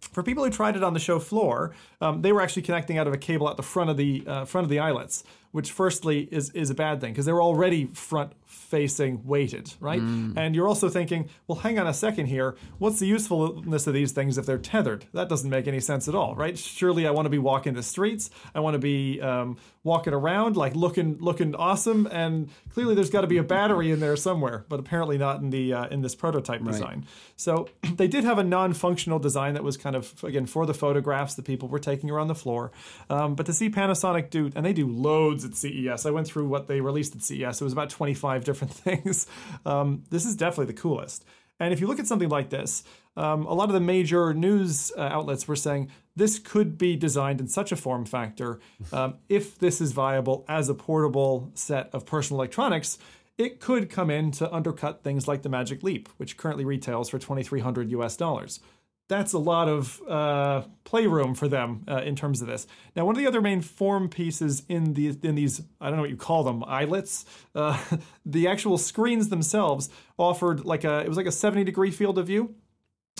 [0.00, 3.06] For people who tried it on the show floor, um, they were actually connecting out
[3.06, 6.28] of a cable at the front of the uh, front of the eyelets, which firstly
[6.30, 10.00] is is a bad thing because they're already front facing weighted, right?
[10.00, 10.36] Mm.
[10.36, 12.56] And you're also thinking, well, hang on a second here.
[12.78, 15.04] What's the usefulness of these things if they're tethered?
[15.12, 16.58] That doesn't make any sense at all, right?
[16.58, 18.30] Surely I want to be walking the streets.
[18.54, 19.56] I want to be um,
[19.86, 24.00] walking around like looking looking awesome and clearly there's got to be a battery in
[24.00, 27.06] there somewhere but apparently not in the uh, in this prototype design
[27.36, 31.34] so they did have a non-functional design that was kind of again for the photographs
[31.34, 32.72] that people were taking around the floor
[33.08, 36.46] um, but to see panasonic do and they do loads at ces i went through
[36.48, 39.26] what they released at ces it was about 25 different things.
[39.64, 41.24] Um, this is definitely the coolest.
[41.58, 42.84] And if you look at something like this,
[43.16, 47.40] um, a lot of the major news uh, outlets were saying this could be designed
[47.40, 48.60] in such a form factor.
[48.92, 52.98] Um, if this is viable as a portable set of personal electronics,
[53.38, 57.18] it could come in to undercut things like the Magic Leap, which currently retails for
[57.18, 58.60] 2,300 US dollars
[59.08, 62.66] that's a lot of uh, playroom for them uh, in terms of this.
[62.94, 66.02] Now, one of the other main form pieces in the in these I don't know
[66.02, 67.24] what you call them eyelets,
[67.54, 67.82] uh,
[68.26, 69.88] the actual screens themselves
[70.18, 72.54] offered like a it was like a seventy degree field of view,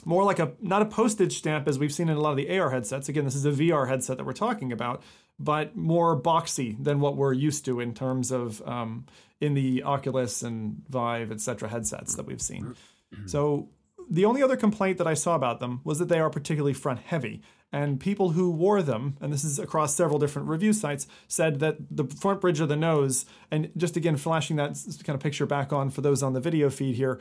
[0.04, 2.58] more like a not a postage stamp as we've seen in a lot of the
[2.58, 3.08] AR headsets.
[3.08, 5.02] Again, this is a VR headset that we're talking about,
[5.38, 9.06] but more boxy than what we're used to in terms of um,
[9.40, 11.68] in the Oculus and Vive, etc.
[11.68, 12.74] headsets that we've seen.
[13.26, 13.68] So
[14.08, 17.00] the only other complaint that I saw about them was that they are particularly front
[17.00, 17.42] heavy.
[17.76, 21.76] And people who wore them, and this is across several different review sites, said that
[21.90, 25.74] the front bridge of the nose, and just again flashing that kind of picture back
[25.74, 27.20] on for those on the video feed here,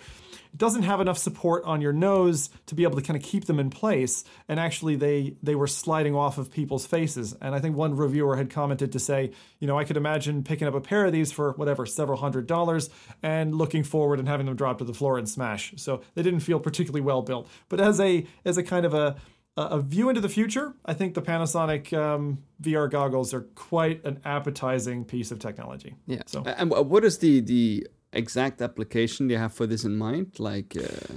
[0.55, 3.59] doesn't have enough support on your nose to be able to kind of keep them
[3.59, 4.23] in place.
[4.47, 7.35] And actually, they they were sliding off of people's faces.
[7.41, 10.69] And I think one reviewer had commented to say, you know, I could imagine picking
[10.69, 12.89] up a pair of these for whatever several hundred dollars
[13.21, 15.73] and looking forward and having them drop to the floor and smash.
[15.75, 17.49] So they didn't feel particularly well built.
[17.67, 19.17] But as a as a kind of a
[19.57, 24.19] a view into the future, I think the Panasonic um, VR goggles are quite an
[24.25, 25.95] appetizing piece of technology.
[26.07, 26.23] Yeah.
[26.25, 30.39] So And what is the the exact application they have for this in mind?
[30.39, 31.15] Like, uh...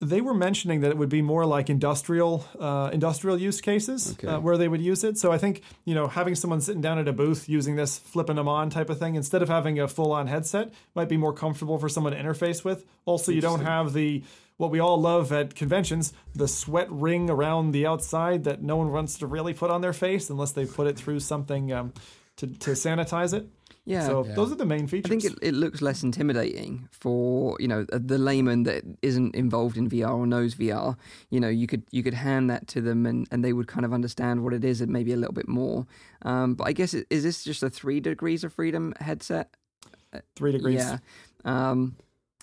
[0.00, 4.28] they were mentioning that it would be more like industrial uh, industrial use cases Okay.
[4.28, 5.16] uh, where they would use it.
[5.18, 8.36] So I think you know having someone sitting down at a booth using this, flipping
[8.36, 11.32] them on type of thing, instead of having a full on headset, might be more
[11.32, 12.84] comfortable for someone to interface with.
[13.04, 14.22] Also, you don't have the
[14.58, 18.92] what we all love at conventions, the sweat ring around the outside that no one
[18.92, 21.92] wants to really put on their face unless they put it through something um,
[22.36, 23.48] to, to sanitize it.
[23.84, 24.06] Yeah.
[24.06, 25.06] So those are the main features.
[25.06, 29.78] I think it, it looks less intimidating for you know the layman that isn't involved
[29.78, 30.94] in VR or knows VR.
[31.30, 33.86] You know, you could you could hand that to them and, and they would kind
[33.86, 35.86] of understand what it is and maybe a little bit more.
[36.20, 39.54] Um, but I guess it, is this just a three degrees of freedom headset?
[40.36, 40.84] Three degrees.
[40.84, 40.98] Yeah.
[41.46, 41.96] Um,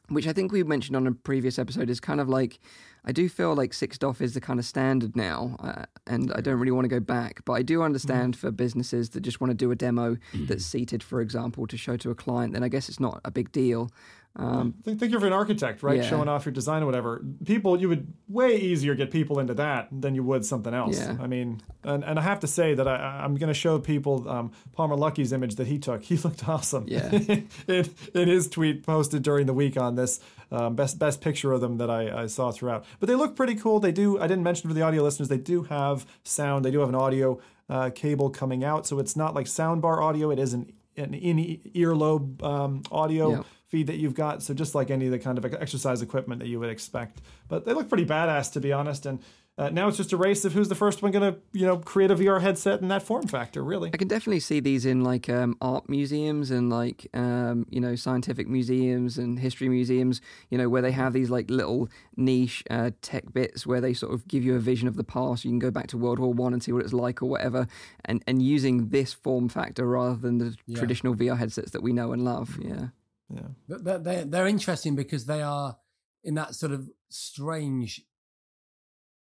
[0.09, 2.59] which I think we mentioned on a previous episode is kind of like
[3.07, 6.41] I do feel like six DOF is the kind of standard now, uh, and I
[6.41, 7.45] don't really want to go back.
[7.45, 11.03] But I do understand for businesses that just want to do a demo that's seated,
[11.03, 12.53] for example, to show to a client.
[12.53, 13.91] Then I guess it's not a big deal.
[14.37, 15.97] Um, Think, think of an architect, right?
[15.97, 16.09] Yeah.
[16.09, 17.23] Showing off your design or whatever.
[17.45, 20.99] People, you would way easier get people into that than you would something else.
[20.99, 21.15] Yeah.
[21.21, 24.27] I mean, and, and I have to say that I, I'm going to show people
[24.29, 26.03] um, Palmer Luckey's image that he took.
[26.15, 26.85] He looked awesome.
[26.87, 27.09] Yeah.
[27.67, 30.19] in, in his tweet posted during the week on this,
[30.51, 32.85] um, best best picture of them that I, I saw throughout.
[32.99, 33.79] But they look pretty cool.
[33.79, 34.19] They do.
[34.19, 36.65] I didn't mention for the audio listeners, they do have sound.
[36.65, 37.39] They do have an audio
[37.69, 40.29] uh, cable coming out, so it's not like soundbar audio.
[40.29, 43.43] It is an an in earlobe um, audio Yeah.
[43.67, 44.43] Feed that you've got.
[44.43, 47.21] So just like any of the kind of exercise equipment that you would expect.
[47.47, 49.05] But they look pretty badass to be honest.
[49.05, 49.19] And
[49.57, 51.77] uh, now it's just a race of who's the first one going to you know
[51.77, 53.63] create a VR headset in that form factor.
[53.63, 53.89] Really.
[53.93, 57.95] I can definitely see these in like um, art museums and like um, you know
[57.95, 60.19] scientific museums and history museums.
[60.49, 61.87] You know where they have these like little
[62.17, 65.45] niche uh, tech bits where they sort of give you a vision of the past.
[65.45, 67.65] You can go back to World War One and see what it's like or whatever.
[68.03, 70.77] And and using this form factor rather than the Yeah.
[70.77, 72.59] traditional VR headsets that we know and love.
[72.61, 72.87] Yeah.
[73.33, 73.47] Yeah.
[73.67, 75.77] They're, they're, they're interesting because they are
[76.23, 78.01] in that sort of strange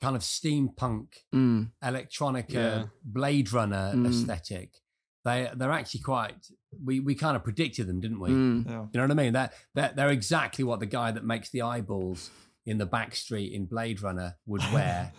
[0.01, 1.71] kind of steampunk, Mm.
[1.83, 2.85] electronica, Yeah.
[3.03, 4.07] Blade Runner Mm.
[4.07, 4.81] aesthetic.
[5.25, 6.35] They they're actually quite.
[6.83, 8.29] We we kind of predicted them, didn't we?
[8.29, 8.65] Mm.
[8.65, 8.71] Yeah.
[8.71, 9.33] You know what I mean?
[9.33, 12.29] That that they're exactly what the guy that makes the eyeballs
[12.65, 15.11] in the back street in Blade Runner would wear.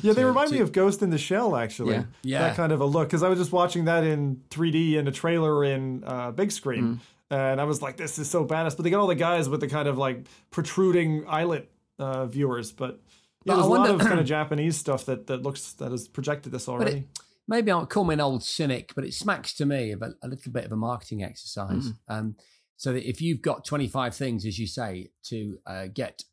[0.00, 1.94] Yeah, they to- remind me of Ghost in the Shell, actually.
[1.94, 2.04] Yeah.
[2.22, 2.38] Yeah.
[2.48, 3.08] That kind of a look.
[3.08, 7.00] Because I was just watching that in 3D in a trailer in uh, big screen.
[7.32, 8.76] And I was like, this is so badass.
[8.76, 12.72] But they got all the guys with the kind of like protruding eyelet uh, viewers.
[12.72, 13.00] But
[13.44, 16.08] yeah, But there's a lot of kind of Japanese stuff that, that looks, that has
[16.08, 16.98] projected this already.
[16.98, 20.14] it, maybe I'll call me an old cynic, but it smacks to me of a,
[20.22, 21.92] a little bit of a marketing exercise.
[22.08, 22.36] Um,
[22.76, 26.24] so that if you've got 25 things, as you say, to uh, get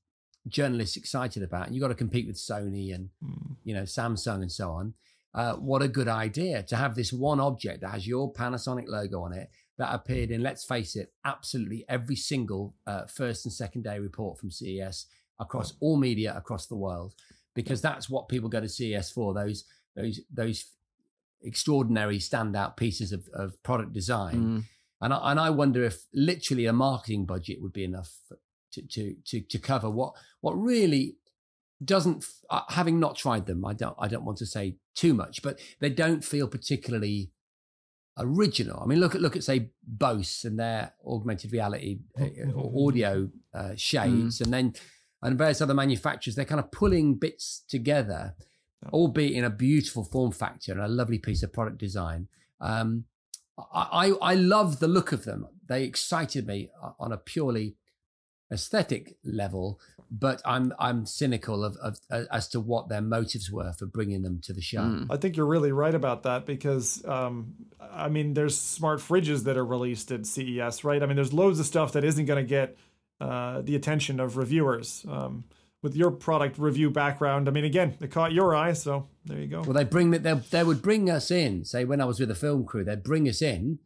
[0.48, 3.54] journalists excited about, and you've got to compete with Sony and Hmm.
[3.64, 4.94] you know Samsung and so on.
[5.34, 9.22] Uh, what a good idea to have this one object that has your Panasonic logo
[9.22, 9.50] on it
[9.80, 14.38] that appeared in, let's face it, absolutely every single uh, first and second day report
[14.38, 15.08] from CES
[15.40, 17.16] across all media across the world,
[17.56, 19.34] because that's what people go to CES for.
[19.34, 19.64] Those
[19.96, 20.66] those those
[21.42, 24.36] extraordinary standout pieces of, of product design.
[24.36, 24.64] Mm.
[25.02, 28.12] And I, and I wonder if literally a marketing budget would be enough
[28.74, 31.16] to to to, to cover what what really
[31.84, 35.42] doesn't uh, having not tried them I don't I don't want to say too much
[35.42, 37.32] but they don't feel particularly
[38.20, 38.82] original.
[38.84, 42.28] I mean look at look at say Bose and their augmented reality uh,
[42.78, 44.74] audio uh, shades and then
[45.22, 48.36] and various other manufacturers they're kind of pulling bits together
[48.94, 52.28] albeit in a beautiful form factor and a lovely piece of product design.
[52.62, 53.06] Um,
[53.74, 55.48] I, I love the look of them.
[55.68, 57.76] They excited me uh, on a purely
[58.52, 59.80] aesthetic level,
[60.12, 64.22] but I'm I'm cynical of, of uh, as to what their motives were for bringing
[64.22, 64.82] them to the show.
[64.82, 65.08] Mm.
[65.10, 69.58] I think you're really right about that because, um, I mean, there's smart fridges that
[69.58, 71.02] are released at CES, right?
[71.02, 72.78] I mean, there's loads of stuff that isn't going to get
[73.22, 75.06] uh, the attention of reviewers.
[75.10, 75.44] Um,
[75.82, 79.48] with your product review background, I mean, again, it caught your eye, so there you
[79.48, 79.62] go.
[79.62, 81.64] Well, they bring they they would bring us in.
[81.64, 83.80] Say when I was with the film crew, they'd bring us in.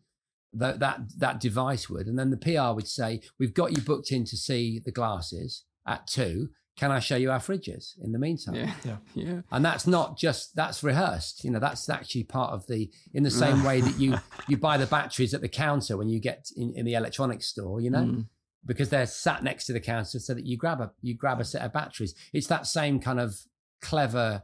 [0.53, 4.11] That that that device would, and then the PR would say, "We've got you booked
[4.11, 6.49] in to see the glasses at two.
[6.75, 8.73] Can I show you our fridges in the meantime?" Yeah.
[8.83, 8.97] Yeah.
[9.15, 9.41] Yeah.
[9.51, 13.29] and that's not just that's rehearsed you know that's actually part of the in the
[13.31, 14.15] same way that you
[14.47, 17.79] you buy the batteries at the counter when you get in, in the electronics store
[17.81, 18.25] you know Mm.
[18.65, 21.45] because they're sat next to the counter so that you grab a you grab a
[21.45, 23.35] set of batteries it's that same kind of
[23.81, 24.43] clever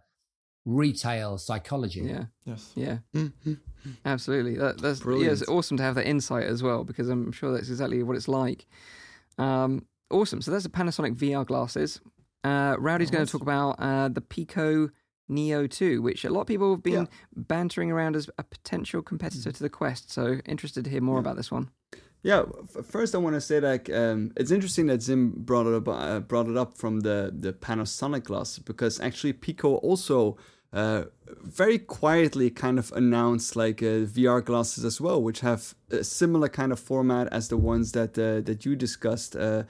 [0.66, 2.26] retail psychology Yeah.
[2.46, 2.72] yes.
[2.76, 2.98] Yeah.
[3.16, 3.54] Mm-hmm.
[4.06, 4.56] Absolutely.
[4.58, 5.42] That, that's yeah, Brilliant.
[5.42, 8.28] it's awesome to have that insight as well because I'm sure that's exactly what it's
[8.28, 8.66] like.
[9.38, 10.42] Um, awesome.
[10.42, 12.02] So that's the Panasonic VR glasses.
[12.44, 14.90] Uh, Rowdy's going to talk about uh, the Pico
[15.28, 17.06] Neo 2, which a lot of people have been Yeah.
[17.36, 20.12] bantering around as a potential competitor to the Quest.
[20.12, 21.70] So interested to hear more about this one.
[22.22, 22.44] Yeah,
[22.84, 26.20] first I want to say like um, it's interesting that Zim brought it up uh,
[26.20, 30.38] brought it up from the the Panasonic glass because actually Pico also
[30.74, 31.06] uh,
[31.42, 36.50] very quietly kind of announced like uh, VR glasses as well, which have a similar
[36.50, 39.36] kind of format as the ones that uh, that you discussed.
[39.36, 39.64] Uh,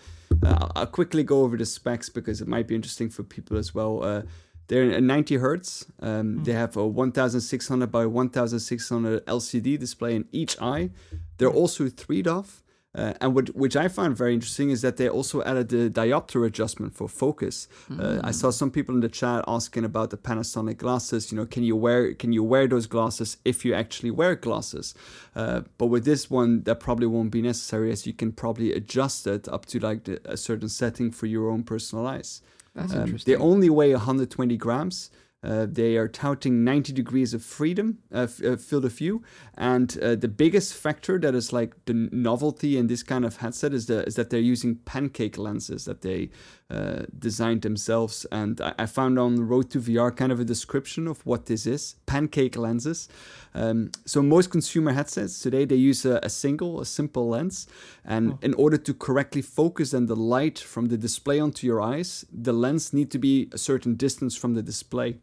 [0.43, 3.76] uh, I'll quickly go over the specs because it might be interesting for people as
[3.76, 4.23] well.
[4.70, 5.86] They're in 90 hertz.
[6.00, 10.91] Um, They have a 1600 by 1600 LCD display in each eye.
[11.38, 12.64] They're also 3 DOF.
[12.96, 16.44] Uh, and what, which I find very interesting is that they also added the diopter
[16.46, 17.68] adjustment for focus.
[18.00, 21.32] Uh, I saw some people in the chat asking about the Panasonic glasses.
[21.32, 24.96] You know, can you wear can you wear those glasses if you actually wear glasses?
[25.36, 29.28] Uh, but with this one, that probably won't be necessary, as you can probably adjust
[29.28, 32.41] it up to like the, a certain setting for your own personal eyes.
[32.76, 33.34] That's Um, interesting.
[33.34, 35.10] They only weigh 120 grams.
[35.41, 39.22] Uh, they are touting 90 degrees of freedom, uh, f- uh, field of view,
[39.58, 43.74] and uh, the biggest factor that is like the novelty in this kind of headset
[43.74, 46.30] is the is that they're using pancake lenses that they
[46.70, 48.26] uh, designed themselves.
[48.34, 51.46] And I, I found on the Road to VR kind of a description of what
[51.46, 53.08] this is: pancake lenses.
[53.53, 57.67] Um, so most consumer headsets today they use a, a single, a simple lens,
[58.05, 62.26] and in order to correctly focus then the light from the display onto your eyes,
[62.31, 65.17] the lens need to be a certain distance from the display.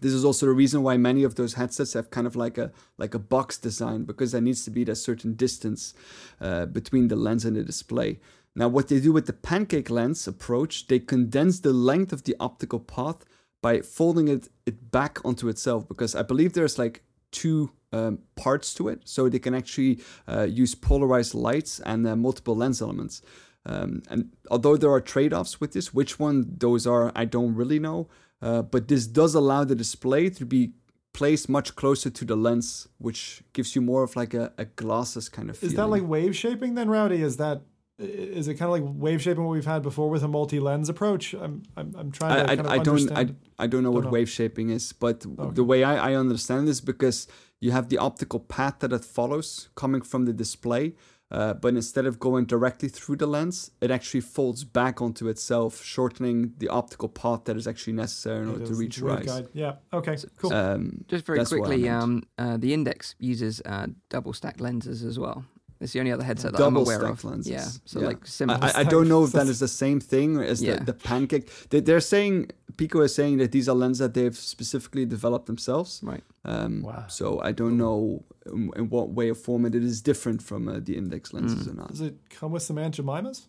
[0.00, 2.70] This is also the reason why many of those headsets have kind of like a
[2.98, 5.94] like a box design because there needs to be that certain distance
[6.40, 8.20] uh, between the lens and the display.
[8.54, 12.34] Now, what they do with the pancake lens approach, they condense the length of the
[12.40, 13.24] optical path
[13.62, 17.02] by folding it, it back onto itself because I believe there's like
[17.32, 22.16] two um, parts to it, so they can actually uh, use polarized lights and uh,
[22.16, 23.22] multiple lens elements.
[23.64, 27.78] Um, and although there are trade-offs with this, which one those are, I don't really
[27.78, 28.08] know.
[28.40, 30.72] Uh, but this does allow the display to be
[31.12, 35.28] placed much closer to the lens, which gives you more of like a, a glasses
[35.28, 35.62] kind of.
[35.62, 37.22] Is that like wave shaping then, Rowdy?
[37.22, 37.62] Is that
[37.98, 40.88] is it kind of like wave shaping what we've had before with a multi lens
[40.88, 41.34] approach?
[41.34, 43.36] I'm I'm, I'm trying to I, kind of I, I don't I, understand.
[43.58, 44.10] I don't know what know.
[44.10, 45.54] wave shaping is, but Okay.
[45.54, 47.26] the way I, I understand this because
[47.60, 50.94] you have the optical path that it follows coming from the display,
[51.30, 55.82] uh, but instead of going directly through the lens, it actually folds back onto itself,
[55.82, 59.24] shortening the optical path that is actually necessary in It order to reach your eyes.
[59.24, 59.48] waveguide.
[59.54, 59.76] Yeah.
[59.92, 60.16] Okay.
[60.36, 60.52] Cool.
[60.52, 64.60] Um, Just very That's what I quickly, um, uh, the Index uses uh, double stacked
[64.60, 65.46] lenses as well.
[65.80, 67.24] It's the only other headset that I'm double aware stacked of.
[67.24, 67.52] lenses.
[67.52, 68.06] Yeah, so Yeah.
[68.06, 68.58] like similar.
[68.62, 70.76] I, I don't know if that is the same thing as Yeah.
[70.78, 71.50] the, the pancake.
[71.70, 76.00] They, they're saying Pico is saying that these are lenses that they've specifically developed themselves.
[76.02, 76.24] right.
[76.44, 77.04] Um, Wow.
[77.08, 80.80] So I don't know in, in what way or form it is different from uh,
[80.82, 81.72] the index lenses Mm.
[81.72, 81.88] or not.
[81.90, 83.42] Does it come with some Aunt Jemimas?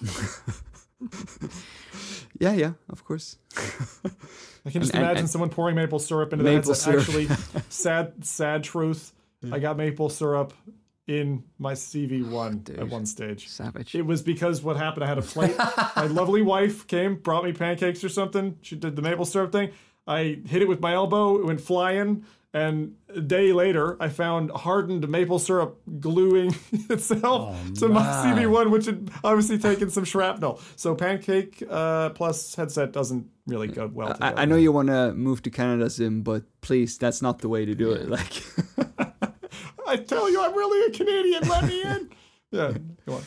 [2.40, 3.36] Yeah, yeah, of course.
[3.56, 7.02] I can just And- and- imagine and- someone pouring maple syrup into the Maple headset.
[7.02, 7.28] syrup.
[7.30, 9.12] Actually, sad sad truth.
[9.52, 10.52] I got maple syrup
[11.08, 12.78] in my CV1 Dude.
[12.78, 13.48] at one stage.
[13.48, 13.94] Savage.
[13.94, 15.56] It was because what happened, I had a plate.
[15.96, 18.58] my lovely wife came, brought me pancakes or something.
[18.60, 19.70] She did the maple syrup thing.
[20.06, 22.24] I hit it with my elbow, it went flying,
[22.54, 26.54] And a day later, I found hardened maple syrup gluing
[26.90, 28.38] itself to my man.
[28.38, 30.60] CV1, which had obviously taken some shrapnel.
[30.76, 34.38] So Pancake uh, plus headset doesn't really go well together.
[34.38, 37.48] I, I know you want to move to Canada, Zim, but please, that's not the
[37.48, 38.08] way to do it.
[38.08, 38.42] Like,
[39.88, 41.48] I tell you, I'm really a Canadian.
[41.48, 42.10] Let me in.
[42.50, 42.72] Yeah,
[43.04, 43.22] come on.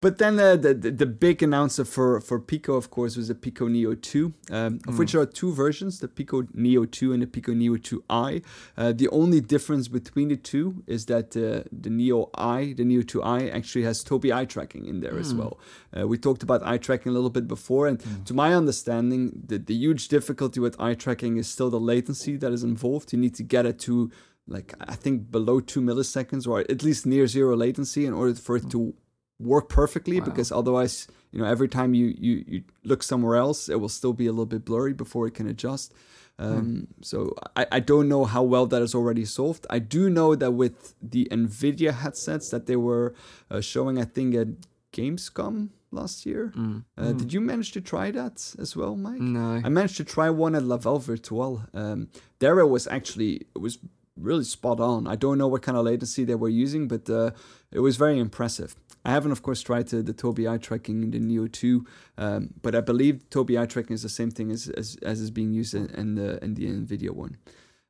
[0.00, 3.68] but then the, the the big announcer for for Pico, of course, was the Pico
[3.68, 7.28] Neo 2, um, of which there are two versions: the Pico Neo 2 and the
[7.28, 8.42] Pico Neo 2i.
[8.76, 13.02] Uh, the only difference between the two is that uh, the Neo i, the Neo
[13.02, 15.54] 2i, actually has Tobii eye tracking in there as well.
[15.96, 19.58] Uh, we talked about eye tracking a little bit before, and to my understanding, the,
[19.58, 23.12] the huge difficulty with eye tracking is still the latency that is involved.
[23.12, 24.10] You need to get it to
[24.46, 28.56] like I think below two milliseconds or at least near zero latency in order for
[28.56, 28.94] it to
[29.38, 33.80] work perfectly because otherwise you know every time you, you you look somewhere else it
[33.80, 35.92] will still be a little bit blurry before it can adjust.
[36.38, 39.66] Um, so I, I don't know how well that is already solved.
[39.68, 43.14] I do know that with the nvidia headsets that they were
[43.50, 44.48] uh, showing i think at
[44.92, 46.52] gamescom last year.
[46.96, 49.20] Uh, did you manage to try that as well mike?
[49.20, 49.60] No.
[49.64, 51.62] I managed to try one at Laval Virtual.
[51.74, 52.08] Um,
[52.38, 53.78] there it was actually it was
[54.20, 55.06] really spot on.
[55.06, 57.30] I don't know what kind of latency they were using, but uh,
[57.72, 58.76] it was very impressive.
[59.04, 61.86] I haven't, of course, tried the, the Tobii eye tracking in the Neo 2,
[62.18, 65.30] um, but I believe Tobii eye tracking is the same thing as as, as is
[65.30, 67.38] being used in, in the in the Nvidia one.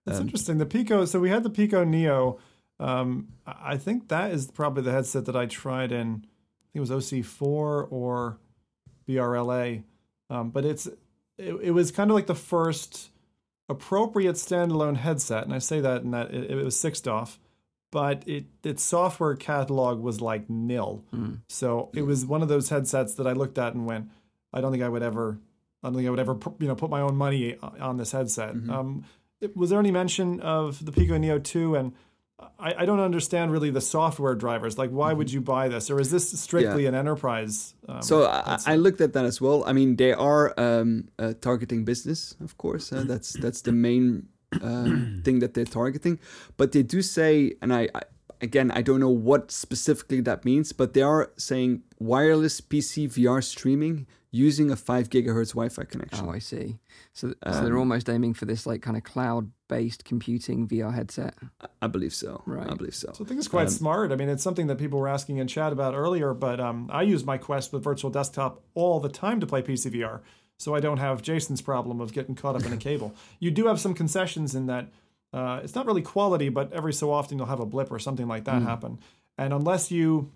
[0.06, 0.58] That's interesting.
[0.58, 1.04] The Pico.
[1.04, 2.38] So we had the Pico Neo.
[2.78, 6.24] Um, I I think that is probably the headset that I tried in.
[6.24, 8.38] I think it was OC4 or
[9.08, 9.82] VRLA.
[10.30, 10.86] Um, but it's
[11.38, 13.09] it, it was kind of like the first
[13.70, 17.38] appropriate standalone headset, and I say that in that it, it was six DOF,
[17.90, 21.04] but it its software catalog was like nil.
[21.10, 21.34] Hmm.
[21.48, 24.08] So it was one of those headsets that I looked at and went,
[24.52, 25.38] I don't think I would ever,
[25.82, 28.12] I don't think I would ever, you know, put my own money uh, on this
[28.12, 28.54] headset.
[28.54, 28.70] Mm-hmm.
[28.70, 29.04] Um,
[29.40, 31.92] it- was there any mention of the Pico Neo 2 and
[32.58, 34.78] I, I don't understand really the software drivers.
[34.78, 37.74] Like, why would you buy this, or is this strictly an enterprise?
[37.88, 39.64] Um, So I, I looked at that as well.
[39.66, 42.92] I mean, they are um, uh, targeting business, of course.
[42.92, 44.28] Uh, that's that's the main
[44.62, 46.18] um, thing that they're targeting.
[46.56, 48.02] But they do say, and I, I
[48.40, 53.42] again, I don't know what specifically that means, but they are saying wireless PC VR
[53.44, 56.26] streaming using a five gigahertz Wi-Fi connection.
[56.26, 56.78] Oh, I see.
[57.12, 61.34] So, so they're almost aiming for this like kind of cloud-based computing VR headset.
[61.82, 62.42] I believe so.
[62.46, 62.70] Right.
[62.70, 63.10] I believe so.
[63.12, 64.12] So I think it's quite Um, smart.
[64.12, 67.02] I mean, it's something that people were asking in chat about earlier, but um, I
[67.02, 70.20] use my Quest with Virtual Desktop all the time to play PC VR,
[70.58, 73.14] so I don't have Jason's problem of getting caught up in a cable.
[73.40, 74.92] You do have some concessions in that
[75.32, 78.28] uh, it's not really quality, but every so often you'll have a blip or something
[78.28, 78.98] like that happen.
[79.38, 80.30] And unless you,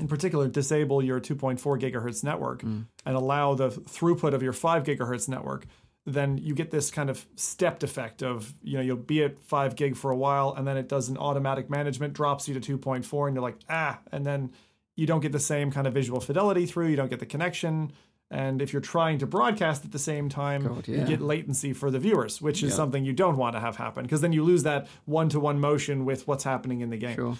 [0.00, 5.28] in particular, disable your 2.4 gigahertz network and allow the throughput of your 5 gigahertz
[5.28, 5.66] network,
[6.06, 9.76] then you get this kind of stepped effect of you know you'll be at 5
[9.76, 13.26] gig for a while and then it does an automatic management drops you to 2.4
[13.26, 14.50] and you're like ah and then
[14.96, 17.92] you don't get the same kind of visual fidelity through you don't get the connection.
[18.32, 21.90] And if you're trying to broadcast at the same time God, you get latency for
[21.90, 24.62] the viewers which is something you don't want to have happen because then you lose
[24.62, 27.16] that one-to-one motion with what's happening in the game.
[27.16, 27.36] Sure.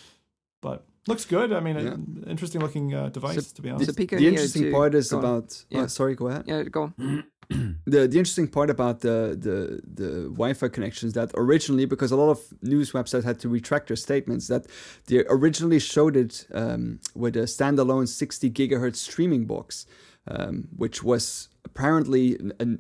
[0.61, 4.17] but looks good i mean an interesting looking uh, device to be honest So Pico
[4.17, 5.25] the interesting 2 part is go on.
[5.25, 5.65] about.
[5.71, 5.83] Yeah.
[5.83, 6.45] Oh, sorry, go ahead.
[6.47, 7.25] Yeah, go on.
[7.87, 10.11] the the interesting part about the the the
[10.41, 14.47] Wi-Fi connections that originally because a lot of news websites had to retract their statements
[14.49, 14.67] that
[15.07, 19.87] they originally showed it um, with a standalone 60 gigahertz streaming box,
[20.29, 22.79] um, which was apparently an, an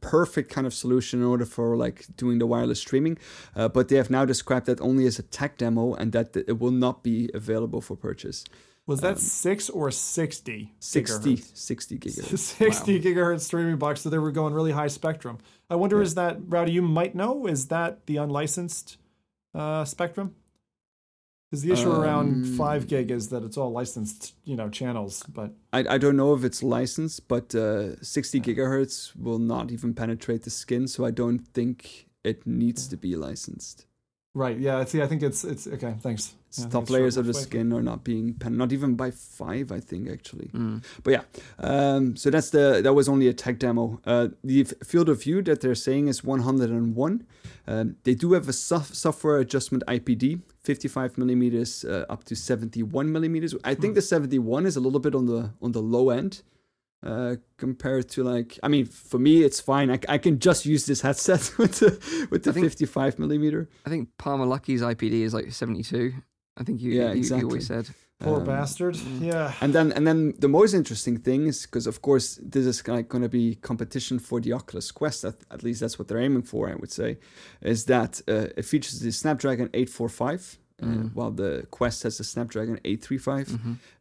[0.00, 3.18] perfect kind of solution in order for like doing the wireless streaming
[3.56, 6.58] uh, but they have now described that only as a tech demo and that it
[6.58, 8.44] will not be available for purchase
[8.86, 11.38] was that 6 or 60 60 gigahertz?
[11.56, 15.38] 60 gigahertz 60 gigahertz streaming box, so they were going really high spectrum.
[15.68, 16.72] I wonder, is that Rowdy?
[16.72, 17.46] You might know.
[17.46, 18.96] Is that the unlicensed
[19.54, 20.34] uh, spectrum?
[21.50, 25.24] Because the issue around Um, five gig is that it's all licensed, you know, channels.
[25.24, 29.92] But I, I don't know if it's licensed, but uh, 60 gigahertz will not even
[29.92, 33.86] penetrate the skin, so I don't think it needs to be licensed.
[34.34, 34.84] Right, yeah.
[34.84, 35.94] See, I think it's it's okay.
[36.00, 36.34] Thanks.
[36.48, 37.42] It's Yeah, top layers of the enough.
[37.42, 40.48] skin are not being pen, not even by five, I think actually.
[40.52, 40.82] Mm.
[41.04, 41.22] But yeah,
[41.58, 44.00] um, so that's the that was only a tech demo.
[44.04, 47.24] Uh, the f- field of view that they're saying is 101.
[47.66, 53.12] Um, they do have a sof- software adjustment IPD, 55 millimeters uh, up to 71
[53.12, 53.54] millimeters.
[53.62, 56.42] I think the 71 is a little bit on the on the low end.
[57.02, 59.90] Uh, compared to like, I mean, for me it's fine.
[59.90, 63.68] I, I can just use this headset with the with the think- 55 millimeter.
[63.86, 66.12] I think Palmer Luckey's IPD is like 72.
[66.58, 67.88] I think you, Yeah, you, you always said.
[68.18, 68.96] Poor Um, bastard.
[69.18, 69.54] Yeah.
[69.62, 73.08] And then, and then the most interesting thing is because, of course, this is like
[73.08, 75.24] going to be competition for the Oculus Quest.
[75.24, 76.68] At, at least that's what they're aiming for.
[76.68, 77.16] I would say,
[77.62, 82.78] is that uh, it features the Snapdragon 845, uh, while the Quest has the Snapdragon
[82.84, 83.54] 835.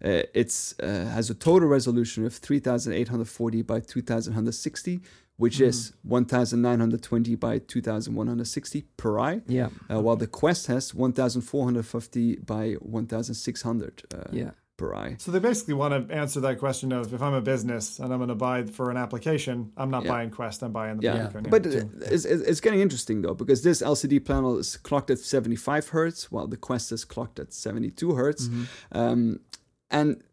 [0.03, 5.01] Uh, it's uh, has a total resolution of 3840 by 2160,
[5.37, 9.41] which is 1920 by 2160 per eye.
[9.47, 9.69] Yeah.
[9.89, 14.51] Uh, while the Quest has 1450 by 1600 uh, Yeah.
[14.79, 15.15] Per.
[15.19, 18.19] So they basically want to answer that question of if I'm a business and I'm
[18.19, 20.11] going to buy for an application, I'm not Yeah.
[20.13, 21.47] buying Quest, I'm buying the Yeah, Beacon.
[21.49, 25.89] but it's, it's it's getting interesting though because this LCD panel is clocked at 75
[25.89, 28.47] hertz, while the Quest is clocked at 72 hertz.
[28.47, 28.63] Mm-hmm.
[28.97, 29.39] Um,
[29.91, 30.23] and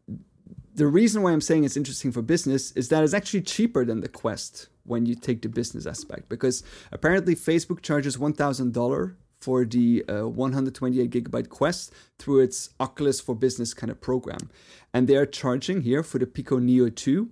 [0.74, 4.00] the reason why I'm saying it's interesting for business is that it's actually cheaper than
[4.00, 6.62] the Quest when you take the business aspect because
[6.92, 13.74] apparently Facebook charges $1,000 for the uh, 128 gigabyte Quest through its Oculus for Business
[13.74, 14.50] kind of program.
[14.92, 17.30] And they are charging here for the Pico Neo 2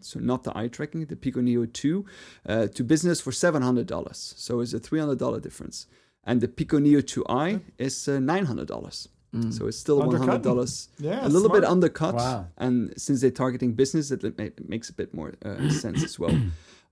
[0.00, 2.04] so not the eye tracking, the Pico Neo 2,
[2.48, 4.14] uh, to business for $700.
[4.14, 5.86] So it's a $300 difference.
[6.24, 9.08] And the Pico Neo 2i is uh, $900.
[9.50, 10.50] So it's still Undercutting.
[10.50, 10.88] $100.
[10.98, 12.14] Yeah, a little bit undercut.
[12.14, 12.46] Wow.
[12.56, 16.34] And since they're targeting business, it, it makes a bit more uh, sense as well.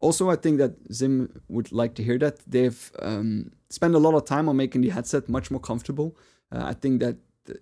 [0.05, 2.37] Also, I think that Zim would like to hear that.
[2.47, 6.15] They've um, spent a lot of time on making the headset much more comfortable.
[6.53, 7.17] Uh, I think that
[7.47, 7.57] the,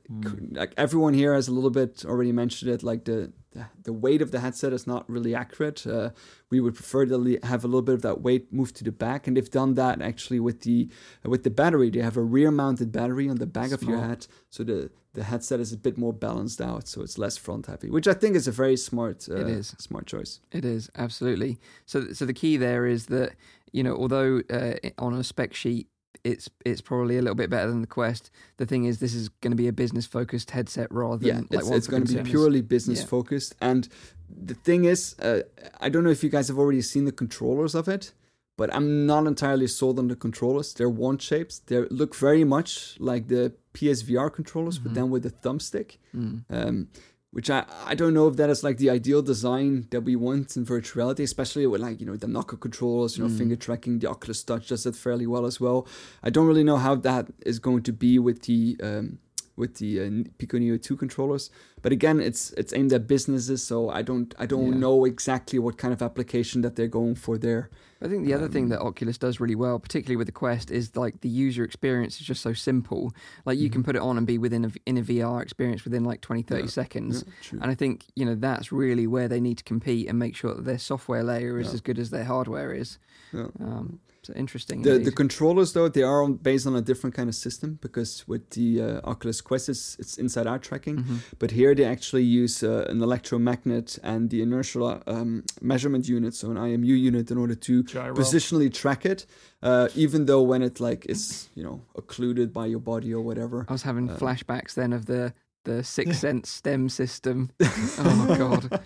[0.50, 4.22] like everyone here has a little bit already mentioned it like the the, the weight
[4.22, 6.10] of the headset is not really accurate uh,
[6.50, 9.26] we would prefer to have a little bit of that weight moved to the back
[9.26, 10.88] and they've done that actually with the
[11.24, 14.26] with the battery they have a rear mounted battery on the back of your head
[14.50, 17.90] so the the headset is a bit more balanced out so it's less front heavy
[17.90, 19.74] which i think is a very smart uh, It is.
[19.78, 21.58] smart choice It is absolutely.
[21.86, 23.34] So, so the key there is that
[23.72, 25.88] you know, although uh, on a spec sheet
[26.24, 28.30] it's it's probably a little bit better than the Quest.
[28.56, 31.34] The thing is, this is going to be a business focused headset rather than yeah,
[31.50, 33.06] like it's, one it's going to be purely business Yeah.
[33.06, 33.54] focused.
[33.60, 33.88] And
[34.28, 35.40] the thing is, uh,
[35.80, 38.12] I don't know if you guys have already seen the controllers of it,
[38.56, 40.72] but I'm not entirely sold on the controllers.
[40.74, 41.58] They're wand shapes.
[41.58, 44.88] They look very much like the PSVR controllers, Mm-hmm.
[44.88, 45.96] but then with the thumbstick.
[46.14, 46.44] Mm.
[46.50, 46.88] Um,
[47.32, 50.56] which I, I don't know if that is like the ideal design that we want
[50.56, 53.18] in virtual reality, especially with like, you know, the knuckle controls, Mm.
[53.18, 55.86] you know, finger tracking, the Oculus Touch does that fairly well as well.
[56.22, 59.18] I don't really know how that is going to be with the um,
[59.56, 61.50] with the uh, Pico Neo 2 controllers.
[61.82, 64.78] But again, it's it's aimed at businesses, so I don't I don't Yeah.
[64.78, 67.68] know exactly what kind of application that they're going for there.
[68.00, 70.70] I think the other thing Um, that Oculus does really well, particularly with the Quest,
[70.70, 73.12] is like the user experience is just so simple.
[73.44, 76.02] Like you can put it on and be within a, in a VR experience within
[76.02, 76.66] like 20, 30 Mm-hmm.
[76.66, 77.24] Yeah, seconds.
[77.52, 77.58] Yeah.
[77.62, 80.52] And I think, you know, that's really where they need to compete and make sure
[80.54, 82.98] that their software layer is as good as their hardware is.
[83.32, 83.48] Yeah.
[83.60, 84.82] Um, so interesting.
[84.82, 88.50] The, the controllers though they are based on a different kind of system because with
[88.50, 91.16] the uh, Oculus Quest it's, it's inside out tracking, Mhm.
[91.40, 96.50] but here they actually use uh, an electromagnet and the inertial um, measurement unit, so
[96.50, 98.14] an IMU unit, in order to Gyro.
[98.14, 99.26] positionally track it.
[99.62, 103.64] Uh, even though when it like is you know occluded by your body or whatever.
[103.68, 105.32] I was having um, flashbacks then of the
[105.64, 107.50] the Sixth Sense STEM system.
[107.60, 108.80] oh god!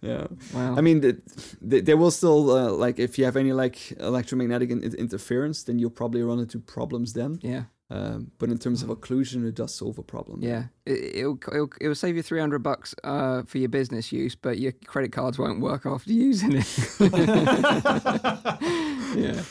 [0.00, 0.26] Yeah.
[0.54, 0.76] Wow.
[0.76, 1.20] I mean, the,
[1.60, 5.78] they, they will still uh, like if you have any like electromagnetic in- interference, then
[5.78, 7.38] you'll probably run into problems then.
[7.42, 10.42] yeah, Um, but in terms of occlusion, it does solve a problem.
[10.42, 10.64] yeah.
[10.86, 14.58] It, it'll, it'll it'll save you three hundred bucks uh, for your business use, but
[14.58, 16.66] your credit cards won't work after using it.
[19.16, 19.42] yeah.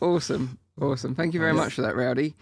[0.00, 0.58] Awesome.
[0.80, 1.14] Awesome.
[1.14, 2.34] Thank you very much for that, Rowdy.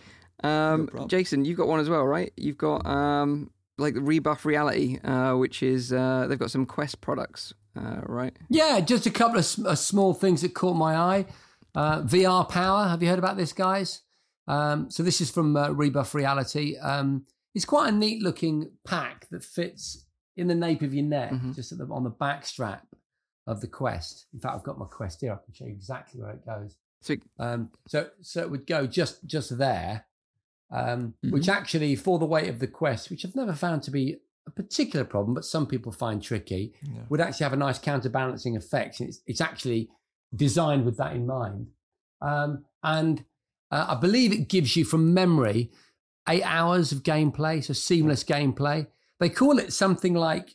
[0.44, 1.08] Um, problem.
[1.08, 2.32] Jason, you've got one as well, right?
[2.36, 7.54] You've got um, like Rebuff Reality, uh, which is uh, they've got some Quest products,
[7.76, 8.36] uh, right?
[8.50, 11.26] Yeah, just a couple of uh, small things that caught my eye.
[11.74, 12.88] Uh, VR Power.
[12.88, 14.02] Have you heard about this, guys?
[14.48, 16.76] Um, so this is from uh, Rebuff Reality.
[16.78, 17.24] Um,
[17.54, 20.06] it's quite a neat looking pack that fits
[20.36, 21.54] in the nape of your neck, Mhm.
[21.54, 22.86] just at the, on the back strap
[23.46, 24.26] of the Quest.
[24.32, 25.32] In fact, I've got my Quest here.
[25.32, 26.76] I can show you exactly where it goes.
[27.00, 30.06] So Um, so so it would go just just there,
[30.70, 31.32] um, Mhm.
[31.32, 34.16] which actually for the weight of the Quest, which I've never found to be
[34.46, 37.02] a particular problem, but some people find tricky, Yeah.
[37.08, 39.00] would actually have a nice counterbalancing effect.
[39.00, 39.90] It's, it's actually
[40.34, 41.68] designed with that in mind,
[42.20, 43.24] um, and
[43.70, 45.70] uh, I believe it gives you from memory
[46.28, 48.86] eight hours of gameplay, so seamless gameplay.
[49.20, 50.54] They call it something like.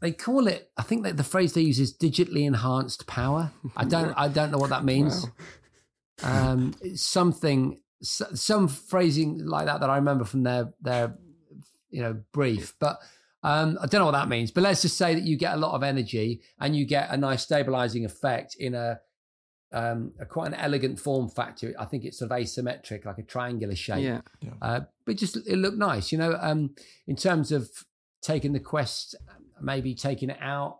[0.00, 0.70] They call it.
[0.76, 3.52] I think that the phrase they use is digitally enhanced power.
[3.76, 4.12] I don't.
[4.16, 5.26] I don't know what that means
[6.22, 6.52] Wow.
[6.52, 11.14] um, it's something, s- some phrasing like that that I remember from their their
[11.90, 12.98] you know brief, but
[13.42, 14.50] um, I don't know what that means.
[14.50, 17.16] But let's just say that you get a lot of energy and you get a
[17.16, 19.00] nice stabilizing effect in a,
[19.72, 21.74] um, a quite an elegant form factor.
[21.78, 24.02] I think it's sort of asymmetric, like a triangular shape.
[24.40, 26.38] yeah, Uh, but just it looked nice, you know.
[26.40, 26.74] Um,
[27.06, 27.68] in terms of
[28.22, 29.14] taking the Quest,
[29.60, 30.78] maybe taking it out.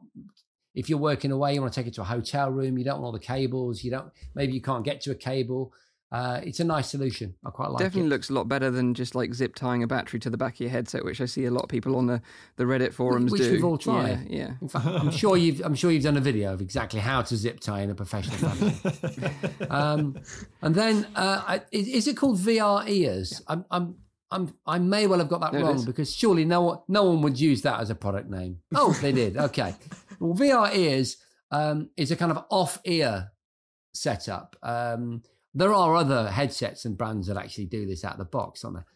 [0.74, 2.78] If you're working away, you want to take it to a hotel room.
[2.78, 3.85] You don't want all the cables.
[3.85, 4.11] You don't.
[4.35, 5.73] Maybe you can't get to a cable.
[6.13, 7.35] Uh, it's a nice solution.
[7.45, 7.91] I quite like Definitely it.
[7.91, 10.55] Definitely looks a lot better than just like zip tying a battery to the back
[10.55, 12.23] of your headset, which I see a lot of people on the,
[12.57, 13.53] the Reddit forums Which do.
[13.53, 14.29] we've all tried.
[14.29, 14.51] Yeah, yeah.
[14.61, 17.37] In fact, I'm sure you've I'm sure you've done a video of exactly how to
[17.37, 19.31] zip tie in a professional fashion.
[19.71, 20.17] um,
[20.63, 23.43] and then uh, I, is, is it called VR ears?
[23.49, 23.97] I'm, I'm
[24.31, 27.41] I'm I may well have got that wrong because surely no one no one would
[27.41, 28.59] use that as a product name.
[28.75, 29.37] Oh, they did.
[29.45, 29.75] Okay.
[30.21, 31.17] Well, VR ears
[31.51, 33.33] um, is a kind of off ear
[33.93, 34.57] setup.
[34.63, 35.23] Um,
[35.55, 38.75] there are other headsets and brands that actually do this out of the box on
[38.75, 38.87] there.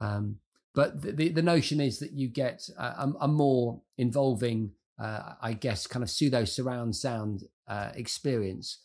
[0.00, 0.36] Um,
[0.74, 5.52] but the, the, the notion is that you get a, a more involving, uh, I
[5.52, 8.78] guess, kind of pseudo surround sound uh, experience,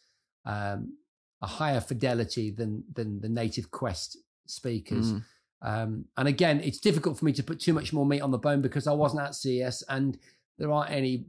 [0.45, 0.97] um,
[1.41, 5.13] a higher fidelity than than the native Quest speakers.
[5.13, 5.23] Mm.
[5.61, 8.37] Um, and again, it's difficult for me to put too much more meat on the
[8.37, 10.17] bone because I wasn't at CES and
[10.57, 11.25] there aren't any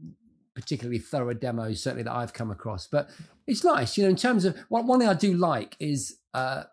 [0.60, 2.86] particularly thorough demos, certainly that I've come across.
[2.86, 3.08] But
[3.46, 6.64] it's nice, you know, in terms of one, one thing I do like is, uh,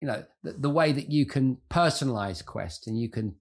[0.00, 3.34] you know, the, the way that you can personalize Quest and you can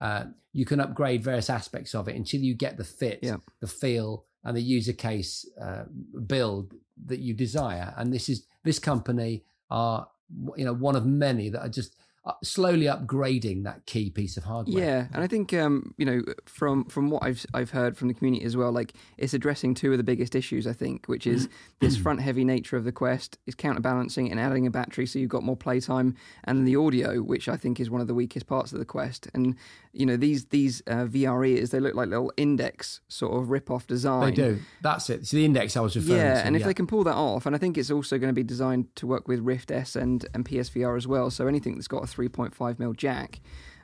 [0.00, 3.36] uh, you can upgrade various aspects of it until you get the fit, Yeah.
[3.60, 5.84] the feel, and the user case uh,
[6.26, 6.74] build
[7.06, 7.94] that you desire.
[7.96, 10.08] And this is this company are
[10.56, 11.94] you know one of many that are just
[12.42, 14.84] slowly upgrading that key piece of hardware.
[14.84, 18.14] Yeah, and I think um, you know from from what I've I've heard from the
[18.14, 21.48] community as well, like it's addressing two of the biggest issues I think, which is
[21.80, 25.30] this front heavy nature of the Quest is counterbalancing and adding a battery so you've
[25.30, 26.14] got more playtime,
[26.44, 29.28] and the audio, which I think is one of the weakest parts of the Quest.
[29.34, 29.54] And
[29.92, 33.70] you know these these uh, VR ears, they look like little index sort of rip
[33.70, 34.30] off design.
[34.30, 34.58] They do.
[34.82, 35.20] That's it.
[35.20, 36.46] It's the index I was referring Yeah, to.
[36.46, 38.42] and if they can pull that off, and I think it's also going to be
[38.42, 41.30] designed to work with Rift S and, and PSVR as well.
[41.30, 43.40] So anything that's got a 3.5 mil jack,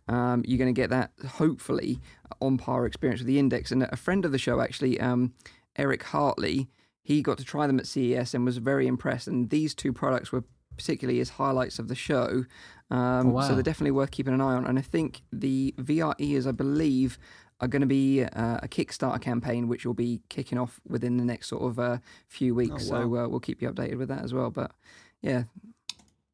[0.08, 2.00] um, you're going to get that hopefully
[2.40, 3.70] on par experience with the Index.
[3.70, 5.32] And a friend of the show, actually, um,
[5.76, 6.68] Eric Hartley,
[7.02, 9.28] he got to try them at CES and was very impressed.
[9.28, 10.44] And these two products were
[10.76, 12.44] particularly his highlights of the show.
[12.90, 13.40] Um, Oh, wow.
[13.48, 14.66] So they're definitely worth keeping an eye on.
[14.66, 17.18] And I think the VR ears, I believe,
[17.60, 21.24] are going to be uh, a Kickstarter campaign, which will be kicking off within the
[21.24, 21.98] next sort of uh,
[22.28, 22.74] few weeks.
[22.74, 24.50] Oh, So uh, we'll keep you updated with that as well.
[24.50, 24.72] But
[25.22, 25.44] yeah,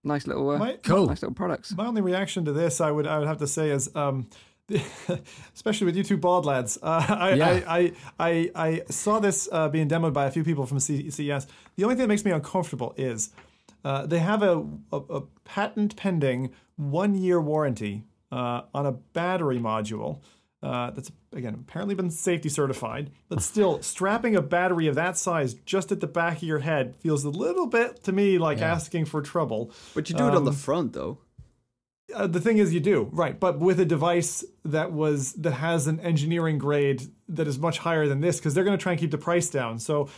[0.05, 1.07] nice little, uh, My- Cool.
[1.07, 1.75] nice little products.
[1.77, 4.29] My only reaction to this, I would I would have to say, is um,
[5.55, 6.79] especially with you two bald lads.
[6.83, 7.49] Uh, I, Yeah.
[7.49, 11.11] I, I, I I saw this uh, being demoed by a few people from C-
[11.11, 11.47] CES.
[11.77, 13.31] The only thing that makes me uncomfortable is
[13.85, 19.59] uh, they have a, a, a patent pending one year warranty uh, on a battery
[19.59, 20.21] module.
[20.62, 25.55] Uh, that's again apparently been safety certified, but still strapping a battery of that size
[25.65, 28.73] just at the back of your head feels a little bit to me like Yeah.
[28.74, 29.73] asking for trouble.
[29.95, 31.19] But you do it on the Um, front though.
[32.15, 35.87] Uh, the thing is, you do right, but with a device that was that has
[35.87, 39.01] an engineering grade that is much higher than this, because they're going to try and
[39.01, 39.78] keep the price down.
[39.78, 40.09] So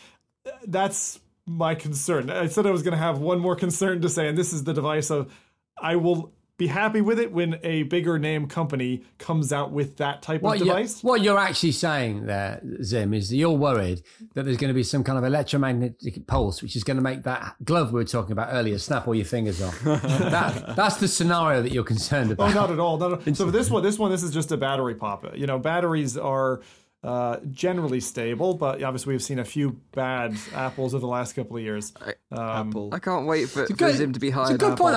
[0.46, 2.30] uh, that's my concern.
[2.30, 4.64] I said I was going to have one more concern to say, and this is
[4.64, 5.32] the device of
[5.80, 10.22] I will be happy with it when a bigger name company comes out with that
[10.22, 11.02] type What of you're, device.
[11.02, 14.02] what you're actually saying there, Zim, is that you're worried
[14.34, 17.22] that there's going to be some kind of electromagnetic pulse, which is going to make
[17.24, 19.80] that glove we were talking about earlier snap all your fingers off.
[19.82, 22.54] that, that's the scenario that you're concerned Oh, about.
[22.54, 22.98] not at all.
[22.98, 25.24] Not at- so for this one, this one, this is just a battery pop.
[25.36, 26.60] You know, batteries are
[27.02, 31.56] uh, generally stable, but obviously we've seen a few bad apples over the last couple
[31.56, 31.92] of years.
[32.30, 32.90] Um, Apple.
[32.92, 34.78] I can't wait for, for good- Zim to be It's a good up.
[34.78, 34.94] point.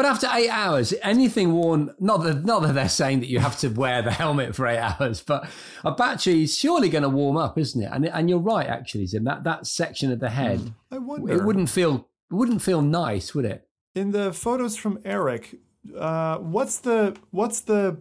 [0.00, 3.58] But after eight hours, anything worn, not that, not that they're saying that you have
[3.58, 5.46] to wear the helmet for eight hours, but
[5.84, 7.90] a battery is surely going to warm up, isn't it?
[7.92, 9.24] And, and you're right, actually, Zim.
[9.24, 11.34] That, that section of the head, I wonder.
[11.34, 13.68] it wouldn't feel, wouldn't feel nice, would it?
[13.94, 15.56] in the photos from Eric,
[15.94, 17.98] uh, what's the what's the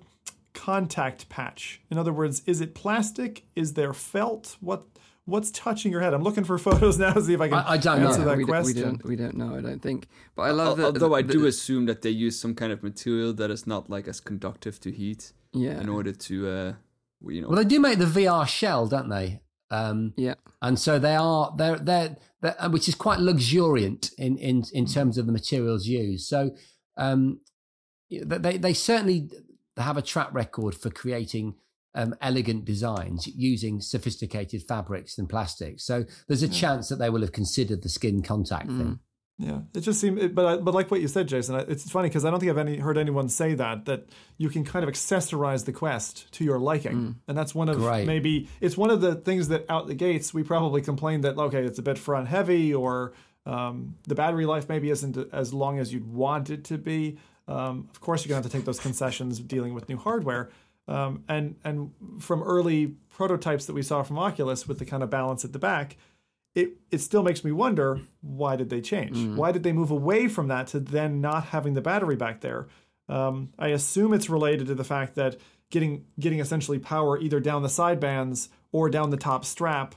[0.53, 1.81] contact patch?
[1.89, 3.43] In other words, is it plastic?
[3.57, 4.55] Is there felt?
[4.61, 4.85] What
[5.30, 6.14] what's touching your head?
[6.14, 8.07] I'm looking for photos now to see if I can I- I don't know.
[8.10, 8.84] answer that we, don't, we question.
[8.84, 9.56] don't we don't know.
[9.56, 10.07] I don't think.
[10.35, 11.01] But I love Al- that.
[11.01, 13.89] Although I the- do assume that they use some kind of material that is not
[13.89, 15.80] like as conductive to heat Yeah.
[15.80, 16.73] in order to, uh,
[17.27, 17.47] you know.
[17.49, 19.41] Well, they do make the VR shell, don't they?
[19.72, 20.35] Um, Yeah.
[20.61, 24.85] and so they are they're they're, they're uh, which is quite luxuriant in in in
[24.88, 26.26] terms of the materials used.
[26.27, 26.56] So
[26.97, 27.41] um,
[28.10, 29.30] they they certainly
[29.77, 31.56] have a track record for creating
[31.99, 35.84] um, elegant designs using sophisticated fabrics and plastics.
[35.84, 38.99] So there's a chance that they will have considered the skin contact thing.
[39.38, 42.26] Yeah, it just seemed, but I, but like what you said, Jason, it's funny because
[42.26, 45.63] I don't think I've any heard anyone say that that you can kind of accessorize
[45.63, 48.05] the Quest to your liking, and that's one of Great.
[48.05, 51.63] maybe it's one of the things that out the gates we probably complained that okay,
[51.63, 53.13] it's a bit front heavy or
[53.45, 57.17] um, the battery life maybe isn't as long as you'd want it to be.
[57.47, 60.49] Um, of course, you're gonna have to take those concessions dealing with new hardware.
[60.90, 65.10] Um, and and from early prototypes that we saw from Oculus with the kind of
[65.11, 65.98] balance at the back,
[66.56, 69.16] it it still makes me wonder why did they change?
[69.38, 72.68] Why did they move away from that to then not having the battery back there?
[73.07, 75.38] Um, I assume it's related to the fact that
[75.70, 79.94] getting getting essentially power either down the side bands or down the top strap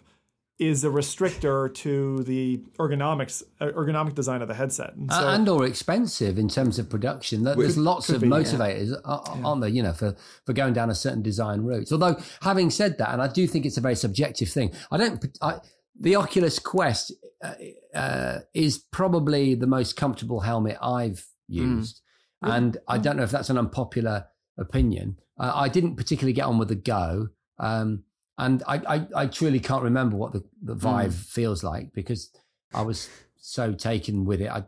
[0.68, 4.94] is a restrictor to the ergonomics uh, ergonomic design of the headset.
[4.94, 7.44] And so, and or expensive in terms of production.
[7.44, 9.70] There- There's lots of be, motivators, uh, aren't there?
[9.70, 10.14] You know, for
[10.46, 11.90] for going down a certain design route.
[11.92, 14.72] Although, having said that, and I do think it's a very subjective thing.
[14.90, 15.24] I don't.
[15.40, 15.58] I,
[15.98, 17.12] the Oculus Quest
[17.44, 17.54] uh,
[17.94, 22.00] uh, is probably the most comfortable helmet I've used,
[22.40, 24.26] and I don't know if that's an unpopular
[24.58, 25.18] opinion.
[25.38, 27.28] Uh, I didn't particularly get on with the Go.
[27.58, 28.04] Um,
[28.38, 30.80] and I, I, I truly can't remember what the, the hmm.
[30.80, 32.30] Vive feels like because
[32.74, 34.50] I was so taken with it.
[34.50, 34.64] I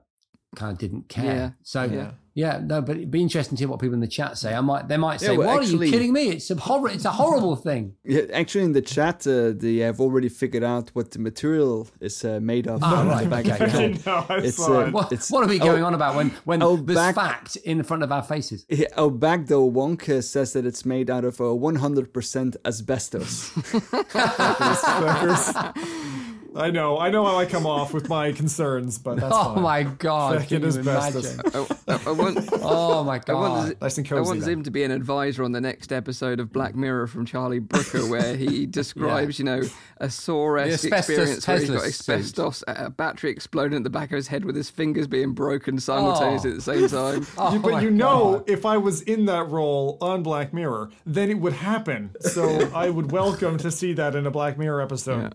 [0.57, 1.25] kind of didn't care.
[1.35, 1.51] Yeah.
[1.63, 2.11] So Yeah.
[2.35, 2.61] Yeah.
[2.63, 4.55] no, but it'd be interesting to hear what people in the chat say.
[4.55, 6.29] I might, they might Yeah, say, well, "What are you kidding me?
[6.31, 6.91] It's a horror.
[6.91, 10.91] It's a horrible thing." Yeah, actually, in the chat, uh, they have already figured out
[10.95, 12.81] what the material is uh, made of.
[12.83, 13.95] Ah, right, back okay, cool.
[14.07, 14.91] No, It's, uh.
[14.91, 17.83] What, It's- what are we going on about when when oh, there's back- fact in
[17.83, 18.67] front of our faces?
[18.69, 23.53] Yeah, oh, back though, Wonka says that it's made out of uh, 100% asbestos.
[26.55, 26.63] Fuckers.
[26.63, 29.63] I know, I know how I come off with my concerns, but that's Oh fine.
[29.63, 30.41] my god!
[30.43, 31.41] Fucking Can you imagine?
[31.55, 33.35] I, I, I want, Oh my I god!
[33.67, 34.47] want, Nice and cozy, I want then.
[34.49, 38.07] Zim to be an advisor on the next episode of Black Mirror from Charlie Brooker,
[38.09, 39.63] where he describes, you know,
[39.99, 41.87] a Saw-esque The experience where he's got Teslasuit.
[41.89, 45.79] asbestos, a battery exploding at the back of his head with his fingers being broken
[45.79, 46.53] simultaneously Oh.
[46.53, 47.13] at the same oh.
[47.13, 47.27] time.
[47.39, 48.51] Oh You- but my you know, God.
[48.51, 52.11] if I was in that role on Black Mirror, then it would happen.
[52.21, 55.35] So I would welcome to see that in a Black Mirror episode.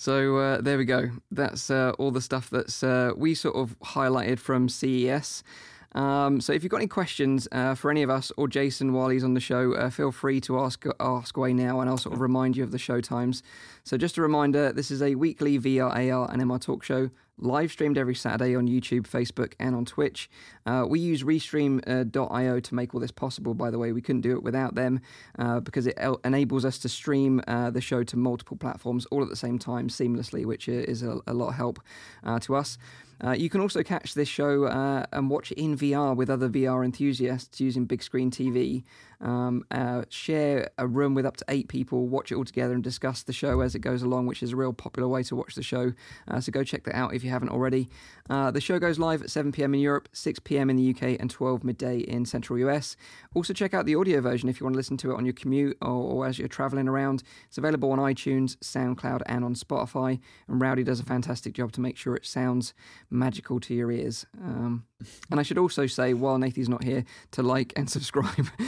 [0.00, 1.10] So uh, there we go.
[1.30, 5.42] That's uh, all the stuff that's uh, we sort of highlighted from CES.
[5.92, 9.08] Um, so if you've got any questions uh, for any of us or Jason while
[9.08, 12.14] he's on the show, uh, feel free to ask ask away now, and I'll sort
[12.14, 13.42] of remind you of the show times.
[13.82, 17.72] So just a reminder, this is a weekly VR, AR, and MR talk show, live
[17.72, 20.30] streamed every Saturday on YouTube, Facebook, and on Twitch.
[20.66, 23.54] Uh, we use Restream.io to make all this possible.
[23.54, 25.00] By the way, we couldn't do it without them
[25.38, 29.22] uh, because it el- enables us to stream uh, the show to multiple platforms all
[29.22, 31.80] at the same time seamlessly, which is a, a lot of help
[32.22, 32.78] uh, to us.
[33.22, 36.48] Uh, you can also catch this show uh, and watch it in VR with other
[36.48, 38.82] VR enthusiasts using Bigscreen TV.
[39.20, 42.82] Um, uh, share a room with up to eight people, watch it all together, and
[42.82, 45.54] discuss the show as it goes along, which is a real popular way to watch
[45.54, 45.92] the show.
[46.28, 47.88] Uh, so go check that out if you haven't already.
[48.30, 51.20] Uh, the show goes live at 7 pm in Europe, 6 pm in the UK,
[51.20, 52.96] and 12 midday in central US.
[53.34, 55.34] Also, check out the audio version if you want to listen to it on your
[55.34, 57.22] commute or, or as you're traveling around.
[57.48, 60.20] It's available on iTunes, SoundCloud, and on Spotify.
[60.48, 62.72] And Rowdy does a fantastic job to make sure it sounds
[63.10, 64.26] magical to your ears.
[64.40, 64.84] Um,
[65.30, 68.34] and I should also say, while Nathie's not here, to like and subscribe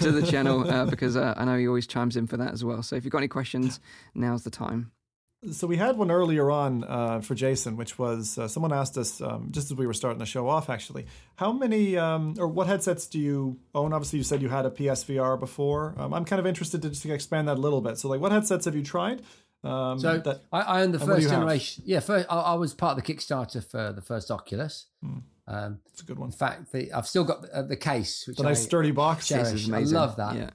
[0.00, 2.64] to the channel uh, because uh, I know he always chimes in for that as
[2.64, 2.82] well.
[2.82, 3.80] So if you've got any questions,
[4.14, 4.92] now's the time.
[5.52, 9.20] So we had one earlier on uh, for Jason, which was uh, someone asked us
[9.20, 10.70] um, just as we were starting the show off.
[10.70, 11.04] Actually,
[11.36, 13.92] how many um, or what headsets do you own?
[13.92, 15.94] Obviously, you said you had a PSVR before.
[15.98, 17.98] Um, I'm kind of interested to just expand that a little bit.
[17.98, 19.20] So, like, what headsets have you tried?
[19.62, 21.40] Um, So that, I, I own the and what do first you have?
[21.40, 21.84] generation.
[21.86, 24.86] Yeah, first, I, I was part of the Kickstarter for the first Oculus.
[25.02, 25.18] Hmm.
[25.46, 26.28] Um, that's a good one.
[26.30, 28.92] in fact, the, I've still got the, uh, the case, which The I, nice sturdy
[28.92, 29.28] box.
[29.28, 29.50] cherish.
[29.50, 30.36] This is I love that.
[30.36, 30.50] Yeah.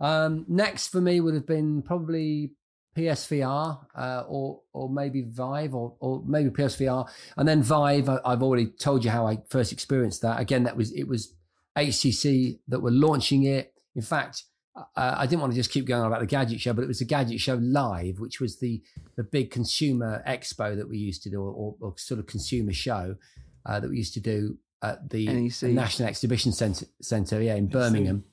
[0.00, 2.52] Um, next for me would have been probably
[2.96, 8.08] PSVR uh, or or maybe Vive or or maybe PSVR and then Vive.
[8.08, 10.40] I, I've already told you how I first experienced that.
[10.40, 11.34] Again, that was it was
[11.76, 13.74] HTC that were launching it.
[13.94, 14.44] In fact,
[14.74, 16.88] uh, I didn't want to just keep going on about the gadget show, but it
[16.88, 18.82] was the gadget show live, which was the
[19.16, 23.16] the big consumer expo that we used to do, or, or sort of consumer show
[23.66, 25.70] uh, that we used to do at the NEC.
[25.70, 28.24] National Exhibition Centre, Centre yeah, in Birmingham.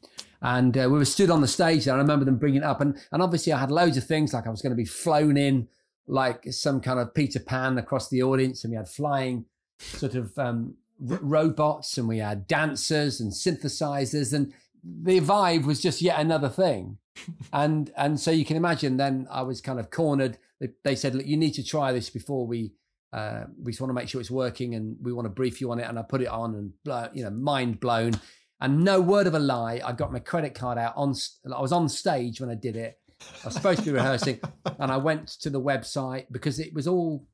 [0.41, 1.95] And uh, we were stood on the stage there.
[1.95, 2.79] I remember them bringing it up.
[2.79, 5.35] And, and obviously, I had loads of things like I was going to be flown
[5.35, 5.67] in
[6.07, 8.63] like some kind of Peter Pan across the audience.
[8.63, 9.45] And we had flying
[9.79, 10.75] sort of um,
[11.09, 14.31] r- robots and we had dancers and synthesizers.
[14.31, 16.99] And the Vive was just yet another thing.
[17.53, 20.37] and and so you can imagine then I was kind of cornered.
[20.59, 22.73] They, they said, look, you need to try this before we
[23.13, 25.71] uh, we just want to make sure it's working and we want to brief you
[25.71, 25.87] on it.
[25.87, 28.13] And I put it on and blow, you know, mind blown.
[28.59, 31.13] And no word of a lie, I got my credit card out on.
[31.53, 32.97] I was on stage when I did it.
[33.43, 34.39] I was supposed to be rehearsing,
[34.79, 37.25] and I went to the website because it was all,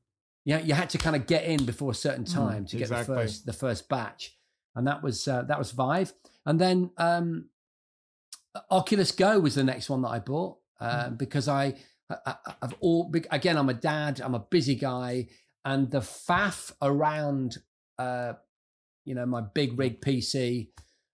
[0.45, 2.83] you know, you had to kind of get in before a certain time to get
[2.83, 3.15] exactly.
[3.15, 4.37] the first the first batch,
[4.75, 6.11] and that was uh, that was Vive.
[6.45, 7.45] And then um,
[8.69, 11.75] Oculus Go was the next one that I bought uh, because I,
[12.09, 13.57] I I've all again.
[13.57, 14.19] I'm a dad.
[14.21, 15.27] I'm a busy guy,
[15.65, 17.57] and the faff around,
[17.97, 18.33] uh,
[19.05, 20.69] you know, my big rig PC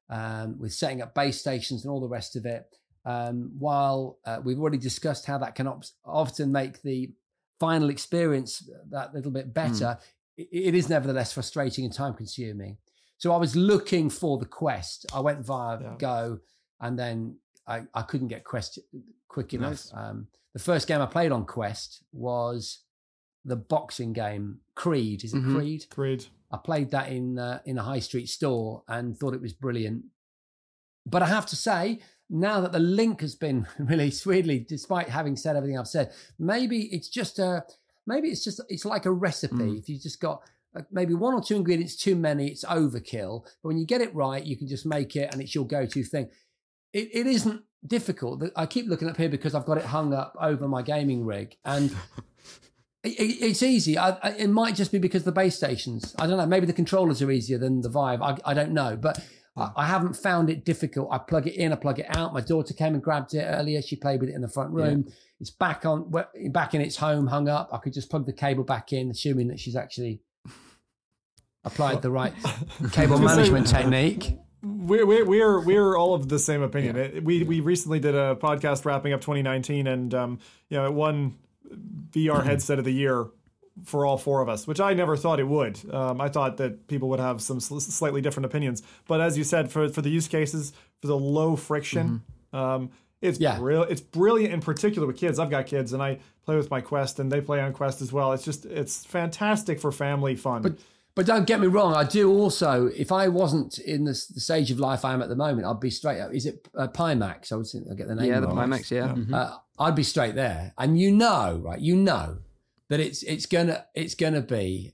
[0.09, 2.65] um, with setting up base stations and all the rest of it.
[3.05, 7.11] Um, while uh, we've already discussed how that can op- often make the
[7.59, 9.97] final experience that little bit better,
[10.38, 12.77] it, it is nevertheless frustrating and time consuming.
[13.17, 15.05] So I was looking for the Quest.
[15.13, 15.95] I went via Yeah.
[15.97, 16.39] Go,
[16.80, 18.80] and then I, I couldn't get Quest
[19.27, 19.71] quick enough.
[19.71, 19.91] Nice.
[19.93, 22.80] Um, the first game I played on Quest was
[23.45, 25.23] the boxing game Creed.
[25.23, 25.55] Is it Mhm.
[25.55, 25.85] Creed?
[25.91, 26.25] Agreed.
[26.51, 30.05] I played that in uh, in a high street store and thought it was brilliant.
[31.05, 31.99] But I have to say,
[32.29, 36.81] now that the link has been released, weirdly, despite having said everything I've said, maybe
[36.93, 37.65] it's just a
[38.05, 39.55] maybe it's just it's like a recipe.
[39.55, 39.79] Mm.
[39.79, 40.41] If you just got
[40.75, 43.43] uh, maybe one or two ingredients too many, it's overkill.
[43.61, 46.03] But when you get it right, you can just make it, and it's your go-to
[46.03, 46.29] thing.
[46.93, 48.43] It, it isn't difficult.
[48.55, 51.55] I keep looking up here because I've got it hung up over my gaming rig,
[51.65, 51.95] and
[53.10, 53.98] it, it- it's easy.
[53.98, 56.15] I, I, it might just be because the base stations.
[56.19, 56.45] I don't know.
[56.45, 58.22] Maybe the controllers are easier than the Vive.
[58.22, 59.19] I, I don't know, but
[59.57, 61.10] I, I haven't found it difficult.
[61.11, 62.34] I plug it in, I plug it out.
[62.34, 63.81] My daughter came and grabbed it earlier.
[63.81, 65.07] She played with it in the front room.
[65.40, 66.11] It's back on,
[66.52, 67.69] back in its home, hung up.
[67.72, 70.22] I could just plug the cable back in, assuming that she's actually
[71.64, 72.34] applied the right
[72.91, 74.38] cable I was gonna say- management technique.
[74.61, 76.98] We're, we're we're we're all of the same opinion.
[76.98, 80.94] It- We we recently did a podcast wrapping up 2019, and um, you know, it
[80.94, 81.36] won
[82.11, 83.27] VR headset of the year
[83.85, 85.79] for all four of us, which I never thought it would.
[85.93, 89.43] Um, I thought that people would have some sl- slightly different opinions, but as you
[89.43, 92.21] said, for for the use cases, for the low friction,
[92.51, 92.89] um,
[93.21, 93.57] it's Yeah.
[93.61, 93.83] real.
[93.83, 95.39] It's brilliant in particular with kids.
[95.39, 98.11] I've got kids, and I play with my Quest, and they play on Quest as
[98.11, 98.33] well.
[98.33, 100.61] It's just it's fantastic for family fun.
[100.61, 100.79] But
[101.15, 101.93] but don't get me wrong.
[101.93, 102.87] I do also.
[102.87, 105.79] If I wasn't in the, the stage of life I am at the moment, I'd
[105.79, 106.33] be straight up.
[106.33, 107.51] Is it uh, Pimax?
[107.51, 108.25] I would think I get the name.
[108.29, 108.57] Yeah, the wrong.
[108.57, 109.15] Pimax, yeah.
[109.37, 110.73] uh, I'd be straight there.
[110.77, 111.80] And you know, right?
[111.80, 112.39] You know
[112.89, 114.93] that it's it's gonna it's gonna be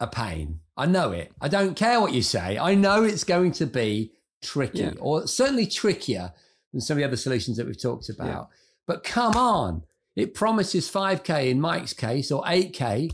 [0.00, 0.60] a pain.
[0.76, 1.32] I know it.
[1.40, 2.58] I don't care what you say.
[2.58, 4.12] I know it's going to be
[4.42, 4.92] tricky, Yeah.
[5.00, 6.32] or certainly trickier
[6.72, 8.48] than some of the other solutions that we've talked about.
[8.86, 9.84] But come on,
[10.14, 13.10] it promises 5K in Mike's case or 8K.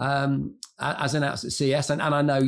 [0.00, 2.40] Um, as announced at CES, and, and I know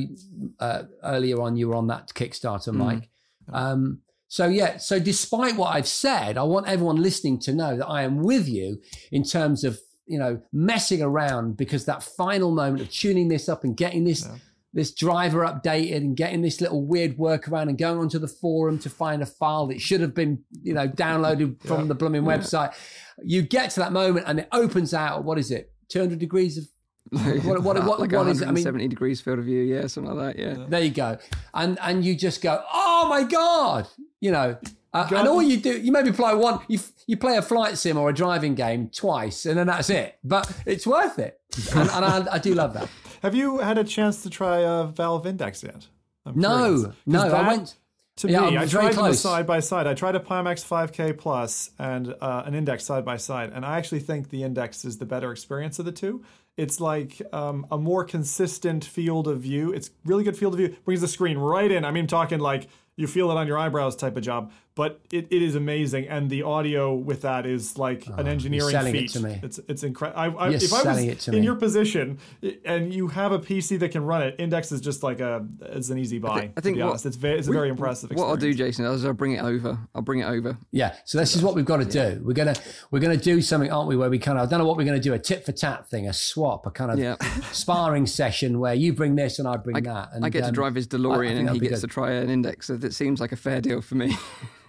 [0.61, 3.09] uh, earlier on you were on that Kickstarter, Mike.
[3.53, 4.01] Um,
[4.35, 8.02] so yeah, so despite what I've said, I want everyone listening to know that I
[8.02, 8.82] am with you
[9.12, 13.62] in terms of you know messing around because that final moment of tuning this up
[13.62, 14.28] and getting this
[14.73, 18.90] this driver updated and getting this little weird workaround and going onto the forum to
[18.90, 22.74] find a file that should have been you know downloaded from the blooming website.
[23.23, 25.23] You get to that moment and it opens out.
[25.23, 25.70] What is it?
[25.89, 26.66] Two hundred degrees of
[27.10, 28.44] what, what, what, like what is it?
[28.44, 30.66] I mean, 170 degrees field of view, yeah, something like that, yeah.
[30.68, 31.18] there you go.
[31.52, 33.86] And and you just go, oh my god,
[34.20, 34.56] you know.
[34.93, 37.97] Uh, and all you do, you maybe play one, you you play a flight sim
[37.98, 40.16] or a driving game twice, and then that's it.
[40.22, 41.40] But it's worth it,
[41.74, 42.89] and, and I, I do love that.
[43.22, 45.89] Have you had a chance to try uh, Valve Index yet?
[46.24, 46.82] I'm No, curious.
[46.85, 47.74] 'Cause no, I went.
[48.18, 49.18] To Yeah, me, I I tried them close.
[49.20, 49.89] side by side.
[49.89, 53.76] I tried a Pimax 5K Plus and uh, an Index side by side, and I
[53.78, 56.22] actually think the Index is the better experience of the two.
[56.56, 59.72] It's like um, a more consistent field of view.
[59.72, 60.76] It's really good field of view.
[60.85, 61.85] Brings the screen right in.
[61.85, 65.28] I mean, talking like you feel it on your eyebrows type of job, but it,
[65.30, 68.98] it is amazing, and the audio with that is like an engineering Oh, selling it
[69.02, 69.10] feat.
[69.12, 69.40] to me.
[69.42, 70.20] It's it's incredible.
[70.20, 71.44] I, I, You're if I was it to in me.
[71.44, 72.18] your position
[72.64, 75.90] and you have a PC that can run it, Index is just like a it's
[75.90, 76.51] an easy buy.
[76.56, 78.10] I think to be what- honest, it's very it's a very impressive.
[78.10, 78.52] What I'll do.
[78.52, 79.78] Jason, is I'll bring it over.
[79.94, 80.59] I'll bring it over.
[80.72, 80.96] Yeah.
[81.05, 82.20] So this is what we've got to do.
[82.24, 82.55] We're gonna
[82.90, 83.96] we're gonna do something, aren't we?
[83.96, 85.12] Where we kind of I don't know what we're gonna do.
[85.14, 87.14] A tit for tat thing, a swap, a kind of Yeah.
[87.52, 90.09] sparring session where you bring this and I bring that.
[90.14, 91.88] And I get to um, drive his I- I DeLorean and he gets good.
[91.88, 92.66] to try an index.
[92.66, 94.16] So that seems like a fair deal for me.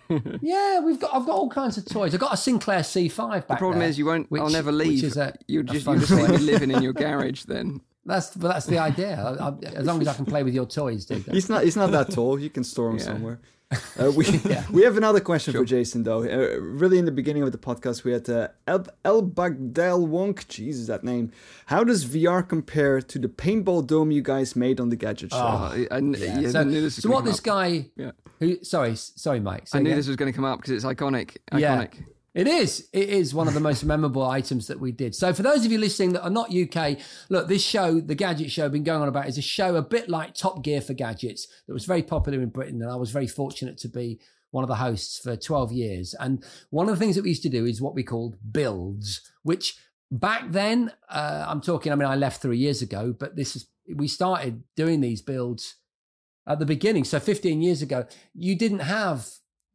[0.41, 1.14] Yeah, we've got.
[1.15, 2.14] I've got all kinds of toys.
[2.14, 4.27] I've got a Sinclair C5 back The problem there, is you won't.
[4.34, 5.03] I'll which- never which leave.
[5.03, 6.44] is a- you'll just fun you'll just leave me toy.
[6.44, 7.82] living in your garage then.
[8.06, 9.15] That's but that's the idea.
[9.19, 11.26] I, I, as long as I can play with your toys, dude.
[11.32, 11.64] He's not.
[11.64, 12.40] He's not that tall.
[12.40, 13.03] You can store him Yeah.
[13.03, 13.40] somewhere.
[13.98, 14.26] Uh, we
[14.72, 16.22] we have another question for Jason though.
[16.24, 20.48] Uh, really, in the beginning of the podcast, we had uh, El El Bagdel Wonk.
[20.50, 21.32] Jesus, that name.
[21.68, 25.38] How does VR compare to the paintball dome you guys made on the gadget show?
[25.38, 27.46] Oh, I, I, yeah, I so, knew this was so what this up.
[27.46, 27.86] guy?
[27.96, 28.12] Yeah.
[28.40, 28.62] Who?
[28.64, 29.68] Sorry, sorry, Mike.
[29.70, 29.98] say I knew again?
[29.98, 31.38] this was going to come up because it's iconic.
[31.56, 31.86] Yeah.
[31.86, 32.06] Iconic.
[32.36, 32.90] It is.
[32.91, 35.16] It is one of the most memorable items that we did.
[35.16, 36.99] So, for those of you listening that are not UK,
[37.30, 39.82] look, this show, the Gadget Show, have been going on about, is a show a
[39.82, 43.12] bit like Top Gear for gadgets that was very popular in Britain, and I was
[43.12, 44.20] very fortunate to be
[44.52, 46.14] one of the hosts for 12 years.
[46.20, 49.22] And one of the things that we used to do is what we called builds,
[49.44, 49.78] which
[50.12, 53.68] back then, uh, I'm talking, I mean, I left three years ago, but this is,
[53.94, 55.76] we started doing these builds
[56.48, 57.03] at the beginning.
[57.03, 59.28] So 15 years ago, you didn't have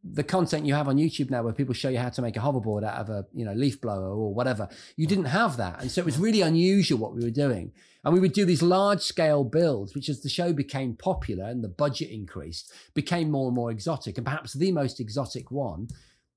[0.03, 2.41] the content you have on YouTube now, where people show you how to make a
[2.41, 5.91] hoverboard out of a you know leaf blower or whatever, you didn't have that, and
[5.91, 7.73] so it was really unusual what we were doing.
[8.03, 11.63] And we would do these large scale builds, which as the show became popular and
[11.63, 14.17] the budget increased, became more and more exotic.
[14.17, 15.89] And perhaps the most exotic one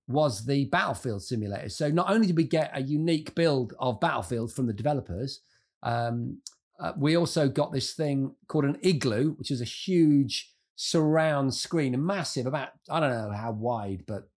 [0.08, 1.70] was the Battlefield simulator.
[1.70, 5.40] So not only did we get a unique build of Battlefield from the developers,
[5.84, 6.40] um,
[6.80, 11.94] uh, we also got this thing called an igloo, which is a huge surround screen,
[11.94, 14.30] a massive, about I don't know how wide, but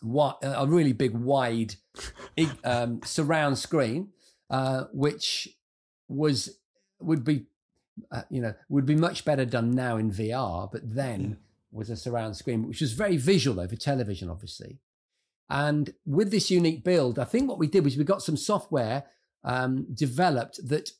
[0.00, 1.74] what a really big wide
[2.64, 4.10] um, surround screen,
[4.50, 5.48] uh, which
[6.08, 6.58] was
[7.00, 7.46] would be
[8.10, 11.36] uh, you know would be much better done now in VR, but then yeah.
[11.72, 14.78] was a surround screen, which was very visual though for television, obviously.
[15.50, 19.04] And with this unique build, I think what we did was we got some software
[19.44, 20.90] um, developed that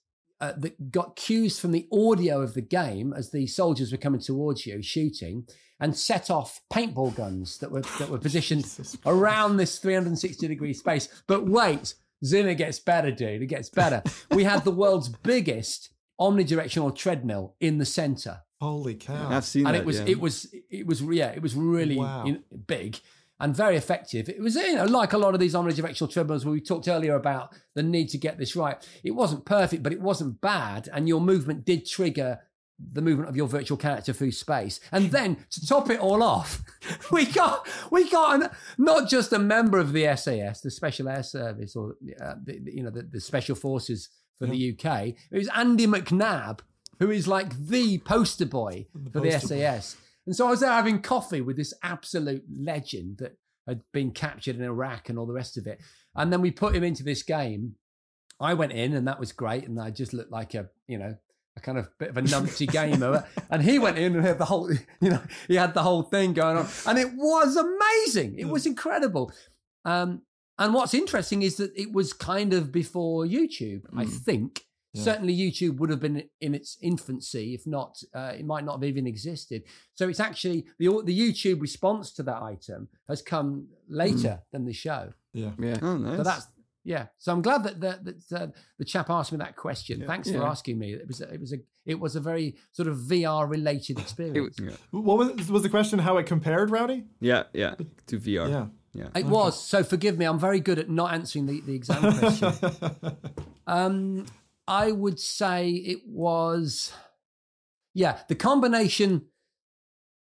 [0.40, 4.20] uh, that got cues from the audio of the game as the soldiers were coming
[4.20, 5.46] towards you shooting
[5.80, 8.66] and set off paintball guns that were that were positioned
[9.06, 11.08] around this 360 degree space.
[11.26, 11.94] But wait,
[12.24, 13.42] Zimmer gets better, dude.
[13.42, 14.02] It gets better.
[14.30, 15.90] we had the world's biggest
[16.20, 18.40] omnidirectional treadmill in the center.
[18.60, 19.28] Holy cow!
[19.30, 20.06] I've seen and that, it was yeah.
[20.06, 22.24] it was it was yeah it was really Wow.
[22.24, 22.98] you know, big
[23.40, 24.28] and very effective.
[24.28, 27.14] It was you know like a lot of these omnidirectional treadmills where we talked earlier
[27.14, 28.76] about the need to get this right.
[29.04, 32.40] It wasn't perfect, but it wasn't bad, and your movement did trigger
[32.92, 34.78] the movement of your virtual character through space.
[34.92, 36.62] And then to top it all off,
[37.12, 41.22] we got we got an, not just a member of the SAS, the Special Air
[41.24, 44.08] Service, or uh, the, the- you know the, the Special Forces
[44.38, 45.08] for the UK.
[45.08, 46.60] It was Andy McNab,
[47.00, 49.94] who is like the poster boy for the SAS.
[49.94, 50.00] boy.
[50.28, 54.56] And so I was there having coffee with this absolute legend that had been captured
[54.56, 55.80] in Iraq and all the rest of it.
[56.14, 57.76] And then we put him into this game.
[58.38, 59.66] I went in and that was great.
[59.66, 61.16] And I just looked like a, you know,
[61.56, 63.24] a kind of bit of a numpty gamer.
[63.50, 66.34] And he went in and had the whole, you know, he had the whole thing
[66.34, 66.68] going on.
[66.86, 68.38] And it was amazing.
[68.38, 69.32] It was incredible.
[69.86, 70.20] Um,
[70.58, 74.10] and what's interesting is that it was kind of before YouTube, I Mm.
[74.20, 74.64] think.
[74.94, 75.02] Yeah.
[75.02, 78.84] Certainly, YouTube would have been in its infancy, if not, uh, it might not have
[78.84, 79.64] even existed.
[79.94, 84.72] So it's actually the the YouTube response to that item has come later than the
[84.72, 85.12] show.
[85.32, 85.50] Yeah.
[85.58, 85.76] Yeah.
[85.82, 86.16] Oh, nice.
[86.16, 86.46] So that's
[86.84, 87.06] yeah.
[87.18, 88.46] So I'm glad that that, that uh,
[88.78, 90.00] the chap asked me that question.
[90.00, 90.06] Yeah.
[90.06, 90.94] Thanks for asking me.
[90.94, 94.56] It was a, it was a it was a very sort of VR related experience.
[94.58, 95.98] yeah, What was was the question?
[95.98, 97.04] How it compared, Rowdy?
[97.20, 97.74] yeah, yeah.
[98.06, 98.48] To VR.
[98.48, 98.66] Yeah.
[98.94, 99.08] yeah.
[99.14, 99.62] It was.
[99.62, 100.24] So forgive me.
[100.24, 102.52] I'm very good at not answering the, the exam question.
[103.66, 104.24] um,
[104.68, 106.92] I would say it was,
[107.94, 109.24] yeah, the combination,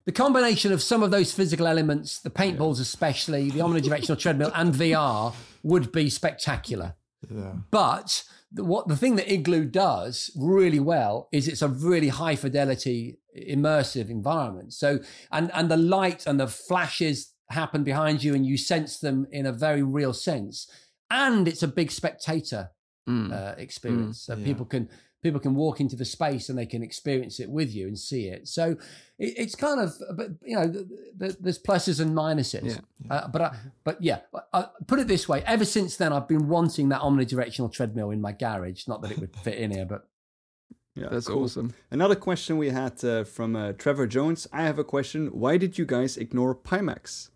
[0.05, 4.73] the combination of some of those physical elements, the paintballs especially, the omnidirectional treadmill, and
[4.73, 6.95] VR would be spectacular.
[7.29, 7.53] Yeah.
[7.69, 12.35] But the, what the thing that Igloo does really well is it's a really high
[12.35, 14.73] fidelity immersive environment.
[14.73, 14.99] So
[15.31, 19.45] and and the light and the flashes happen behind you and you sense them in
[19.45, 20.67] a very real sense.
[21.11, 22.71] And it's a big spectator
[23.09, 23.31] Mm.
[23.31, 24.21] uh, experience.
[24.21, 24.45] so yeah.
[24.45, 24.87] people can
[25.23, 28.27] people can walk into the space and they can experience it with you and see
[28.27, 28.47] it.
[28.47, 28.71] So
[29.19, 30.85] it, it's kind of, but you know, th-
[31.19, 32.79] th- there's pluses and minuses.
[33.05, 33.13] Yeah.
[33.13, 34.19] Uh, but I, but yeah,
[34.53, 38.21] I, put it this way: ever since then, I've been wanting that omnidirectional treadmill in
[38.21, 38.87] my garage.
[38.87, 40.07] Not that it would fit in here, but
[40.95, 41.43] Yeah, That's cool.
[41.43, 41.73] awesome.
[41.89, 44.45] Another question we had uh, from uh, Trevor Jones.
[44.51, 45.27] I have a question.
[45.27, 47.29] Why did you guys ignore Pimax?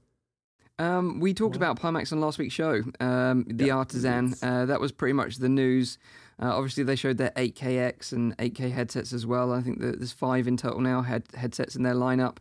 [0.78, 4.36] Um, we talked about Pimax on last week's show, um, the Yeah, Artisan.
[4.42, 5.98] Uh, that was pretty much the news.
[6.42, 9.54] Uh, obviously, they showed their 8KX and 8K headsets as well.
[9.54, 12.38] I think that there's five in total now head- headsets in their lineup.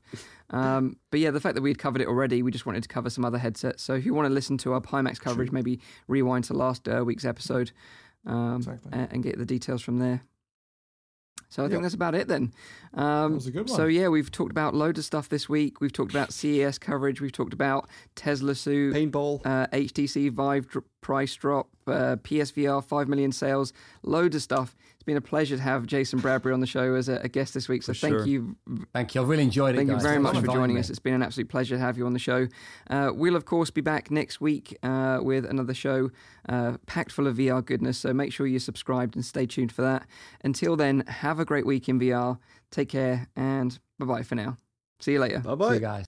[0.50, 3.08] Um, but yeah, the fact that we'd covered it already, we just wanted to cover
[3.08, 3.84] some other headsets.
[3.84, 5.78] So if you want to listen to our Pimax coverage, maybe
[6.08, 7.70] rewind to last uh, week's episode
[8.26, 8.90] um, Exactly.
[8.92, 10.22] and, and get the details from there.
[11.54, 11.82] So I think Yep.
[11.82, 12.52] that's about it then.
[12.94, 15.80] Um, was a good So yeah, we've talked about loads of stuff this week.
[15.80, 17.20] We've talked about CES coverage.
[17.20, 19.40] We've talked about Teslasuit, Paintball.
[19.44, 23.72] uh, HTC Vive dr- price drop, uh, PSVR 5 million sales,
[24.02, 24.74] loads of stuff.
[25.04, 27.52] It's been a pleasure to have Jason Bradbury on the show as a, a guest
[27.52, 27.82] this week.
[27.82, 28.26] So For thank sure.
[28.26, 28.56] you
[28.94, 29.20] thank you.
[29.20, 29.76] I've really enjoyed it.
[29.76, 30.80] Thank you very much for joining me.
[30.80, 30.88] us.
[30.88, 32.48] It's been an absolute pleasure to have you on the show.
[32.88, 36.10] Uh, we'll, of course, be back next week uh, with another show
[36.48, 37.98] uh, packed full of VR goodness.
[37.98, 40.06] So make sure you're subscribed and stay tuned for that.
[40.42, 42.38] Until then, have a great week in VR.
[42.70, 44.56] Take care and bye bye for now.
[45.00, 45.40] See you later.
[45.40, 45.74] Bye See bye.
[45.74, 46.02] you guys.